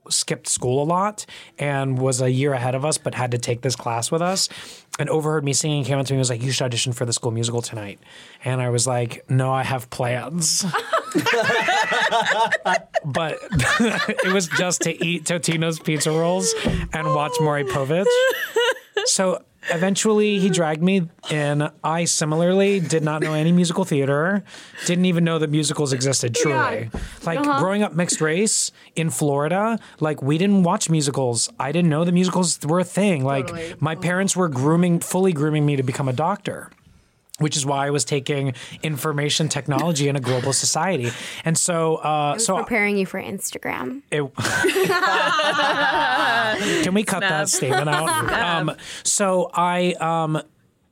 skipped 0.10 0.48
school 0.48 0.82
a 0.84 0.86
lot 0.86 1.26
and 1.58 1.98
was 1.98 2.22
a 2.22 2.30
year 2.32 2.54
ahead 2.54 2.76
of 2.76 2.86
us, 2.86 2.98
but 2.98 3.14
had 3.16 3.32
to 3.32 3.38
take 3.38 3.62
this 3.62 3.76
class 3.76 4.12
with 4.12 4.22
us. 4.22 4.50
And 5.00 5.10
overheard 5.10 5.44
me 5.44 5.54
singing, 5.54 5.84
came 5.84 6.00
up 6.00 6.06
to 6.08 6.14
me 6.14 6.16
and 6.16 6.22
was 6.22 6.30
like, 6.30 6.42
"You 6.42 6.52
should 6.52 6.66
audition 6.66 6.92
for 6.94 7.06
the 7.06 7.14
school 7.14 7.32
musical 7.32 7.62
tonight." 7.62 8.00
And 8.44 8.62
I 8.62 8.70
was 8.70 8.88
like, 8.88 9.30
"No, 9.30 9.54
I 9.54 9.64
have 9.64 9.90
plans." 9.90 10.64
but 13.06 13.38
it 14.20 14.34
was 14.34 14.48
just 14.48 14.82
to 14.84 15.06
eat 15.06 15.26
Totino's 15.26 15.80
pizza 15.80 16.12
rolls 16.12 16.54
and 16.94 17.08
watch 17.14 17.34
Maury 17.40 17.64
Povich. 17.64 18.06
So 19.06 19.44
eventually 19.70 20.40
he 20.40 20.50
dragged 20.50 20.82
me 20.82 21.10
and 21.30 21.72
I 21.84 22.06
similarly 22.06 22.80
did 22.80 23.04
not 23.04 23.22
know 23.22 23.34
any 23.34 23.52
musical 23.52 23.86
theater, 23.86 24.44
didn't 24.86 25.06
even 25.06 25.24
know 25.24 25.40
that 25.40 25.50
musicals 25.50 25.94
existed 25.94 26.36
truly. 26.36 26.90
Like 27.24 27.40
uh-huh. 27.40 27.60
growing 27.60 27.84
up 27.84 27.94
mixed 27.94 28.22
race 28.22 28.72
in 28.96 29.10
Florida, 29.10 29.80
like 30.00 30.22
we 30.22 30.38
didn't 30.38 30.64
watch 30.64 30.90
musicals. 30.90 31.50
I 31.60 31.72
didn't 31.72 31.90
know 31.90 32.06
the 32.06 32.12
musicals 32.12 32.60
were 32.66 32.80
a 32.80 32.84
thing. 32.84 33.24
Like 33.24 33.82
my 33.82 33.96
parents 33.96 34.36
were 34.36 34.50
grooming, 34.50 35.00
fully 35.00 35.34
grooming 35.34 35.66
me 35.66 35.76
to 35.76 35.84
become 35.84 36.08
a 36.08 36.14
doctor 36.14 36.72
which 37.40 37.56
is 37.56 37.66
why 37.66 37.88
I 37.88 37.90
was 37.92 38.04
taking 38.04 38.54
information 38.82 39.50
technology 39.50 40.08
in 40.08 40.16
a 40.16 40.20
global 40.20 40.54
society. 40.54 41.12
And 41.46 41.58
so, 41.58 41.98
uh, 41.98 42.38
so 42.38 42.58
Preparing 42.58 42.98
you 42.98 43.06
for 43.06 43.22
Instagram. 43.22 44.02
it, 44.12 44.24
can 46.84 46.94
we 46.94 47.04
cut 47.04 47.22
that 47.22 47.50
statement 47.50 47.90
out? 47.90 48.08
Um, 48.48 48.72
so 49.04 49.50
I, 49.54 49.94
um, 49.94 50.42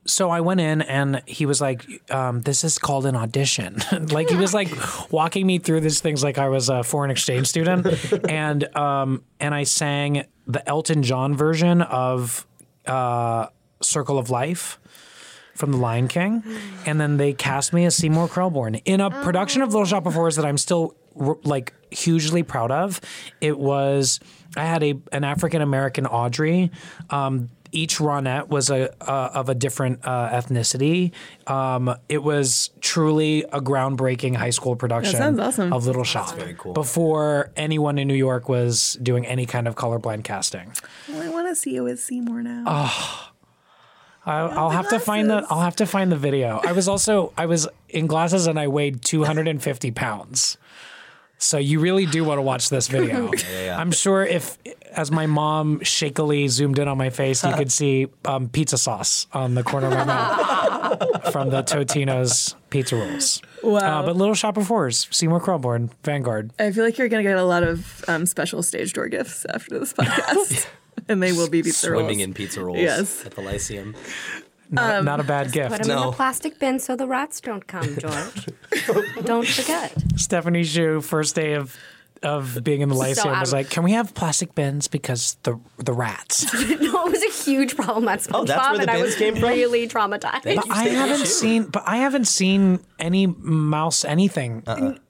so 0.06 0.30
I 0.30 0.40
went 0.40 0.60
in 0.60 0.82
and 0.82 1.22
he 1.26 1.46
was 1.46 1.60
like, 1.60 1.84
um, 2.10 2.42
"This 2.42 2.64
is 2.64 2.78
called 2.78 3.06
an 3.06 3.16
audition." 3.16 3.78
like 4.10 4.28
he 4.28 4.36
was 4.36 4.54
like 4.54 4.68
walking 5.12 5.46
me 5.46 5.58
through 5.58 5.80
these 5.80 6.00
things 6.00 6.22
like 6.22 6.38
I 6.38 6.48
was 6.48 6.68
a 6.68 6.82
foreign 6.82 7.10
exchange 7.10 7.48
student, 7.48 7.86
and 8.28 8.64
um, 8.76 9.24
and 9.40 9.54
I 9.54 9.64
sang 9.64 10.24
the 10.46 10.66
Elton 10.68 11.02
John 11.02 11.34
version 11.34 11.82
of 11.82 12.46
uh, 12.86 13.46
"Circle 13.82 14.18
of 14.18 14.30
Life." 14.30 14.78
From 15.56 15.72
The 15.72 15.78
Lion 15.78 16.08
King, 16.08 16.42
and 16.84 17.00
then 17.00 17.16
they 17.16 17.32
cast 17.32 17.72
me 17.72 17.84
as 17.86 17.96
Seymour 17.96 18.28
Krelborn 18.28 18.80
in 18.84 19.00
a 19.00 19.10
production 19.10 19.62
of 19.62 19.70
Little 19.70 19.86
Shop 19.86 20.06
of 20.06 20.14
Horrors 20.14 20.36
that 20.36 20.44
I'm 20.44 20.58
still 20.58 20.94
like 21.16 21.72
hugely 21.90 22.42
proud 22.42 22.70
of. 22.70 23.00
It 23.40 23.58
was 23.58 24.20
I 24.56 24.64
had 24.64 24.82
a 24.82 24.94
an 25.12 25.24
African 25.24 25.62
American 25.62 26.06
Audrey. 26.06 26.70
Um, 27.10 27.50
each 27.72 27.98
Ronette 27.98 28.48
was 28.48 28.70
a 28.70 28.90
uh, 29.00 29.30
of 29.34 29.48
a 29.48 29.54
different 29.54 30.00
uh, 30.04 30.30
ethnicity. 30.30 31.12
Um, 31.46 31.94
it 32.08 32.22
was 32.22 32.70
truly 32.80 33.42
a 33.44 33.60
groundbreaking 33.60 34.36
high 34.36 34.50
school 34.50 34.76
production 34.76 35.40
awesome. 35.40 35.72
of 35.72 35.86
Little 35.86 36.04
Shop. 36.04 36.36
Before 36.74 37.50
anyone 37.56 37.98
in 37.98 38.08
New 38.08 38.14
York 38.14 38.48
was 38.48 38.98
doing 39.02 39.26
any 39.26 39.46
kind 39.46 39.68
of 39.68 39.74
colorblind 39.74 40.24
casting. 40.24 40.72
Well, 41.08 41.22
I 41.22 41.28
want 41.28 41.48
to 41.48 41.56
see 41.56 41.74
you 41.74 41.86
as 41.88 42.02
Seymour 42.02 42.42
now. 42.42 42.64
I, 42.66 43.28
I'll 44.26 44.70
have 44.70 44.88
to 44.88 44.98
find 44.98 45.30
the 45.30 45.46
I'll 45.48 45.60
have 45.60 45.76
to 45.76 45.86
find 45.86 46.10
the 46.10 46.16
video. 46.16 46.60
I 46.64 46.72
was 46.72 46.88
also 46.88 47.32
I 47.36 47.46
was 47.46 47.68
in 47.88 48.06
glasses 48.06 48.46
and 48.46 48.58
I 48.58 48.68
weighed 48.68 49.02
250 49.02 49.90
pounds. 49.92 50.58
So 51.38 51.58
you 51.58 51.80
really 51.80 52.06
do 52.06 52.24
want 52.24 52.38
to 52.38 52.42
watch 52.42 52.70
this 52.70 52.88
video. 52.88 53.30
I'm 53.70 53.92
sure 53.92 54.24
if, 54.24 54.56
as 54.90 55.10
my 55.10 55.26
mom 55.26 55.80
shakily 55.80 56.48
zoomed 56.48 56.78
in 56.78 56.88
on 56.88 56.96
my 56.96 57.10
face, 57.10 57.44
you 57.44 57.52
could 57.54 57.70
see 57.70 58.08
um, 58.24 58.48
pizza 58.48 58.78
sauce 58.78 59.26
on 59.32 59.54
the 59.54 59.62
corner 59.62 59.88
of 59.88 59.92
my 59.92 60.04
mouth 60.04 61.32
from 61.32 61.50
the 61.50 61.62
Totino's 61.62 62.56
pizza 62.70 62.96
rolls. 62.96 63.42
Wow. 63.62 64.00
Uh, 64.00 64.06
but 64.06 64.16
Little 64.16 64.34
Shop 64.34 64.56
of 64.56 64.68
Horrors, 64.68 65.08
Seymour 65.10 65.40
Krelborn, 65.40 65.90
Vanguard. 66.04 66.52
I 66.58 66.72
feel 66.72 66.84
like 66.84 66.96
you're 66.96 67.08
going 67.08 67.22
to 67.22 67.28
get 67.28 67.38
a 67.38 67.44
lot 67.44 67.62
of 67.62 68.02
um, 68.08 68.24
special 68.24 68.62
stage 68.62 68.94
door 68.94 69.08
gifts 69.08 69.44
after 69.44 69.78
this 69.78 69.92
podcast. 69.92 70.66
and 71.08 71.22
they 71.22 71.32
will 71.32 71.48
be 71.48 71.62
pizza 71.62 71.90
rolls. 71.90 72.02
Swimming 72.02 72.20
in 72.20 72.34
pizza 72.34 72.62
rolls 72.64 72.78
Yes. 72.78 73.24
at 73.24 73.32
the 73.34 73.40
Lyceum. 73.40 73.94
Not, 74.70 74.94
um, 74.96 75.04
not 75.04 75.20
a 75.20 75.24
bad 75.24 75.52
gift. 75.52 75.68
Put 75.70 75.76
gift. 75.78 75.88
them 75.88 75.96
in 75.98 76.02
No. 76.04 76.10
the 76.10 76.16
plastic 76.16 76.58
bin 76.58 76.78
so 76.80 76.96
the 76.96 77.06
rats 77.06 77.40
don't 77.40 77.66
come, 77.66 77.96
George. 77.98 78.48
don't 79.24 79.46
forget. 79.46 79.92
Stephanie 80.16 80.64
Hsu, 80.64 81.00
first 81.00 81.34
day 81.36 81.52
of 81.54 81.76
of 82.22 82.62
being 82.64 82.80
in 82.80 82.88
the 82.88 82.94
Lyceum 82.94 83.28
out 83.34 83.40
was 83.40 83.52
like, 83.52 83.70
"Can 83.70 83.82
we 83.82 83.92
have 83.92 84.14
plastic 84.14 84.54
bins 84.54 84.88
because 84.88 85.36
the 85.42 85.58
the 85.78 85.92
rats?" 85.92 86.52
no, 86.54 87.06
it 87.06 87.10
was 87.12 87.22
a 87.22 87.44
huge 87.44 87.76
problem 87.76 88.08
at 88.08 88.20
SpongeBob, 88.20 88.34
Oh, 88.34 88.44
that's 88.44 88.68
where 88.68 88.76
the 88.76 88.82
and 88.82 88.90
I 88.90 88.94
bins 88.94 89.06
was 89.06 89.16
came 89.16 89.34
from? 89.36 89.48
really 89.48 89.88
traumatized. 89.88 90.42
But 90.44 90.70
I 90.70 90.84
haven't 90.88 91.26
seen, 91.26 91.64
but 91.64 91.82
I 91.86 91.96
haven't 91.98 92.26
seen 92.26 92.80
any 92.98 93.26
mouse 93.26 94.04
anything. 94.04 94.62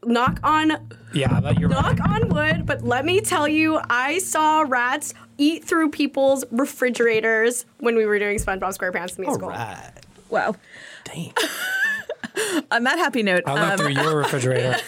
Knock 0.04 0.40
on 0.42 0.72
Yeah, 1.12 1.40
that 1.40 1.59
you're 1.59 1.68
knock 1.68 1.98
on 2.00 2.28
wood, 2.28 2.66
but 2.66 2.82
let 2.82 3.04
me 3.04 3.20
tell 3.20 3.46
you, 3.48 3.80
I 3.88 4.18
saw 4.18 4.64
rats 4.66 5.14
eat 5.38 5.64
through 5.64 5.90
people's 5.90 6.44
refrigerators 6.50 7.66
when 7.78 7.96
we 7.96 8.07
were 8.07 8.18
doing 8.18 8.38
SpongeBob 8.38 8.76
SquarePants 8.76 9.11
in 9.11 9.16
the 9.16 9.22
musical. 9.22 9.48
Right. 9.48 9.92
Wow. 10.30 10.57
Dang. 11.04 11.32
On 12.70 12.84
that 12.84 12.98
happy 12.98 13.22
note, 13.22 13.44
I 13.46 13.54
looked 13.54 13.72
um, 13.72 13.78
through 13.78 14.02
your 14.02 14.16
refrigerator. 14.16 14.76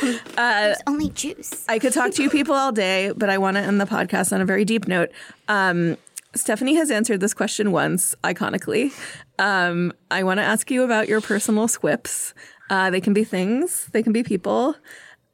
There's 0.00 0.78
only 0.86 1.10
juice. 1.10 1.64
I 1.68 1.78
could 1.78 1.92
talk 1.92 2.12
to 2.12 2.22
you 2.22 2.30
people 2.30 2.54
all 2.54 2.72
day, 2.72 3.12
but 3.16 3.30
I 3.30 3.38
want 3.38 3.56
to 3.56 3.62
end 3.62 3.80
the 3.80 3.86
podcast 3.86 4.32
on 4.32 4.40
a 4.40 4.44
very 4.44 4.64
deep 4.64 4.88
note. 4.88 5.10
Um, 5.48 5.96
Stephanie 6.34 6.74
has 6.76 6.90
answered 6.90 7.20
this 7.20 7.34
question 7.34 7.72
once, 7.72 8.14
iconically. 8.22 8.92
Um, 9.38 9.92
I 10.10 10.22
want 10.22 10.38
to 10.38 10.44
ask 10.44 10.70
you 10.70 10.84
about 10.84 11.08
your 11.08 11.20
personal 11.20 11.66
squips. 11.66 12.34
Uh, 12.68 12.90
they 12.90 13.00
can 13.00 13.12
be 13.12 13.24
things, 13.24 13.88
they 13.92 14.02
can 14.02 14.12
be 14.12 14.22
people. 14.22 14.76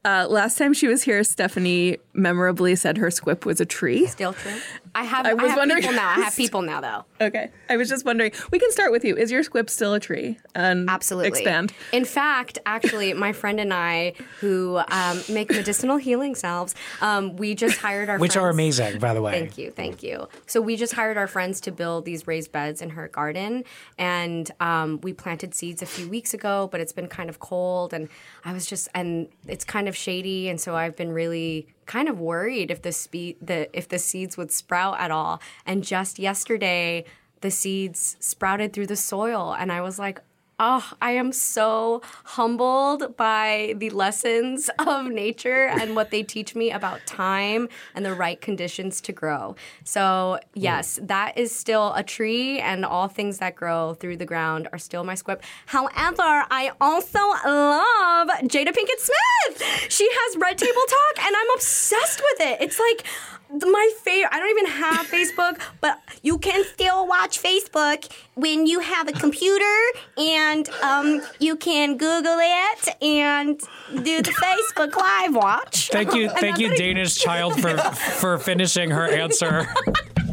Uh, 0.07 0.25
last 0.29 0.57
time 0.57 0.73
she 0.73 0.87
was 0.87 1.03
here, 1.03 1.21
Stephanie 1.25 1.97
memorably 2.13 2.75
said 2.77 2.97
her 2.97 3.11
squip 3.11 3.45
was 3.45 3.59
a 3.59 3.65
tree. 3.65 4.07
Still 4.07 4.31
true. 4.31 4.53
I 4.95 5.03
have. 5.03 5.25
I 5.25 5.31
I, 5.33 5.47
have 5.47 5.57
wondering- 5.57 5.81
people 5.81 5.95
now. 5.95 6.09
I 6.09 6.13
have 6.21 6.35
people 6.43 6.61
now, 6.61 6.79
though. 6.79 7.25
Okay. 7.27 7.49
I 7.69 7.75
was 7.75 7.89
just 7.89 8.05
wondering. 8.05 8.31
We 8.49 8.57
can 8.57 8.71
start 8.71 8.93
with 8.93 9.03
you. 9.03 9.17
Is 9.17 9.31
your 9.31 9.43
squip 9.43 9.69
still 9.69 9.93
a 9.93 9.99
tree? 9.99 10.37
And 10.55 10.89
Absolutely. 10.89 11.27
expand. 11.41 11.73
In 11.91 12.05
fact, 12.05 12.57
actually, 12.65 13.13
my 13.15 13.33
friend 13.33 13.59
and 13.59 13.73
I, 13.73 14.13
who 14.39 14.79
um, 14.89 15.21
make 15.27 15.49
medicinal 15.51 15.97
healing 15.97 16.35
salves, 16.35 16.73
um, 17.01 17.35
we 17.35 17.53
just 17.53 17.77
hired 17.79 18.09
our 18.09 18.17
Which 18.17 18.37
are 18.37 18.53
friends- 18.53 18.79
amazing, 18.79 18.99
by 18.99 19.13
the 19.13 19.21
way. 19.21 19.33
Thank 19.33 19.57
you, 19.57 19.71
thank 19.71 20.03
you. 20.03 20.29
So 20.45 20.61
we 20.61 20.77
just 20.77 20.93
hired 20.93 21.17
our 21.17 21.27
friends 21.27 21.59
to 21.61 21.71
build 21.71 22.05
these 22.05 22.25
raised 22.27 22.53
beds 22.53 22.81
in 22.81 22.91
her 22.91 23.09
garden, 23.09 23.65
and 23.97 24.49
um, 24.61 25.01
we 25.01 25.11
planted 25.11 25.53
seeds 25.53 25.81
a 25.81 25.85
few 25.85 26.07
weeks 26.07 26.33
ago. 26.33 26.69
But 26.71 26.79
it's 26.79 26.93
been 26.93 27.07
kind 27.07 27.29
of 27.29 27.39
cold, 27.39 27.93
and 27.93 28.07
I 28.45 28.53
was 28.53 28.65
just, 28.65 28.87
and 28.95 29.27
it's 29.47 29.65
kind 29.65 29.89
of 29.89 29.96
shady, 29.97 30.49
and 30.49 30.59
so 30.61 30.75
I've 30.75 30.95
been 30.95 31.11
really 31.11 31.67
kind 31.85 32.07
of 32.07 32.19
worried 32.19 32.71
if 32.71 32.81
the 32.81 32.91
spe- 32.91 33.39
the 33.41 33.69
if 33.73 33.87
the 33.87 33.99
seeds 33.99 34.37
would 34.37 34.51
sprout 34.51 34.99
at 34.99 35.11
all. 35.11 35.41
And 35.65 35.83
just 35.83 36.19
yesterday, 36.19 37.05
the 37.41 37.51
seeds 37.51 38.17
sprouted 38.19 38.73
through 38.73 38.87
the 38.87 38.95
soil, 38.95 39.55
and 39.57 39.71
I 39.71 39.81
was 39.81 39.99
like. 39.99 40.21
Oh, 40.59 40.91
I 40.99 41.11
am 41.11 41.33
so 41.33 42.01
humbled 42.23 43.15
by 43.15 43.75
the 43.77 43.91
lessons 43.91 44.71
of 44.79 45.05
nature 45.05 45.67
and 45.67 45.95
what 45.95 46.09
they 46.09 46.23
teach 46.23 46.55
me 46.55 46.71
about 46.71 47.05
time 47.05 47.69
and 47.93 48.03
the 48.03 48.15
right 48.15 48.41
conditions 48.41 48.99
to 49.01 49.11
grow. 49.11 49.55
So, 49.83 49.99
mm. 49.99 50.39
yes, 50.55 50.97
that 51.03 51.37
is 51.37 51.55
still 51.55 51.93
a 51.93 52.01
tree, 52.01 52.59
and 52.59 52.83
all 52.83 53.07
things 53.07 53.37
that 53.37 53.55
grow 53.55 53.93
through 53.93 54.17
the 54.17 54.25
ground 54.25 54.67
are 54.71 54.79
still 54.79 55.03
my 55.03 55.13
squip. 55.13 55.43
However, 55.67 56.45
I 56.49 56.71
also 56.81 57.19
love 57.19 58.27
Jada 58.49 58.69
Pinkett 58.69 58.99
Smith. 58.99 59.91
She 59.91 60.09
has 60.11 60.37
Red 60.37 60.57
Table 60.57 60.81
Talk, 60.87 61.25
and 61.25 61.35
I'm 61.37 61.55
obsessed 61.55 62.19
with 62.31 62.47
it. 62.47 62.61
It's 62.61 62.79
like, 62.79 63.05
my 63.49 63.91
favorite. 64.03 64.29
I 64.33 64.39
don't 64.39 64.49
even 64.49 64.65
have 64.71 65.07
Facebook, 65.11 65.61
but 65.81 65.99
you 66.21 66.37
can 66.37 66.63
still 66.65 67.07
watch 67.07 67.41
Facebook 67.41 68.11
when 68.35 68.67
you 68.67 68.79
have 68.79 69.07
a 69.07 69.13
computer, 69.13 69.75
and 70.17 70.69
um, 70.83 71.21
you 71.39 71.55
can 71.55 71.97
Google 71.97 72.37
it 72.39 73.01
and 73.01 73.59
do 74.03 74.21
the 74.21 74.31
Facebook 74.31 74.95
Live 74.95 75.35
watch. 75.35 75.89
Thank 75.89 76.13
you, 76.13 76.29
thank 76.39 76.59
you, 76.59 76.69
what 76.69 76.77
Danish 76.77 77.15
child, 77.15 77.59
for 77.59 77.77
for 78.19 78.37
finishing 78.37 78.91
her 78.91 79.05
answer. 79.05 79.67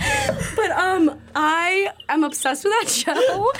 But 0.56 0.70
um, 0.70 1.20
I 1.34 1.90
am 2.08 2.22
obsessed 2.24 2.64
with 2.64 2.72
that 2.80 2.88
show, 2.88 3.52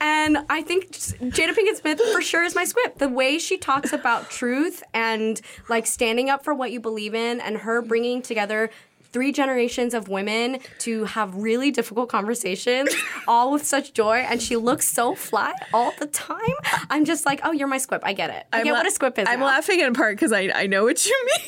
and 0.00 0.38
I 0.50 0.62
think 0.62 0.90
Jada 0.90 1.54
Pinkett 1.54 1.76
Smith 1.76 2.00
for 2.12 2.20
sure 2.20 2.42
is 2.42 2.54
my 2.54 2.64
squip. 2.64 2.98
The 2.98 3.08
way 3.08 3.38
she 3.38 3.56
talks 3.56 3.92
about 3.92 4.30
truth 4.30 4.82
and 4.92 5.40
like 5.68 5.86
standing 5.86 6.28
up 6.28 6.44
for 6.44 6.52
what 6.52 6.72
you 6.72 6.80
believe 6.80 7.14
in, 7.14 7.40
and 7.40 7.58
her 7.58 7.80
bringing 7.82 8.20
together. 8.20 8.70
Three 9.12 9.30
generations 9.30 9.94
of 9.94 10.08
women 10.08 10.58
to 10.80 11.04
have 11.04 11.36
really 11.36 11.70
difficult 11.70 12.08
conversations, 12.08 12.92
all 13.28 13.52
with 13.52 13.64
such 13.64 13.92
joy, 13.94 14.16
and 14.16 14.42
she 14.42 14.56
looks 14.56 14.88
so 14.88 15.14
fly 15.14 15.52
all 15.72 15.92
the 16.00 16.06
time. 16.06 16.40
I'm 16.90 17.04
just 17.04 17.24
like, 17.24 17.38
oh, 17.44 17.52
you're 17.52 17.68
my 17.68 17.78
squip. 17.78 18.04
I 18.04 18.12
get 18.12 18.30
it. 18.30 18.44
I 18.52 18.58
I'm 18.58 18.64
get 18.64 18.72
la- 18.72 18.78
what 18.80 18.88
a 18.88 18.90
squip 18.90 19.16
is. 19.20 19.26
I'm 19.28 19.38
now. 19.38 19.46
laughing 19.46 19.78
in 19.78 19.94
part 19.94 20.16
because 20.16 20.32
I, 20.32 20.50
I 20.52 20.66
know 20.66 20.82
what 20.82 21.06
you 21.06 21.26
mean. 21.26 21.46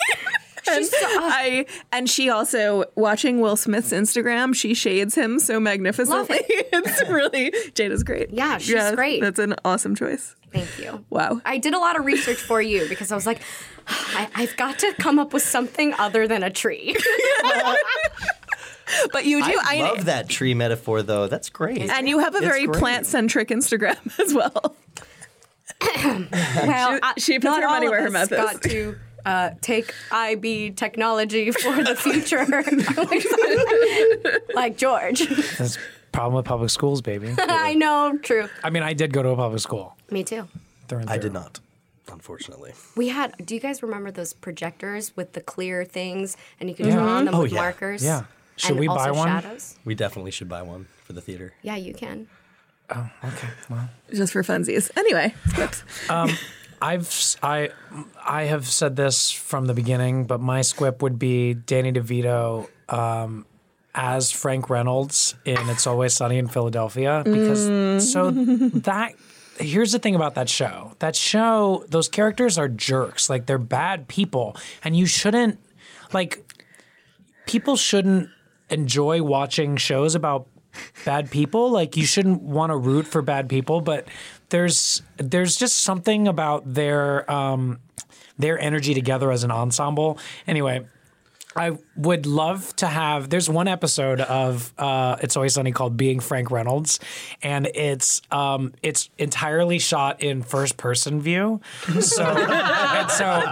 And 0.68 0.88
I 0.92 1.66
and 1.92 2.08
she 2.08 2.30
also 2.30 2.84
watching 2.94 3.40
Will 3.40 3.56
Smith's 3.56 3.92
Instagram. 3.92 4.54
She 4.54 4.74
shades 4.74 5.14
him 5.14 5.38
so 5.38 5.60
magnificently. 5.60 6.40
it's 6.48 7.08
really 7.08 7.50
Jada's 7.72 8.02
great. 8.02 8.30
Yeah, 8.30 8.58
she's 8.58 8.92
great. 8.92 9.20
That's 9.20 9.38
an 9.38 9.54
awesome 9.64 9.94
choice. 9.94 10.34
Thank 10.52 10.78
you. 10.78 11.04
Wow. 11.10 11.40
I 11.44 11.58
did 11.58 11.74
a 11.74 11.78
lot 11.78 11.98
of 11.98 12.04
research 12.06 12.38
for 12.38 12.62
you 12.62 12.88
because 12.88 13.12
I 13.12 13.14
was 13.14 13.26
like, 13.26 13.42
I, 13.86 14.28
I've 14.34 14.56
got 14.56 14.78
to 14.80 14.94
come 14.98 15.18
up 15.18 15.32
with 15.32 15.42
something 15.42 15.92
other 15.94 16.26
than 16.26 16.42
a 16.42 16.50
tree. 16.50 16.96
But 19.12 19.24
you 19.24 19.44
do. 19.44 19.58
I 19.60 19.80
love 19.82 20.04
that 20.04 20.28
tree 20.28 20.54
metaphor, 20.54 21.02
though. 21.02 21.26
That's 21.26 21.50
great. 21.50 21.90
And 21.90 22.08
you 22.08 22.20
have 22.20 22.34
a 22.34 22.38
It's 22.38 22.46
very 22.46 22.68
plant 22.68 23.06
centric 23.06 23.48
Instagram 23.48 23.96
as 24.20 24.32
well. 24.32 24.76
well, 26.04 26.98
I- 27.02 27.14
she 27.18 27.38
puts 27.38 27.56
her 27.56 27.66
money 27.66 27.88
where 27.88 28.02
her 28.02 28.10
mouth 28.10 28.30
is. 28.30 28.38
Got 28.38 28.62
to 28.62 28.96
uh, 29.26 29.50
take 29.60 29.92
IB 30.10 30.70
technology 30.70 31.50
for 31.50 31.82
the 31.82 31.94
future, 31.96 32.46
like 34.54 34.76
George. 34.78 35.20
That's 35.58 35.76
the 35.76 35.80
problem 36.12 36.34
with 36.34 36.46
public 36.46 36.70
schools, 36.70 37.02
baby. 37.02 37.34
I 37.38 37.74
know, 37.74 38.18
true. 38.22 38.48
I 38.64 38.70
mean, 38.70 38.82
I 38.82 38.92
did 38.94 39.12
go 39.12 39.22
to 39.22 39.30
a 39.30 39.36
public 39.36 39.60
school. 39.60 39.96
Me 40.10 40.24
too. 40.24 40.48
through 40.88 41.00
and 41.00 41.10
I 41.10 41.14
through. 41.14 41.22
did 41.24 41.32
not, 41.32 41.60
unfortunately. 42.10 42.72
We 42.96 43.08
had. 43.08 43.34
Do 43.44 43.54
you 43.54 43.60
guys 43.60 43.82
remember 43.82 44.10
those 44.10 44.32
projectors 44.32 45.14
with 45.16 45.32
the 45.32 45.40
clear 45.40 45.84
things, 45.84 46.36
and 46.60 46.68
you 46.70 46.74
could 46.76 46.90
draw 46.90 47.06
on 47.06 47.24
them 47.26 47.34
Oh, 47.34 47.42
with 47.42 47.52
yeah. 47.52 47.60
markers? 47.60 48.04
Yeah. 48.04 48.24
Should 48.56 48.70
and 48.70 48.80
we 48.80 48.88
buy 48.88 49.10
one? 49.10 49.28
Shadows. 49.28 49.76
We 49.84 49.94
definitely 49.94 50.30
should 50.30 50.48
buy 50.48 50.62
one 50.62 50.86
for 51.04 51.12
the 51.12 51.20
theater. 51.20 51.52
Yeah, 51.62 51.76
you 51.76 51.92
can. 51.92 52.26
Oh, 52.88 53.10
okay. 53.24 53.48
Well, 53.68 53.90
Just 54.14 54.32
for 54.32 54.42
funsies. 54.42 54.90
Anyway, 54.96 55.34
squips. 55.48 55.82
I've 56.80 57.36
I 57.42 57.70
I 58.24 58.44
have 58.44 58.66
said 58.66 58.96
this 58.96 59.30
from 59.30 59.66
the 59.66 59.74
beginning, 59.74 60.24
but 60.24 60.40
my 60.40 60.62
squip 60.62 61.02
would 61.02 61.18
be 61.18 61.54
Danny 61.54 61.92
DeVito 61.92 62.68
um, 62.88 63.46
as 63.94 64.30
Frank 64.30 64.68
Reynolds 64.68 65.34
in 65.44 65.68
It's 65.68 65.86
Always 65.86 66.14
Sunny 66.14 66.38
in 66.38 66.48
Philadelphia 66.48 67.22
because 67.24 68.10
so 68.12 68.30
that 68.30 69.14
here's 69.58 69.92
the 69.92 69.98
thing 69.98 70.14
about 70.14 70.34
that 70.34 70.48
show. 70.48 70.92
That 70.98 71.16
show, 71.16 71.84
those 71.88 72.08
characters 72.08 72.58
are 72.58 72.68
jerks. 72.68 73.30
Like 73.30 73.46
they're 73.46 73.58
bad 73.58 74.08
people, 74.08 74.56
and 74.84 74.96
you 74.96 75.06
shouldn't 75.06 75.58
like 76.12 76.52
people 77.46 77.76
shouldn't 77.76 78.28
enjoy 78.68 79.22
watching 79.22 79.76
shows 79.76 80.14
about 80.14 80.46
bad 81.04 81.30
people. 81.30 81.70
Like 81.70 81.96
you 81.96 82.04
shouldn't 82.04 82.42
want 82.42 82.70
to 82.70 82.76
root 82.76 83.06
for 83.06 83.22
bad 83.22 83.48
people, 83.48 83.80
but 83.80 84.06
there's 84.48 85.02
there's 85.16 85.56
just 85.56 85.78
something 85.78 86.28
about 86.28 86.74
their 86.74 87.30
um, 87.30 87.78
their 88.38 88.58
energy 88.58 88.94
together 88.94 89.30
as 89.30 89.44
an 89.44 89.50
ensemble. 89.50 90.18
Anyway. 90.46 90.86
I 91.58 91.78
would 91.96 92.26
love 92.26 92.76
to 92.76 92.86
have. 92.86 93.30
There's 93.30 93.48
one 93.48 93.66
episode 93.66 94.20
of 94.20 94.74
uh, 94.76 95.16
It's 95.22 95.38
Always 95.38 95.54
Sunny 95.54 95.72
called 95.72 95.96
"Being 95.96 96.20
Frank 96.20 96.50
Reynolds," 96.50 97.00
and 97.42 97.66
it's 97.74 98.20
um, 98.30 98.74
it's 98.82 99.08
entirely 99.16 99.78
shot 99.78 100.22
in 100.22 100.42
first 100.42 100.76
person 100.76 101.18
view. 101.22 101.62
So 102.00 102.24
and 102.26 103.10
so 103.10 103.42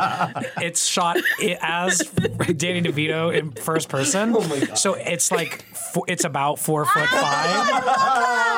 it's 0.59 0.85
shot 0.85 1.17
as 1.63 2.01
Danny 2.59 2.83
DeVito 2.83 3.35
in 3.35 3.53
first 3.53 3.89
person. 3.89 4.35
Oh 4.37 4.47
my 4.49 4.61
god! 4.61 4.77
So 4.77 4.93
it's 4.95 5.33
like 5.33 5.65
it's 6.07 6.25
about 6.25 6.59
four 6.59 6.85
foot 6.85 7.09
five, 7.09 7.67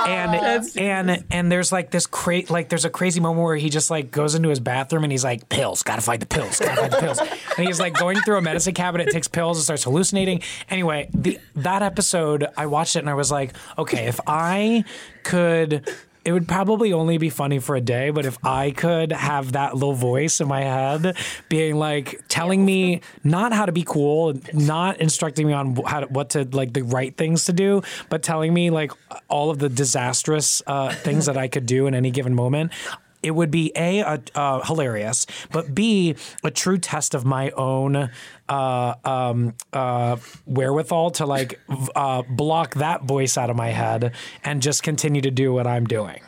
and 0.07 0.65
and 0.77 1.25
and 1.31 1.53
there's 1.53 1.73
like 1.73 1.91
this 1.91 2.07
cra- 2.07 2.43
like 2.49 2.69
there's 2.69 2.85
a 2.85 2.91
crazy 2.91 3.21
moment 3.21 3.45
where 3.45 3.57
he 3.57 3.69
just 3.71 3.91
like 3.91 4.11
goes 4.11 4.35
into 4.35 4.49
his 4.49 4.61
bathroom 4.61 5.05
and 5.05 5.13
he's 5.13 5.25
like 5.25 5.49
pills, 5.49 5.83
gotta 5.83 6.03
find 6.03 6.21
the 6.23 6.27
pills, 6.27 6.59
gotta 6.59 6.77
find 6.77 6.93
the 6.93 6.99
pills, 6.99 7.19
and 7.19 7.67
he's 7.67 7.81
like 7.81 7.95
going 7.95 8.19
through 8.21 8.39
a 8.39 8.43
medicine 8.43 8.75
cabinet, 8.75 9.11
takes 9.11 9.29
pills, 9.29 9.59
and 9.59 9.65
starts 9.65 9.85
hallucinating. 9.85 10.43
Anyway, 10.71 11.09
the 11.13 11.39
that 11.57 11.83
episode 11.83 12.47
I 12.57 12.67
watched 12.67 12.97
it 12.97 13.01
and 13.01 13.11
I 13.11 13.15
was 13.15 13.31
like, 13.31 13.55
okay, 13.79 14.07
if 14.07 14.21
I 14.27 14.85
could. 15.23 15.89
It 16.27 16.33
would 16.33 16.49
probably 16.49 16.93
only 16.93 17.19
be 17.19 17.31
funny 17.31 17.61
for 17.61 17.77
a 17.77 17.81
day, 17.81 18.11
but 18.11 18.27
if 18.27 18.37
I 18.45 18.73
could 18.73 19.13
have 19.13 19.53
that 19.53 19.75
little 19.75 19.93
voice 19.95 20.41
in 20.41 20.49
my 20.49 20.61
head 20.61 21.17
being 21.49 21.77
like 21.77 22.21
telling 22.27 22.65
me 22.65 23.03
not 23.23 23.53
how 23.53 23.65
to 23.65 23.71
be 23.71 23.85
cool, 23.87 24.35
not 24.53 25.01
instructing 25.01 25.47
me 25.47 25.53
on 25.53 25.77
how 25.87 26.01
to, 26.01 26.07
what 26.07 26.31
to 26.31 26.43
like 26.51 26.73
the 26.73 26.83
right 26.83 27.17
things 27.17 27.45
to 27.45 27.53
do, 27.53 27.81
but 28.09 28.25
telling 28.25 28.53
me 28.53 28.71
like 28.71 28.91
all 29.29 29.51
of 29.51 29.61
the 29.61 29.69
disastrous 29.69 30.63
uh, 30.67 30.93
things 30.93 31.27
that 31.27 31.37
I 31.37 31.47
could 31.47 31.65
do 31.65 31.87
in 31.87 31.95
any 31.95 32.11
given 32.11 32.35
moment. 32.35 32.73
it 33.23 33.35
would 33.35 33.51
be 33.51 33.73
a, 33.75 34.03
uh, 34.03 34.65
hilarious, 34.65 35.27
but 35.51 35.75
b 35.75 36.15
a 36.45 36.51
true 36.51 36.79
test 36.79 37.15
of 37.15 37.25
my 37.25 37.51
own 37.51 38.11
uh, 38.49 38.95
um, 39.05 39.55
uh, 39.73 40.17
wherewithal 40.47 41.11
to 41.13 41.27
like 41.27 41.61
uh, 41.95 42.23
block 42.29 42.75
that 42.75 43.05
voice 43.05 43.37
out 43.37 43.51
of 43.51 43.57
my 43.57 43.69
head 43.71 44.13
and 44.45 44.63
just 44.63 44.83
continue 44.83 45.21
to 45.23 45.31
do 45.31 45.53
what 45.53 45.67
I'm 45.67 45.85
doing. 45.87 46.21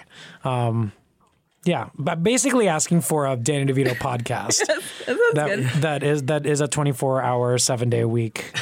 Um, 0.44 0.92
yeah, 1.64 1.90
but 1.98 2.22
basically 2.22 2.68
asking 2.68 3.02
for 3.02 3.26
a 3.26 3.36
Danny 3.36 3.70
DeVito 3.72 3.94
podcast 3.96 4.64
that 5.34 5.80
that 5.80 6.02
is 6.02 6.22
that 6.24 6.46
is 6.46 6.60
a 6.60 6.68
24 6.68 7.22
hour, 7.22 7.58
seven 7.58 7.90
day 7.90 8.00
a 8.00 8.08
week 8.08 8.52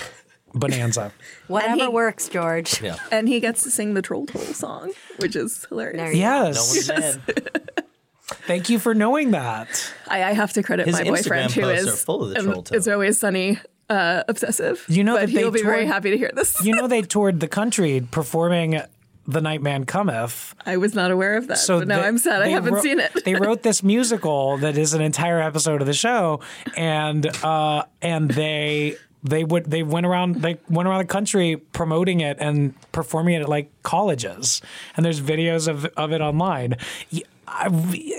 bonanza. 0.55 1.13
Whatever 1.47 1.83
he- 1.85 1.89
works, 1.89 2.29
George. 2.29 2.83
Yeah. 2.83 2.97
And 3.13 3.29
he 3.29 3.39
gets 3.41 3.63
to 3.65 3.71
sing 3.71 3.95
the 3.95 4.03
Troll 4.03 4.27
Toll 4.27 4.43
song, 4.43 4.93
which 5.19 5.37
is 5.37 5.67
hilarious. 5.67 6.17
Yes. 6.17 6.89
No 6.89 6.95
one's 6.95 7.17
mad. 7.27 7.86
Thank 8.29 8.69
you 8.71 8.79
for 8.79 8.95
knowing 8.95 9.31
that. 9.33 9.93
I, 10.09 10.25
I 10.25 10.33
have 10.33 10.53
to 10.55 10.63
credit 10.63 10.87
His 10.87 10.95
my 10.97 11.03
Instagram 11.03 11.09
boyfriend 11.11 11.53
who 11.53 11.61
posts 11.63 11.83
is 11.83 11.89
are 11.89 11.97
full 11.97 12.25
of 12.25 12.31
the 12.31 12.39
um, 12.39 12.45
Troll 12.47 12.63
Toll. 12.63 12.77
It's 12.77 12.89
always 12.89 13.19
sunny. 13.19 13.59
Uh, 13.89 14.25
obsessive. 14.27 14.85
You 14.89 15.05
know 15.05 15.15
but 15.15 15.21
that 15.21 15.27
they 15.27 15.39
he'll 15.41 15.53
be 15.53 15.63
very 15.63 15.87
happy 15.87 16.11
to 16.11 16.19
hear 16.19 16.33
this. 16.35 16.65
You 16.65 16.75
know 16.75 16.89
they 16.89 17.03
toured 17.15 17.39
the 17.39 17.47
country 17.47 18.01
performing 18.11 18.81
"The 19.29 19.41
Night 19.41 19.63
Man 19.63 19.85
Cometh." 19.87 20.55
I 20.67 20.77
was 20.77 20.93
not 20.97 21.13
aware 21.13 21.37
of 21.37 21.47
that. 21.47 21.59
So 21.59 21.79
now 21.85 22.01
they- 22.01 22.07
I'm 22.09 22.19
sad 22.19 22.43
I 22.43 22.47
they 22.47 22.51
haven't 22.51 22.75
wrote- 22.75 22.83
seen 22.83 22.99
it. 22.99 23.25
they 23.25 23.37
wrote 23.37 23.63
this 23.63 23.85
musical 23.85 24.57
that 24.59 24.77
is 24.77 24.93
an 24.93 25.03
entire 25.03 25.41
episode 25.41 25.81
of 25.83 25.87
the 25.87 25.95
show, 25.95 26.41
and 26.77 27.25
uh, 27.45 27.85
and 28.03 28.29
they 28.29 28.97
they 29.23 29.45
would 29.45 29.67
they 29.67 29.85
went 29.85 30.05
around 30.05 30.43
they 30.43 30.59
went 30.69 30.89
around 30.89 30.99
the 30.99 31.05
country 31.13 31.57
promoting 31.73 32.19
it 32.21 32.39
and 32.41 32.75
performing 32.91 33.35
it 33.35 33.43
at 33.43 33.49
like 33.49 33.71
colleges, 33.85 34.63
and 34.97 35.07
there's 35.07 35.21
videos 35.21 35.69
of 35.69 35.85
of 35.97 36.11
it 36.13 36.21
online. 36.21 36.77
Y- 37.13 37.23
I- 37.49 37.69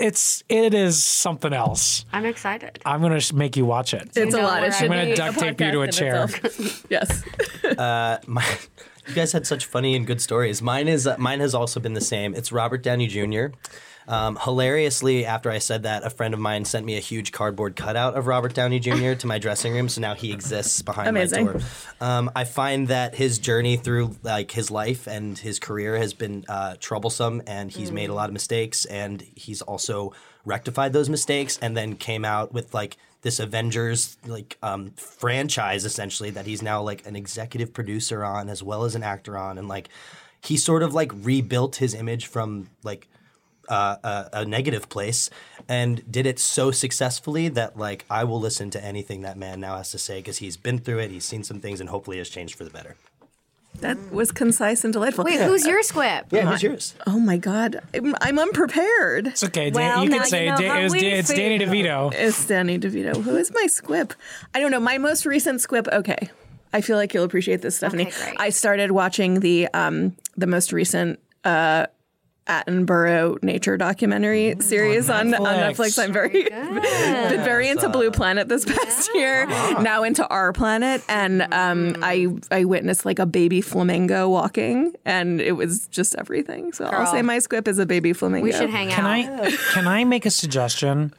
it's 0.00 0.42
it 0.48 0.74
is 0.74 1.02
something 1.04 1.52
else. 1.52 2.04
I'm 2.12 2.24
excited. 2.24 2.78
I'm 2.84 3.00
gonna 3.02 3.20
make 3.34 3.56
you 3.56 3.64
watch 3.64 3.94
it. 3.94 4.08
it's 4.16 4.34
a 4.34 4.38
know 4.38 4.44
lot. 4.44 4.60
where 4.60 4.70
It 4.70 4.80
I'm 4.82 4.88
gonna 4.88 5.14
duct 5.16 5.38
tape 5.38 5.60
you 5.60 5.70
to 5.72 5.82
a 5.82 5.88
chair. 5.92 6.28
yes. 6.88 7.22
Uh, 7.78 8.18
my, 8.26 8.42
you 9.06 9.14
guys 9.14 9.30
had 9.32 9.46
such 9.46 9.66
funny 9.66 9.94
and 9.94 10.06
good 10.06 10.20
stories. 10.22 10.62
Mine 10.62 10.88
is 10.88 11.06
uh, 11.06 11.16
mine 11.18 11.40
has 11.40 11.54
also 11.54 11.78
been 11.80 11.92
the 11.92 12.00
same. 12.00 12.34
It's 12.34 12.50
Robert 12.50 12.82
Downey 12.82 13.06
Jr. 13.06 13.48
Um, 14.08 14.38
hilariously, 14.42 15.26
after 15.26 15.50
I 15.50 15.58
said 15.58 15.82
that, 15.82 16.02
a 16.02 16.08
friend 16.08 16.32
of 16.32 16.40
mine 16.40 16.64
sent 16.64 16.86
me 16.86 16.96
a 16.96 17.00
huge 17.00 17.30
cardboard 17.30 17.76
cutout 17.76 18.14
of 18.14 18.26
Robert 18.26 18.54
Downey 18.54 18.80
Jr. 18.80 19.12
to 19.12 19.26
my 19.26 19.38
dressing 19.38 19.74
room, 19.74 19.90
so 19.90 20.00
now 20.00 20.14
he 20.14 20.32
exists 20.32 20.80
behind 20.80 21.10
Amazing. 21.10 21.44
my 21.44 21.52
door. 21.52 21.60
Um, 22.00 22.30
I 22.34 22.44
find 22.44 22.88
that 22.88 23.14
his 23.14 23.38
journey 23.38 23.76
through 23.76 24.16
like 24.22 24.50
his 24.50 24.70
life 24.70 25.06
and 25.06 25.36
his 25.36 25.58
career 25.58 25.98
has 25.98 26.14
been 26.14 26.46
uh, 26.48 26.76
troublesome, 26.80 27.42
and 27.46 27.70
he's 27.70 27.92
made 27.92 28.08
a 28.08 28.14
lot 28.14 28.30
of 28.30 28.32
mistakes, 28.32 28.86
and 28.86 29.20
he's 29.34 29.60
also 29.60 30.14
rectified 30.46 30.94
those 30.94 31.10
mistakes, 31.10 31.58
and 31.60 31.76
then 31.76 31.94
came 31.94 32.24
out 32.24 32.50
with 32.50 32.72
like 32.72 32.96
this 33.20 33.38
Avengers 33.38 34.16
like 34.26 34.56
um, 34.62 34.92
franchise 34.92 35.84
essentially 35.84 36.30
that 36.30 36.46
he's 36.46 36.62
now 36.62 36.80
like 36.80 37.06
an 37.06 37.14
executive 37.14 37.74
producer 37.74 38.24
on 38.24 38.48
as 38.48 38.62
well 38.62 38.84
as 38.84 38.94
an 38.94 39.02
actor 39.02 39.36
on, 39.36 39.58
and 39.58 39.68
like 39.68 39.90
he 40.40 40.56
sort 40.56 40.82
of 40.82 40.94
like 40.94 41.12
rebuilt 41.14 41.76
his 41.76 41.94
image 41.94 42.26
from 42.26 42.70
like 42.82 43.06
uh, 43.68 43.96
a, 44.02 44.28
a 44.40 44.44
negative 44.44 44.88
place 44.88 45.30
and 45.68 46.02
did 46.10 46.26
it 46.26 46.38
so 46.38 46.70
successfully 46.70 47.48
that 47.50 47.76
like 47.76 48.04
I 48.10 48.24
will 48.24 48.40
listen 48.40 48.70
to 48.70 48.82
anything 48.84 49.22
that 49.22 49.36
man 49.36 49.60
now 49.60 49.76
has 49.76 49.90
to 49.92 49.98
say 49.98 50.18
because 50.20 50.38
he's 50.38 50.56
been 50.56 50.78
through 50.78 50.98
it, 51.00 51.10
he's 51.10 51.24
seen 51.24 51.44
some 51.44 51.60
things, 51.60 51.80
and 51.80 51.88
hopefully 51.90 52.18
has 52.18 52.28
changed 52.28 52.54
for 52.56 52.64
the 52.64 52.70
better. 52.70 52.96
That 53.80 53.96
was 54.12 54.32
concise 54.32 54.82
and 54.82 54.92
delightful. 54.92 55.24
Wait, 55.24 55.38
who's 55.40 55.64
your 55.64 55.82
squip? 55.84 56.32
Yeah, 56.32 56.50
who's 56.50 56.62
yours? 56.64 56.94
Oh 57.06 57.20
my 57.20 57.36
God. 57.36 57.80
I'm, 57.94 58.12
I'm 58.20 58.36
unprepared. 58.38 59.28
It's 59.28 59.44
okay. 59.44 59.70
Well, 59.70 60.02
you 60.02 60.08
now 60.08 60.16
can 60.16 60.24
you 60.24 60.28
say 60.28 60.46
know 60.48 60.56
Da- 60.56 60.78
it 60.80 60.82
was 60.84 60.92
we 60.94 61.00
Da- 61.00 61.18
it's 61.18 61.32
Danny. 61.32 61.58
DeVito. 61.60 62.12
It's 62.12 62.44
Danny 62.46 62.78
DeVito. 62.78 63.22
Who 63.22 63.36
is 63.36 63.52
my 63.54 63.66
squip? 63.68 64.14
I 64.52 64.58
don't 64.60 64.72
know. 64.72 64.80
My 64.80 64.98
most 64.98 65.26
recent 65.26 65.60
squip. 65.60 65.86
Okay, 65.88 66.28
I 66.72 66.80
feel 66.80 66.96
like 66.96 67.14
you'll 67.14 67.22
appreciate 67.24 67.62
this, 67.62 67.76
Stephanie. 67.76 68.08
Okay, 68.08 68.20
great. 68.24 68.40
I 68.40 68.50
started 68.50 68.90
watching 68.90 69.40
the 69.40 69.68
um 69.68 70.16
the 70.36 70.48
most 70.48 70.72
recent 70.72 71.20
uh 71.44 71.86
Attenborough 72.48 73.42
nature 73.42 73.76
documentary 73.76 74.56
series 74.60 75.10
on, 75.10 75.34
on 75.34 75.42
Netflix. 75.42 75.98
Netflix. 75.98 76.04
I'm 76.04 76.12
very 76.12 76.44
been 76.48 77.44
very 77.44 77.68
into 77.68 77.88
Blue 77.88 78.10
Planet 78.10 78.48
this 78.48 78.64
past 78.64 79.10
year. 79.14 79.46
Now 79.46 80.02
into 80.02 80.26
Our 80.28 80.52
Planet, 80.52 81.02
and 81.08 81.42
um, 81.52 81.96
I 82.02 82.28
I 82.50 82.64
witnessed 82.64 83.04
like 83.04 83.18
a 83.18 83.26
baby 83.26 83.60
flamingo 83.60 84.28
walking, 84.28 84.94
and 85.04 85.40
it 85.40 85.52
was 85.52 85.86
just 85.88 86.14
everything. 86.16 86.72
So 86.72 86.84
I'll 86.86 87.06
say 87.06 87.22
my 87.22 87.38
squip 87.38 87.68
is 87.68 87.78
a 87.78 87.86
baby 87.86 88.12
flamingo. 88.12 88.44
We 88.44 88.52
should 88.52 88.70
hang 88.70 88.88
Can 88.90 89.04
out. 89.04 89.46
I 89.46 89.50
can 89.72 89.86
I 89.86 90.04
make 90.04 90.26
a 90.26 90.30
suggestion? 90.30 91.12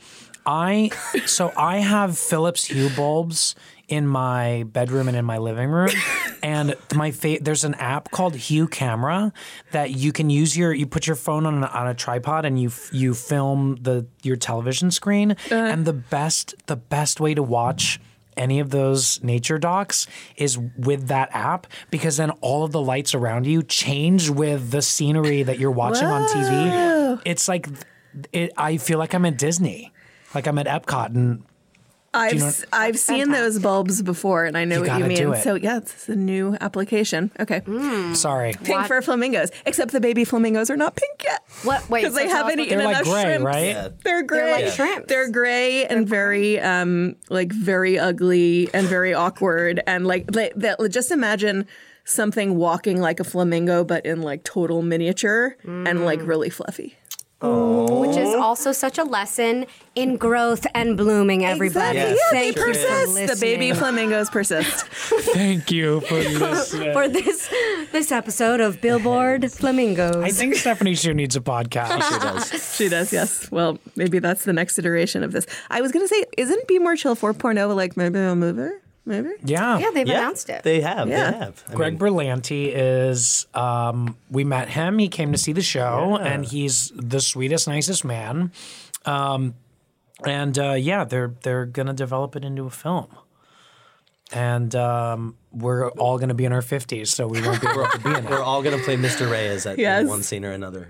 I 0.45 0.89
so 1.25 1.53
I 1.55 1.77
have 1.77 2.17
Philips 2.17 2.65
Hue 2.65 2.89
bulbs 2.95 3.55
in 3.89 4.07
my 4.07 4.63
bedroom 4.67 5.07
and 5.07 5.17
in 5.17 5.25
my 5.25 5.37
living 5.37 5.69
room, 5.69 5.89
and 6.43 6.75
my 6.95 7.11
fa- 7.11 7.39
there's 7.41 7.63
an 7.63 7.73
app 7.75 8.11
called 8.11 8.35
Hue 8.35 8.67
Camera 8.67 9.33
that 9.71 9.91
you 9.91 10.11
can 10.11 10.29
use 10.29 10.55
your 10.55 10.73
you 10.73 10.87
put 10.87 11.07
your 11.07 11.15
phone 11.15 11.45
on 11.45 11.63
a, 11.63 11.67
on 11.67 11.87
a 11.87 11.93
tripod 11.93 12.45
and 12.45 12.59
you 12.59 12.69
f- 12.69 12.93
you 12.93 13.13
film 13.13 13.77
the 13.81 14.05
your 14.23 14.35
television 14.35 14.91
screen, 14.91 15.31
uh-huh. 15.31 15.55
and 15.55 15.85
the 15.85 15.93
best 15.93 16.55
the 16.67 16.75
best 16.75 17.19
way 17.19 17.33
to 17.33 17.43
watch 17.43 17.99
any 18.37 18.59
of 18.59 18.69
those 18.69 19.21
nature 19.21 19.57
docs 19.57 20.07
is 20.37 20.57
with 20.57 21.09
that 21.09 21.29
app 21.33 21.67
because 21.91 22.17
then 22.17 22.31
all 22.41 22.63
of 22.63 22.71
the 22.71 22.81
lights 22.81 23.13
around 23.13 23.45
you 23.45 23.61
change 23.61 24.29
with 24.29 24.71
the 24.71 24.81
scenery 24.81 25.43
that 25.43 25.59
you're 25.59 25.69
watching 25.71 26.07
on 26.07 26.21
TV. 26.29 27.21
It's 27.25 27.47
like 27.47 27.67
it, 28.31 28.51
I 28.57 28.77
feel 28.77 28.97
like 28.97 29.13
I'm 29.13 29.25
at 29.25 29.37
Disney, 29.37 29.91
like 30.33 30.47
I'm 30.47 30.57
at 30.57 30.67
Epcot, 30.67 31.07
and 31.07 31.43
I've 32.13 32.33
you 32.33 32.39
know- 32.39 32.47
s- 32.47 32.65
I've 32.73 32.97
seen 32.97 33.31
those 33.31 33.59
bulbs 33.59 34.01
before, 34.01 34.45
and 34.45 34.57
I 34.57 34.65
know 34.65 34.75
You 34.75 34.81
what 34.81 34.87
you 34.87 34.93
gotta 34.93 35.07
mean. 35.07 35.17
do 35.17 35.31
it. 35.33 35.43
So 35.43 35.55
yeah, 35.55 35.77
it's 35.77 36.09
a 36.09 36.15
new 36.15 36.57
application. 36.59 37.31
Okay, 37.39 37.61
sorry, 38.13 38.53
pink 38.63 38.87
for 38.87 39.01
flamingos, 39.01 39.51
except 39.65 39.91
the 39.91 39.99
baby 40.01 40.25
flamingos 40.25 40.69
are 40.69 40.77
not 40.77 40.95
pink 40.95 41.23
yet 41.23 41.41
What? 41.63 41.89
Wait, 41.89 42.01
because 42.01 42.13
so 42.15 42.19
they 42.19 42.27
tell 42.27 42.37
us 42.37 42.41
haven't 42.43 42.59
what- 42.59 42.65
eaten 42.67 42.77
they're 42.79 42.87
like 42.87 42.95
enough 42.97 43.13
gray, 43.13 43.21
shrimps. 43.23 43.45
right? 43.45 43.65
Yeah. 43.67 43.87
They're 44.03 44.23
gray. 44.23 44.51
like 44.51 44.73
shrimps. 44.73 45.05
They're 45.07 45.29
gray 45.31 45.85
and 45.85 46.07
very 46.07 46.59
um 46.59 47.15
like 47.29 47.51
very 47.51 47.99
ugly 47.99 48.69
and 48.73 48.87
very 48.87 49.13
awkward 49.13 49.81
and 49.85 50.07
like 50.07 50.33
like 50.35 50.53
that. 50.55 50.79
Just 50.89 51.11
imagine 51.11 51.65
something 52.05 52.55
walking 52.55 52.99
like 52.99 53.19
a 53.19 53.23
flamingo 53.23 53.83
but 53.83 54.03
in 54.05 54.21
like 54.23 54.43
total 54.43 54.81
miniature 54.81 55.55
and 55.63 56.05
like 56.05 56.19
really 56.25 56.49
fluffy. 56.49 56.95
Which 57.41 58.17
is 58.17 58.27
oh. 58.35 58.41
also 58.41 58.73
such 58.73 58.97
a 58.97 59.03
lesson 59.05 59.65
in 59.95 60.17
growth 60.17 60.67
and 60.75 60.97
blooming, 60.97 61.45
everybody. 61.45 61.97
Yes, 61.97 62.17
yeah, 62.17 62.39
Thank 62.39 62.55
they 62.55 62.61
you 62.61 62.67
for 62.67 62.73
persist. 62.73 63.33
The 63.33 63.37
baby 63.39 63.71
flamingos 63.71 64.29
persist. 64.29 64.85
thank 65.33 65.71
you 65.71 66.01
for 66.01 66.15
this. 66.15 66.71
for 66.93 67.07
this 67.07 67.49
this 67.93 68.11
episode 68.11 68.59
of 68.59 68.81
Billboard 68.81 69.49
Flamingos. 69.53 70.17
I 70.17 70.31
think 70.31 70.55
Stephanie 70.55 70.95
Hsu 70.95 71.13
needs 71.13 71.37
a 71.37 71.41
podcast. 71.41 72.01
She 72.01 72.19
does. 72.19 72.75
She 72.75 72.89
does, 72.89 73.13
yes. 73.13 73.49
Well, 73.51 73.79
maybe 73.95 74.19
that's 74.19 74.43
the 74.43 74.53
next 74.53 74.77
iteration 74.77 75.23
of 75.23 75.31
this. 75.31 75.45
I 75.69 75.79
was 75.79 75.93
going 75.93 76.03
to 76.03 76.13
say, 76.13 76.25
isn't 76.37 76.67
Be 76.67 76.77
More 76.77 76.97
Chill 76.97 77.15
4.0 77.15 77.73
like 77.73 77.95
maybe 77.95 78.19
a 78.19 78.35
mover? 78.35 78.81
Maybe? 79.09 79.31
Yeah, 79.43 79.79
yeah, 79.79 79.89
they've 79.91 80.07
Yeah, 80.07 80.19
announced 80.19 80.49
it. 80.49 80.63
They 80.63 80.81
have. 80.81 81.09
Yeah. 81.09 81.31
They 81.31 81.37
have. 81.39 81.63
I 81.69 81.73
Greg 81.73 81.99
mean, 81.99 82.13
Berlanti 82.13 82.71
is. 82.73 83.47
Um, 83.55 84.15
we 84.29 84.43
met 84.43 84.69
him. 84.69 84.99
He 84.99 85.07
came 85.09 85.31
to 85.31 85.37
see 85.37 85.51
the 85.51 85.63
show, 85.63 86.15
and 86.15 86.45
he's 86.45 86.91
the 86.95 87.19
sweetest, 87.19 87.67
nicest 87.67 88.05
man. 88.05 88.51
Um, 89.05 89.55
and 90.25 90.57
uh, 90.59 90.73
yeah, 90.73 91.03
they're 91.05 91.33
they're 91.41 91.65
gonna 91.65 91.93
develop 91.93 92.35
it 92.35 92.45
into 92.45 92.65
a 92.65 92.69
film, 92.69 93.07
and 94.31 94.75
um, 94.75 95.35
we're 95.51 95.89
all 95.91 96.17
gonna 96.19 96.33
be 96.35 96.45
in 96.45 96.53
our 96.53 96.61
fifties, 96.61 97.09
so 97.09 97.27
we 97.27 97.41
won't 97.41 97.61
be 97.61 97.67
able 97.67 97.87
to 97.87 97.99
be 97.99 98.09
in 98.11 98.15
it. 98.17 98.25
we're 98.29 98.43
all 98.43 98.61
gonna 98.61 98.77
play 98.77 98.95
Mr. 98.97 99.29
Reyes 99.31 99.65
at 99.65 99.77
Yes. 99.79 100.07
one 100.07 100.21
scene 100.23 100.45
or 100.45 100.51
another. 100.51 100.89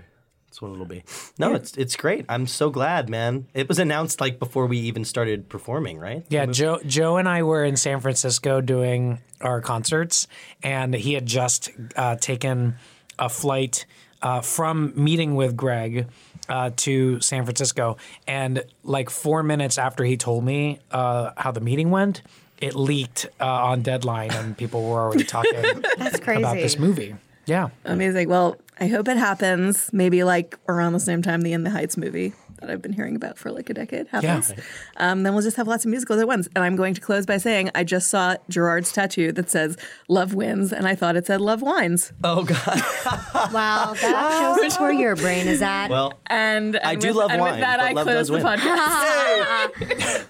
That's 0.60 0.68
what 0.70 0.74
it'll 0.74 0.86
be. 0.86 1.02
No, 1.38 1.54
it's 1.54 1.74
it's 1.76 1.96
great. 1.96 2.26
I'm 2.28 2.46
so 2.46 2.68
glad, 2.70 3.08
man. 3.08 3.46
It 3.54 3.68
was 3.68 3.78
announced 3.78 4.20
like 4.20 4.38
before 4.38 4.66
we 4.66 4.78
even 4.78 5.04
started 5.04 5.48
performing, 5.48 5.98
right? 5.98 6.24
Yeah, 6.28 6.46
Joe 6.46 6.80
Joe 6.84 7.16
and 7.16 7.28
I 7.28 7.42
were 7.42 7.64
in 7.64 7.76
San 7.76 8.00
Francisco 8.00 8.60
doing 8.60 9.20
our 9.40 9.60
concerts, 9.62 10.26
and 10.62 10.92
he 10.94 11.14
had 11.14 11.24
just 11.24 11.70
uh, 11.96 12.16
taken 12.16 12.74
a 13.18 13.28
flight 13.30 13.86
uh, 14.20 14.42
from 14.42 14.92
meeting 14.96 15.34
with 15.34 15.56
Greg 15.56 16.08
uh, 16.50 16.70
to 16.76 17.20
San 17.20 17.44
Francisco, 17.44 17.96
and 18.26 18.62
like 18.84 19.08
four 19.08 19.42
minutes 19.42 19.78
after 19.78 20.04
he 20.04 20.18
told 20.18 20.44
me 20.44 20.78
uh, 20.90 21.30
how 21.38 21.52
the 21.52 21.60
meeting 21.60 21.90
went, 21.90 22.20
it 22.60 22.74
leaked 22.74 23.26
uh, 23.40 23.46
on 23.46 23.80
Deadline, 23.80 24.32
and 24.32 24.58
people 24.58 24.86
were 24.90 25.00
already 25.00 25.24
talking 25.24 25.62
That's 25.96 26.20
crazy. 26.20 26.42
about 26.42 26.56
this 26.56 26.78
movie. 26.78 27.14
Yeah, 27.46 27.70
Amazing. 27.86 28.28
Well, 28.28 28.58
I 28.80 28.86
hope 28.86 29.08
it 29.08 29.16
happens. 29.18 29.90
Maybe 29.92 30.24
like 30.24 30.58
around 30.68 30.94
the 30.94 31.00
same 31.00 31.20
time 31.22 31.42
the 31.42 31.52
In 31.52 31.64
the 31.64 31.70
Heights 31.70 31.96
movie 31.96 32.32
that 32.60 32.68
I've 32.70 32.82
been 32.82 32.92
hearing 32.92 33.16
about 33.16 33.38
for 33.38 33.50
like 33.50 33.70
a 33.70 33.74
decade 33.74 34.06
Yeah. 34.12 34.20
happens, 34.20 34.52
um, 34.98 35.22
then 35.22 35.32
we'll 35.34 35.42
just 35.42 35.56
have 35.56 35.66
lots 35.66 35.84
of 35.86 35.90
musicals 35.90 36.20
at 36.20 36.26
once. 36.26 36.46
And 36.54 36.62
I'm 36.64 36.76
going 36.76 36.92
to 36.94 37.00
close 37.00 37.24
by 37.24 37.38
saying 37.38 37.70
I 37.74 37.84
just 37.84 38.08
saw 38.08 38.36
Gerard's 38.50 38.92
tattoo 38.92 39.32
that 39.32 39.48
says 39.50 39.76
"Love 40.08 40.34
wins," 40.34 40.72
and 40.72 40.86
I 40.86 40.94
thought 40.94 41.16
it 41.16 41.26
said 41.26 41.40
"Love 41.40 41.62
wines." 41.62 42.12
Oh 42.24 42.44
God! 42.44 42.58
Wow, 43.52 43.94
that 44.00 44.56
shows 44.60 44.76
where 44.78 44.92
your 44.92 45.16
brain 45.16 45.46
is 45.48 45.62
at. 45.62 45.88
Well, 45.88 46.12
and, 46.26 46.76
and 46.76 46.84
I 46.84 46.94
do 46.94 47.08
with, 47.08 47.16
love 47.16 47.30
and 47.30 47.40
wine, 47.40 47.52
With 47.52 47.60
that, 47.62 47.78
but 47.78 47.86
I 47.86 47.92
love 47.92 48.04
close 48.06 48.14
does 48.16 48.28
the 48.28 48.34
win. 48.34 48.42
podcast. 48.42 50.24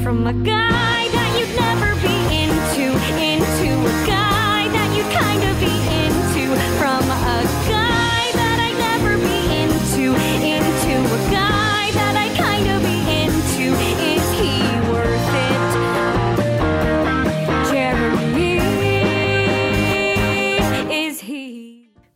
From 0.02 0.26
a 0.26 0.32
guy 0.32 1.09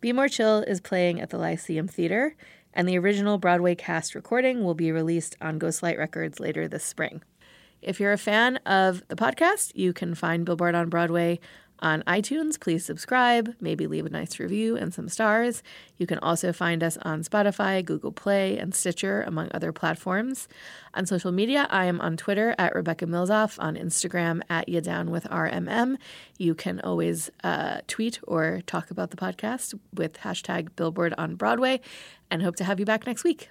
Be 0.05 0.13
More 0.13 0.29
Chill 0.29 0.59
is 0.59 0.83
playing 0.83 1.19
at 1.19 1.31
the 1.31 1.39
Lyceum 1.39 1.89
Theater, 1.89 2.37
and 2.75 2.87
the 2.87 2.99
original 2.99 3.39
Broadway 3.39 3.75
cast 3.75 4.15
recording 4.15 4.63
will 4.63 4.75
be 4.75 4.93
released 4.93 5.35
on 5.41 5.59
Ghostlight 5.59 5.97
Records 5.97 6.39
later 6.39 6.69
this 6.69 6.85
spring. 6.85 7.23
If 7.81 8.01
you're 8.01 8.13
a 8.13 8.19
fan 8.19 8.59
of 8.67 9.03
the 9.09 9.17
podcast, 9.17 9.73
you 9.75 9.95
can 9.95 10.15
find 10.15 10.45
Billboard 10.45 10.75
on 10.75 10.91
Broadway 10.91 11.41
on 11.81 12.03
iTunes. 12.03 12.59
Please 12.59 12.85
subscribe, 12.85 13.55
maybe 13.61 13.87
leave 13.87 14.07
a 14.07 14.11
nice 14.11 14.39
review 14.39 14.77
and 14.77 14.93
some 14.93 15.09
stars. 15.09 15.63
You 15.99 16.07
can 16.07 16.19
also 16.19 16.53
find 16.53 16.83
us 16.83 16.97
on 17.03 17.23
Spotify, 17.23 17.85
Google 17.85 18.13
Play, 18.13 18.59
and 18.59 18.75
Stitcher, 18.75 19.23
among 19.23 19.51
other 19.53 19.73
platforms. 19.73 20.49
On 20.95 21.07
social 21.07 21.33
media, 21.33 21.67
I 21.71 21.87
am 21.87 22.01
on 22.01 22.17
Twitter 22.17 22.55
at 22.59 22.75
Rebecca 22.75 23.07
Milzoff, 23.07 23.59
on 23.59 23.77
Instagram 23.77 24.41
at 24.49 24.69
Ya 24.69 24.81
Down 24.81 25.11
with 25.11 25.25
RMM. 25.25 25.97
You 26.39 26.55
can 26.55 26.81
always 26.81 27.31
uh, 27.43 27.81
tweet 27.87 28.19
or 28.27 28.63
talk 28.67 28.91
about 28.91 29.11
the 29.11 29.17
podcast 29.17 29.79
with 29.93 30.15
hashtag 30.21 30.77
Billboard 30.77 31.15
on 31.19 31.35
Broadway, 31.35 31.81
and 32.31 32.43
hope 32.43 32.57
to 32.57 32.65
have 32.65 32.81
you 32.81 32.87
back 32.87 33.07
next 33.07 33.25
week. 33.25 33.51